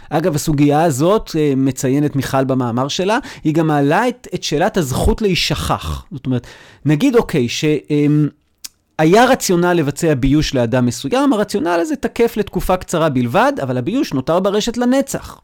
אגב, 0.10 0.36
הסוגיה 0.36 0.84
הזאת, 0.84 1.32
אה, 1.40 1.54
מציינת 1.58 2.16
מיכל 2.16 2.44
במאמר 2.44 2.88
שלה, 2.88 3.18
היא 3.44 3.54
גם 3.54 3.68
מעלה 3.68 4.08
את, 4.08 4.28
את 4.36 4.44
שאלת 4.44 4.78
הזכות 4.78 5.22
להישכח. 5.22 6.06
זאת 6.12 6.26
אומרת, 6.26 6.48
נגיד, 6.86 7.16
אוקיי, 7.16 7.48
שהיה 7.50 9.26
רציונל 9.26 9.74
לבצע 9.74 10.14
ביוש 10.14 10.56
לאדם 10.56 10.86
מסוים, 10.86 11.34
הרציונל 11.34 11.80
הזה 11.82 11.96
תקף 11.96 12.38
לתקופה 12.38 12.78
קצרה 12.78 13.10
בלבד, 13.10 13.54
אבל 13.62 13.78
הביוש 13.78 14.14
נותר 14.14 14.40
ברשת 14.40 14.78
לנצח. 14.78 15.40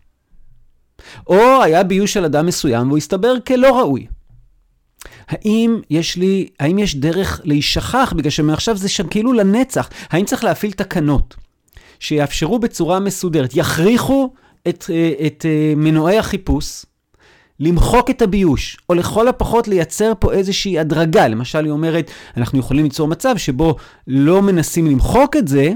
או 1.27 1.63
היה 1.63 1.83
ביוש 1.83 2.13
של 2.13 2.25
אדם 2.25 2.45
מסוים 2.45 2.87
והוא 2.87 2.97
הסתבר 2.97 3.33
כלא 3.47 3.79
ראוי. 3.79 4.07
האם 5.27 5.81
יש 5.89 6.15
לי, 6.15 6.47
האם 6.59 6.79
יש 6.79 6.95
דרך 6.95 7.41
להישכח, 7.43 8.13
בגלל 8.17 8.29
שמעכשיו 8.29 8.77
זה 8.77 8.89
שם 8.89 9.07
כאילו 9.07 9.33
לנצח, 9.33 9.89
האם 10.09 10.25
צריך 10.25 10.43
להפעיל 10.43 10.71
תקנות 10.71 11.35
שיאפשרו 11.99 12.59
בצורה 12.59 12.99
מסודרת, 12.99 13.51
יכריחו 13.53 14.33
את, 14.67 14.85
אה, 14.89 15.27
את 15.27 15.45
אה, 15.49 15.73
מנועי 15.75 16.17
החיפוש, 16.17 16.85
למחוק 17.59 18.09
את 18.09 18.21
הביוש, 18.21 18.77
או 18.89 18.93
לכל 18.93 19.27
הפחות 19.27 19.67
לייצר 19.67 20.13
פה 20.19 20.33
איזושהי 20.33 20.79
הדרגה. 20.79 21.27
למשל, 21.27 21.65
היא 21.65 21.71
אומרת, 21.71 22.11
אנחנו 22.37 22.59
יכולים 22.59 22.83
ליצור 22.83 23.07
מצב 23.07 23.37
שבו 23.37 23.75
לא 24.07 24.41
מנסים 24.41 24.87
למחוק 24.87 25.37
את 25.37 25.47
זה, 25.47 25.71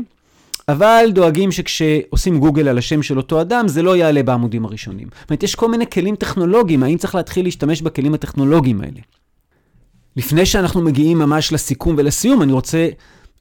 אבל 0.69 1.05
דואגים 1.13 1.51
שכשעושים 1.51 2.39
גוגל 2.39 2.67
על 2.67 2.77
השם 2.77 3.03
של 3.03 3.17
אותו 3.17 3.41
אדם, 3.41 3.67
זה 3.67 3.81
לא 3.81 3.97
יעלה 3.97 4.23
בעמודים 4.23 4.65
הראשונים. 4.65 5.07
זאת 5.21 5.29
אומרת, 5.29 5.43
יש 5.43 5.55
כל 5.55 5.71
מיני 5.71 5.89
כלים 5.89 6.15
טכנולוגיים, 6.15 6.83
האם 6.83 6.97
צריך 6.97 7.15
להתחיל 7.15 7.45
להשתמש 7.45 7.81
בכלים 7.81 8.13
הטכנולוגיים 8.13 8.81
האלה? 8.81 8.99
לפני 10.15 10.45
שאנחנו 10.45 10.81
מגיעים 10.81 11.19
ממש 11.19 11.53
לסיכום 11.53 11.95
ולסיום, 11.97 12.41
אני 12.41 12.51
רוצה 12.51 12.87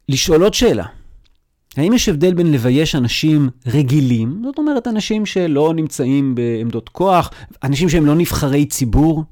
לשאול 0.09 0.43
עוד 0.43 0.55
שאלה. 0.55 0.85
האם 1.77 1.93
יש 1.93 2.09
הבדל 2.09 2.35
בין 2.35 2.53
לבייש 2.53 2.95
אנשים 2.95 3.51
רגילים, 3.67 4.43
זאת 4.45 4.59
אומרת 4.59 4.87
אנשים 4.87 5.27
שלא 5.27 5.73
נמצאים 5.75 6.35
בעמדות 6.35 6.89
כוח, 6.89 7.31
אנשים 7.63 7.89
שהם 7.89 8.07
לא 8.07 8.15
נבחרי 8.15 8.67
ציבור, 8.67 9.25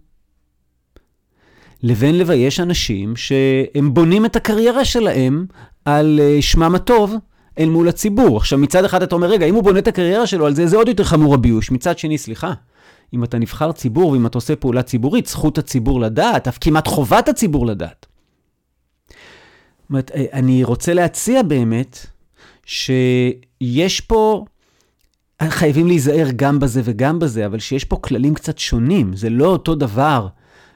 לבין 1.82 2.18
לבייש 2.18 2.60
אנשים 2.60 3.16
שהם 3.16 3.94
בונים 3.94 4.24
את 4.26 4.36
הקריירה 4.36 4.84
שלהם 4.84 5.46
על 5.84 6.20
אה, 6.22 6.42
שמם 6.42 6.74
הטוב 6.74 7.14
אל 7.58 7.68
מול 7.68 7.88
הציבור. 7.88 8.36
עכשיו, 8.36 8.58
מצד 8.58 8.84
אחד 8.84 9.02
אתה 9.02 9.14
אומר, 9.14 9.26
רגע, 9.26 9.46
אם 9.46 9.54
הוא 9.54 9.62
בונה 9.62 9.78
את 9.78 9.88
הקריירה 9.88 10.26
שלו 10.26 10.46
על 10.46 10.54
זה, 10.54 10.66
זה 10.66 10.76
עוד 10.76 10.88
יותר 10.88 11.04
חמור 11.04 11.34
הביוש. 11.34 11.70
מצד 11.70 11.98
שני, 11.98 12.18
סליחה, 12.18 12.52
אם 13.14 13.24
אתה 13.24 13.38
נבחר 13.38 13.72
ציבור 13.72 14.10
ואם 14.10 14.26
אתה 14.26 14.38
עושה 14.38 14.56
פעולה 14.56 14.82
ציבורית, 14.82 15.26
זכות 15.26 15.58
הציבור 15.58 16.00
לדעת, 16.00 16.48
אף 16.48 16.58
כמעט 16.60 16.88
חובת 16.88 17.28
הציבור 17.28 17.66
לדעת. 17.66 18.06
זאת 19.08 19.90
אומרת, 19.90 20.10
אה, 20.14 20.24
אני 20.32 20.64
רוצה 20.64 20.94
להציע 20.94 21.42
באמת, 21.42 22.06
שיש 22.66 24.00
פה, 24.00 24.44
חייבים 25.42 25.86
להיזהר 25.86 26.26
גם 26.36 26.58
בזה 26.58 26.80
וגם 26.84 27.18
בזה, 27.18 27.46
אבל 27.46 27.58
שיש 27.58 27.84
פה 27.84 27.96
כללים 27.96 28.34
קצת 28.34 28.58
שונים. 28.58 29.16
זה 29.16 29.30
לא 29.30 29.46
אותו 29.46 29.74
דבר 29.74 30.28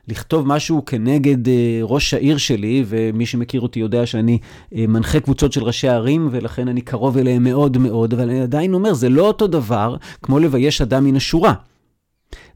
לכתוב 0.08 0.46
משהו 0.46 0.84
כנגד 0.84 1.48
אה, 1.48 1.80
ראש 1.82 2.14
העיר 2.14 2.36
שלי, 2.36 2.84
ומי 2.86 3.26
שמכיר 3.26 3.60
אותי 3.60 3.80
יודע 3.80 4.06
שאני 4.06 4.38
אה, 4.74 4.84
מנחה 4.88 5.20
קבוצות 5.20 5.52
של 5.52 5.62
ראשי 5.62 5.88
ערים, 5.88 6.28
ולכן 6.30 6.68
אני 6.68 6.80
קרוב 6.80 7.18
אליהם 7.18 7.44
מאוד 7.44 7.78
מאוד, 7.78 8.14
אבל 8.14 8.30
אני 8.30 8.40
עדיין 8.40 8.74
אומר, 8.74 8.94
זה 8.94 9.08
לא 9.08 9.26
אותו 9.26 9.46
דבר 9.46 9.96
כמו 10.22 10.38
לבייש 10.38 10.80
אדם 10.80 11.04
מן 11.04 11.16
השורה. 11.16 11.54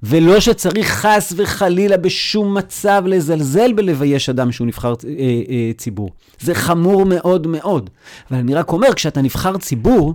ולא 0.03 0.41
שצריך 0.41 0.91
חס 0.91 1.33
וחלילה 1.37 1.97
בשום 1.97 2.55
מצב 2.55 3.03
לזלזל 3.07 3.73
בלבייש 3.73 4.29
אדם 4.29 4.53
שהוא 4.53 4.67
נבחר 4.67 4.95
אה, 5.05 5.11
אה, 5.49 5.71
ציבור. 5.77 6.11
זה 6.41 6.55
חמור 6.55 7.07
מאוד 7.07 7.47
מאוד. 7.47 7.91
אבל 8.31 8.39
אני 8.39 8.55
רק 8.55 8.73
אומר, 8.73 8.95
כשאתה 8.95 9.23
נבחר 9.23 9.59
ציבור, 9.59 10.15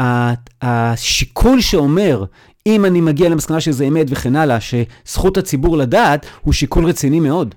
אה, 0.00 0.34
השיקול 0.62 1.60
שאומר, 1.60 2.24
אם 2.66 2.84
אני 2.84 3.00
מגיע 3.00 3.28
למסקנה 3.28 3.60
שזה 3.60 3.84
אמת 3.84 4.06
וכן 4.10 4.36
הלאה, 4.36 4.58
שזכות 4.60 5.36
הציבור 5.36 5.76
לדעת, 5.76 6.26
הוא 6.42 6.52
שיקול 6.52 6.84
רציני 6.84 7.20
מאוד. 7.20 7.54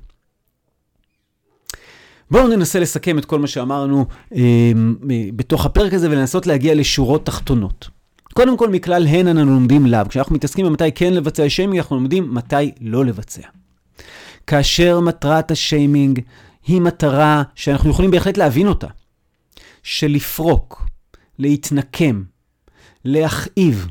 בואו 2.31 2.47
ננסה 2.47 2.79
לסכם 2.79 3.17
את 3.17 3.25
כל 3.25 3.39
מה 3.39 3.47
שאמרנו 3.47 4.05
אה, 4.35 4.71
בתוך 5.35 5.65
הפרק 5.65 5.93
הזה 5.93 6.09
ולנסות 6.09 6.47
להגיע 6.47 6.75
לשורות 6.75 7.25
תחתונות. 7.25 8.00
קודם 8.33 8.57
כל, 8.57 8.69
מכלל 8.69 9.07
הן 9.07 9.27
אנו 9.27 9.45
לומדים 9.45 9.85
לאו. 9.85 10.09
כשאנחנו 10.09 10.35
מתעסקים 10.35 10.65
במתי 10.65 10.91
כן 10.91 11.13
לבצע 11.13 11.49
שיימינג, 11.49 11.77
אנחנו 11.77 11.95
לומדים 11.95 12.33
מתי 12.33 12.71
לא 12.81 13.05
לבצע. 13.05 13.47
כאשר 14.47 14.99
מטרת 14.99 15.51
השיימינג 15.51 16.19
היא 16.67 16.81
מטרה 16.81 17.43
שאנחנו 17.55 17.89
יכולים 17.89 18.11
בהחלט 18.11 18.37
להבין 18.37 18.67
אותה, 18.67 18.87
של 19.83 20.07
לפרוק, 20.07 20.85
להתנקם, 21.39 22.23
להכאיב. 23.05 23.87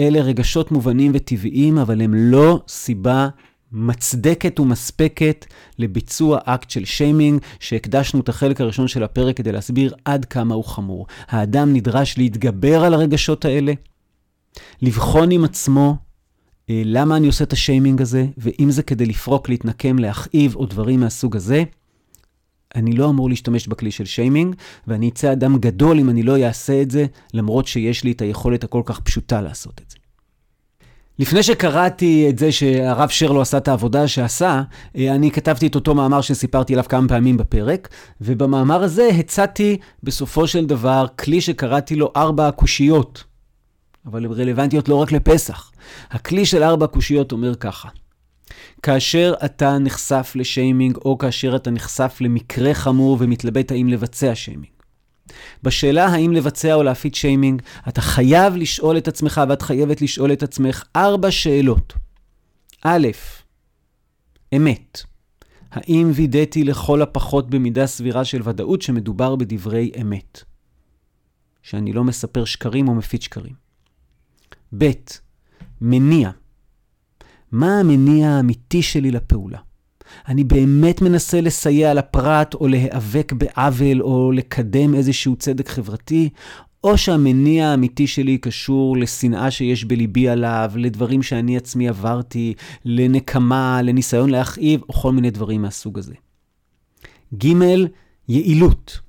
אלה 0.00 0.20
רגשות 0.20 0.72
מובנים 0.72 1.12
וטבעיים, 1.14 1.78
אבל 1.78 2.02
הם 2.02 2.14
לא 2.14 2.60
סיבה 2.68 3.28
מצדקת 3.72 4.60
ומספקת 4.60 5.46
לביצוע 5.78 6.38
אקט 6.44 6.70
של 6.70 6.84
שיימינג, 6.84 7.40
שהקדשנו 7.60 8.20
את 8.20 8.28
החלק 8.28 8.60
הראשון 8.60 8.88
של 8.88 9.02
הפרק 9.02 9.36
כדי 9.36 9.52
להסביר 9.52 9.94
עד 10.04 10.24
כמה 10.24 10.54
הוא 10.54 10.64
חמור. 10.64 11.06
האדם 11.28 11.72
נדרש 11.72 12.18
להתגבר 12.18 12.84
על 12.84 12.94
הרגשות 12.94 13.44
האלה, 13.44 13.72
לבחון 14.82 15.30
עם 15.30 15.44
עצמו 15.44 15.96
אה, 16.70 16.82
למה 16.84 17.16
אני 17.16 17.26
עושה 17.26 17.44
את 17.44 17.52
השיימינג 17.52 18.02
הזה, 18.02 18.26
ואם 18.38 18.70
זה 18.70 18.82
כדי 18.82 19.06
לפרוק, 19.06 19.48
להתנקם, 19.48 19.98
להכאיב 19.98 20.56
או 20.56 20.66
דברים 20.66 21.00
מהסוג 21.00 21.36
הזה, 21.36 21.64
אני 22.74 22.92
לא 22.92 23.10
אמור 23.10 23.28
להשתמש 23.28 23.68
בכלי 23.68 23.90
של 23.90 24.04
שיימינג, 24.04 24.54
ואני 24.86 25.08
אצא 25.08 25.32
אדם 25.32 25.58
גדול 25.58 25.98
אם 25.98 26.10
אני 26.10 26.22
לא 26.22 26.46
אעשה 26.46 26.82
את 26.82 26.90
זה, 26.90 27.06
למרות 27.34 27.66
שיש 27.66 28.04
לי 28.04 28.12
את 28.12 28.22
היכולת 28.22 28.64
הכל 28.64 28.82
כך 28.84 29.00
פשוטה 29.00 29.40
לעשות 29.40 29.80
את 29.84 29.90
זה. 29.90 30.01
לפני 31.18 31.42
שקראתי 31.42 32.26
את 32.30 32.38
זה 32.38 32.52
שהרב 32.52 33.08
שרלו 33.08 33.40
עשה 33.40 33.56
את 33.56 33.68
העבודה 33.68 34.08
שעשה, 34.08 34.62
אה, 34.96 35.14
אני 35.14 35.30
כתבתי 35.30 35.66
את 35.66 35.74
אותו 35.74 35.94
מאמר 35.94 36.20
שסיפרתי 36.20 36.72
עליו 36.72 36.84
כמה 36.88 37.08
פעמים 37.08 37.36
בפרק, 37.36 37.88
ובמאמר 38.20 38.82
הזה 38.82 39.08
הצעתי 39.18 39.76
בסופו 40.02 40.46
של 40.46 40.66
דבר 40.66 41.06
כלי 41.18 41.40
שקראתי 41.40 41.96
לו 41.96 42.12
ארבע 42.16 42.48
הקושיות, 42.48 43.24
אבל 44.06 44.24
הן 44.24 44.32
רלוונטיות 44.32 44.88
לא 44.88 44.96
רק 44.96 45.12
לפסח. 45.12 45.72
הכלי 46.10 46.46
של 46.46 46.62
ארבע 46.62 46.84
הקושיות 46.84 47.32
אומר 47.32 47.54
ככה: 47.54 47.88
כאשר 48.82 49.34
אתה 49.44 49.78
נחשף 49.78 50.32
לשיימינג, 50.34 50.96
או 50.96 51.18
כאשר 51.18 51.56
אתה 51.56 51.70
נחשף 51.70 52.18
למקרה 52.20 52.74
חמור 52.74 53.16
ומתלבט 53.20 53.72
האם 53.72 53.88
לבצע 53.88 54.34
שיימינג, 54.34 54.72
בשאלה 55.62 56.06
האם 56.06 56.32
לבצע 56.32 56.74
או 56.74 56.82
להפיץ 56.82 57.16
שיימינג, 57.16 57.62
אתה 57.88 58.00
חייב 58.00 58.56
לשאול 58.56 58.98
את 58.98 59.08
עצמך 59.08 59.40
ואת 59.48 59.62
חייבת 59.62 60.02
לשאול 60.02 60.32
את 60.32 60.42
עצמך 60.42 60.84
ארבע 60.96 61.30
שאלות. 61.30 61.92
א', 62.84 63.08
אמת. 64.56 65.02
האם 65.70 66.10
וידאתי 66.14 66.64
לכל 66.64 67.02
הפחות 67.02 67.50
במידה 67.50 67.86
סבירה 67.86 68.24
של 68.24 68.48
ודאות 68.48 68.82
שמדובר 68.82 69.36
בדברי 69.36 69.90
אמת? 70.00 70.42
שאני 71.62 71.92
לא 71.92 72.04
מספר 72.04 72.44
שקרים 72.44 72.88
או 72.88 72.94
מפיץ 72.94 73.24
שקרים. 73.24 73.54
ב', 74.78 74.90
מניע. 75.80 76.30
מה 77.52 77.80
המניע 77.80 78.28
האמיתי 78.28 78.82
שלי 78.82 79.10
לפעולה? 79.10 79.58
אני 80.28 80.44
באמת 80.44 81.02
מנסה 81.02 81.40
לסייע 81.40 81.94
לפרט 81.94 82.54
או 82.54 82.68
להיאבק 82.68 83.32
בעוול 83.32 84.02
או 84.02 84.32
לקדם 84.32 84.94
איזשהו 84.94 85.36
צדק 85.36 85.68
חברתי, 85.68 86.28
או 86.84 86.98
שהמניע 86.98 87.68
האמיתי 87.68 88.06
שלי 88.06 88.38
קשור 88.38 88.96
לשנאה 88.96 89.50
שיש 89.50 89.84
בליבי 89.84 90.28
עליו, 90.28 90.72
לדברים 90.76 91.22
שאני 91.22 91.56
עצמי 91.56 91.88
עברתי, 91.88 92.54
לנקמה, 92.84 93.82
לניסיון 93.82 94.30
להכאיב, 94.30 94.80
או 94.88 94.94
כל 94.94 95.12
מיני 95.12 95.30
דברים 95.30 95.62
מהסוג 95.62 95.98
הזה. 95.98 96.14
ג', 97.34 97.52
יעילות. 98.28 99.00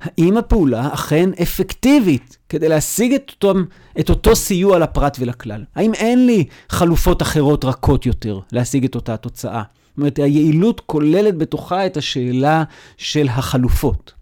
האם 0.00 0.36
הפעולה 0.36 0.94
אכן 0.94 1.30
אפקטיבית 1.42 2.38
כדי 2.48 2.68
להשיג 2.68 3.14
את 3.14 3.30
אותו, 3.30 3.54
את 4.00 4.10
אותו 4.10 4.36
סיוע 4.36 4.78
לפרט 4.78 5.16
ולכלל? 5.20 5.64
האם 5.74 5.94
אין 5.94 6.26
לי 6.26 6.44
חלופות 6.68 7.22
אחרות 7.22 7.64
רכות 7.64 8.06
יותר 8.06 8.40
להשיג 8.52 8.84
את 8.84 8.94
אותה 8.94 9.16
תוצאה? 9.16 9.62
זאת 9.96 9.98
אומרת, 9.98 10.18
היעילות 10.18 10.80
כוללת 10.80 11.38
בתוכה 11.38 11.86
את 11.86 11.96
השאלה 11.96 12.64
של 12.96 13.28
החלופות. 13.28 14.12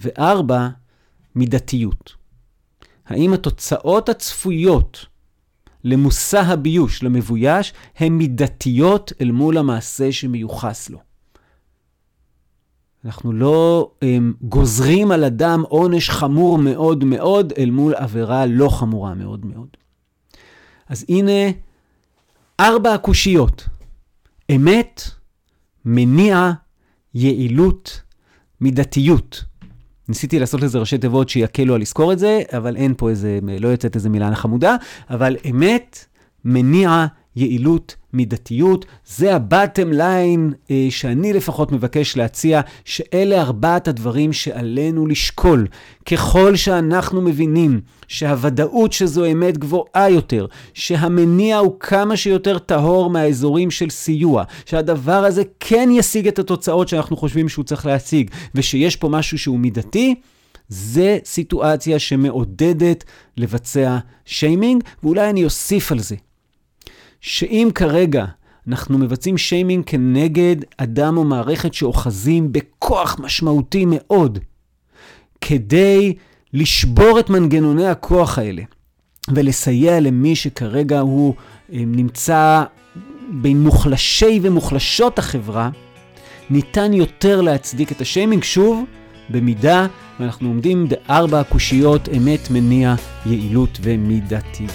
וארבע, 0.00 0.68
מידתיות. 1.34 2.14
האם 3.06 3.32
התוצאות 3.32 4.08
הצפויות 4.08 5.06
למושא 5.84 6.40
הביוש, 6.40 7.02
למבויש, 7.02 7.72
הן 7.96 8.12
מידתיות 8.12 9.12
אל 9.20 9.30
מול 9.30 9.58
המעשה 9.58 10.12
שמיוחס 10.12 10.90
לו? 10.90 10.98
אנחנו 13.04 13.32
לא 13.32 13.90
הם, 14.02 14.34
גוזרים 14.42 15.10
על 15.10 15.24
אדם 15.24 15.62
עונש 15.68 16.10
חמור 16.10 16.58
מאוד 16.58 17.04
מאוד 17.04 17.52
אל 17.58 17.70
מול 17.70 17.94
עבירה 17.94 18.46
לא 18.46 18.68
חמורה 18.68 19.14
מאוד 19.14 19.46
מאוד. 19.46 19.68
אז 20.88 21.04
הנה 21.08 21.50
ארבע 22.60 22.94
הקושיות 22.94 23.66
אמת, 24.50 25.02
מניע, 25.84 26.52
יעילות, 27.14 28.02
מידתיות. 28.60 29.44
ניסיתי 30.08 30.38
לעשות 30.38 30.60
לזה 30.60 30.78
ראשי 30.78 30.98
תיבות 30.98 31.28
שיקלו 31.28 31.74
על 31.74 31.80
לזכור 31.80 32.12
את 32.12 32.18
זה, 32.18 32.42
אבל 32.56 32.76
אין 32.76 32.94
פה 32.96 33.10
איזה, 33.10 33.38
לא 33.60 33.68
יוצאת 33.68 33.96
איזה 33.96 34.08
מילה 34.08 34.34
חמודה, 34.34 34.76
אבל 35.10 35.36
אמת, 35.50 36.04
מניע, 36.44 37.06
יעילות, 37.36 37.96
מידתיות. 38.12 38.86
זה 39.06 39.36
הבטם 39.36 39.92
ליין 39.92 40.52
אה, 40.70 40.86
שאני 40.90 41.32
לפחות 41.32 41.72
מבקש 41.72 42.16
להציע, 42.16 42.60
שאלה 42.84 43.40
ארבעת 43.40 43.88
הדברים 43.88 44.32
שעלינו 44.32 45.06
לשקול. 45.06 45.66
ככל 46.06 46.56
שאנחנו 46.56 47.20
מבינים 47.20 47.80
שהוודאות 48.14 48.92
שזו 48.92 49.24
אמת 49.26 49.58
גבוהה 49.58 50.10
יותר, 50.10 50.46
שהמניע 50.74 51.58
הוא 51.58 51.80
כמה 51.80 52.16
שיותר 52.16 52.58
טהור 52.58 53.10
מהאזורים 53.10 53.70
של 53.70 53.90
סיוע, 53.90 54.44
שהדבר 54.66 55.24
הזה 55.24 55.42
כן 55.60 55.88
ישיג 55.92 56.28
את 56.28 56.38
התוצאות 56.38 56.88
שאנחנו 56.88 57.16
חושבים 57.16 57.48
שהוא 57.48 57.64
צריך 57.64 57.86
להשיג, 57.86 58.30
ושיש 58.54 58.96
פה 58.96 59.08
משהו 59.08 59.38
שהוא 59.38 59.58
מידתי, 59.58 60.14
זה 60.68 61.18
סיטואציה 61.24 61.98
שמעודדת 61.98 63.04
לבצע 63.36 63.98
שיימינג, 64.24 64.82
ואולי 65.02 65.30
אני 65.30 65.44
אוסיף 65.44 65.92
על 65.92 65.98
זה, 65.98 66.16
שאם 67.20 67.68
כרגע 67.74 68.24
אנחנו 68.68 68.98
מבצעים 68.98 69.38
שיימינג 69.38 69.84
כנגד 69.86 70.56
אדם 70.76 71.16
או 71.16 71.24
מערכת 71.24 71.74
שאוחזים 71.74 72.52
בכוח 72.52 73.16
משמעותי 73.18 73.84
מאוד, 73.88 74.38
כדי 75.40 76.14
לשבור 76.54 77.20
את 77.20 77.30
מנגנוני 77.30 77.86
הכוח 77.86 78.38
האלה 78.38 78.62
ולסייע 79.34 80.00
למי 80.00 80.36
שכרגע 80.36 81.00
הוא 81.00 81.34
אה, 81.72 81.78
נמצא 81.86 82.62
בין 83.30 83.62
מוחלשי 83.62 84.40
ומוחלשות 84.42 85.18
החברה, 85.18 85.70
ניתן 86.50 86.92
יותר 86.92 87.40
להצדיק 87.40 87.92
את 87.92 88.00
השיימינג, 88.00 88.44
שוב, 88.44 88.84
במידה 89.30 89.86
ואנחנו 90.20 90.48
עומדים 90.48 90.88
בארבע 90.88 91.40
הקושיות 91.40 92.08
אמת, 92.16 92.50
מניע, 92.50 92.94
יעילות 93.26 93.78
ומידתיות. 93.82 94.70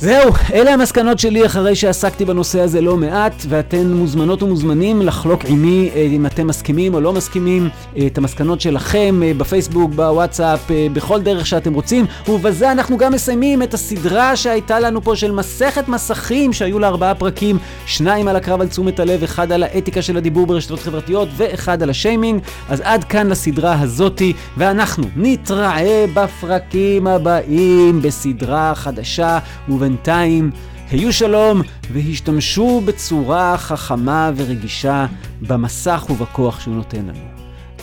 זהו, 0.00 0.32
אלה 0.52 0.74
המסקנות 0.74 1.18
שלי 1.18 1.46
אחרי 1.46 1.76
שעסקתי 1.76 2.24
בנושא 2.24 2.60
הזה 2.60 2.80
לא 2.80 2.96
מעט, 2.96 3.44
ואתן 3.48 3.92
מוזמנות 3.92 4.42
ומוזמנים 4.42 5.02
לחלוק 5.02 5.44
עימי 5.44 5.90
אה, 5.94 6.00
אם 6.00 6.26
אתם 6.26 6.46
מסכימים 6.46 6.94
או 6.94 7.00
לא 7.00 7.12
מסכימים, 7.12 7.68
אה, 7.96 8.06
את 8.06 8.18
המסקנות 8.18 8.60
שלכם 8.60 9.20
אה, 9.24 9.32
בפייסבוק, 9.36 9.90
בוואטסאפ, 9.94 10.70
בכל 10.92 11.22
דרך 11.22 11.46
שאתם 11.46 11.74
רוצים. 11.74 12.06
ובזה 12.28 12.72
אנחנו 12.72 12.98
גם 12.98 13.12
מסיימים 13.12 13.62
את 13.62 13.74
הסדרה 13.74 14.36
שהייתה 14.36 14.80
לנו 14.80 15.02
פה 15.02 15.16
של 15.16 15.32
מסכת 15.32 15.88
מסכים, 15.88 16.52
שהיו 16.52 16.78
לה 16.78 16.88
ארבעה 16.88 17.14
פרקים, 17.14 17.58
שניים 17.86 18.28
על 18.28 18.36
הקרב 18.36 18.60
על 18.60 18.68
תשומת 18.68 19.00
הלב, 19.00 19.22
אחד 19.22 19.52
על 19.52 19.62
האתיקה 19.62 20.02
של 20.02 20.16
הדיבור 20.16 20.46
ברשתות 20.46 20.80
חברתיות, 20.80 21.28
ואחד 21.36 21.82
על 21.82 21.90
השיימינג. 21.90 22.42
אז 22.68 22.80
עד 22.84 23.04
כאן 23.04 23.26
לסדרה 23.26 23.80
הזאתי, 23.80 24.32
ואנחנו 24.56 25.04
נתראה 25.16 26.04
בפרקים 26.14 27.06
הבאים 27.06 28.02
בסדרה 28.02 28.74
חדשה. 28.74 29.38
ובנ... 29.68 29.89
בינתיים, 29.90 30.50
היו 30.90 31.12
שלום 31.12 31.62
והשתמשו 31.92 32.82
בצורה 32.84 33.56
חכמה 33.58 34.30
ורגישה 34.36 35.06
במסך 35.40 36.06
ובכוח 36.10 36.60
שהוא 36.60 36.74
נותן 36.74 37.06
לנו. 37.06 37.28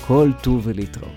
כל 0.07 0.31
טוב 0.41 0.61
ולהתראות. 0.63 1.16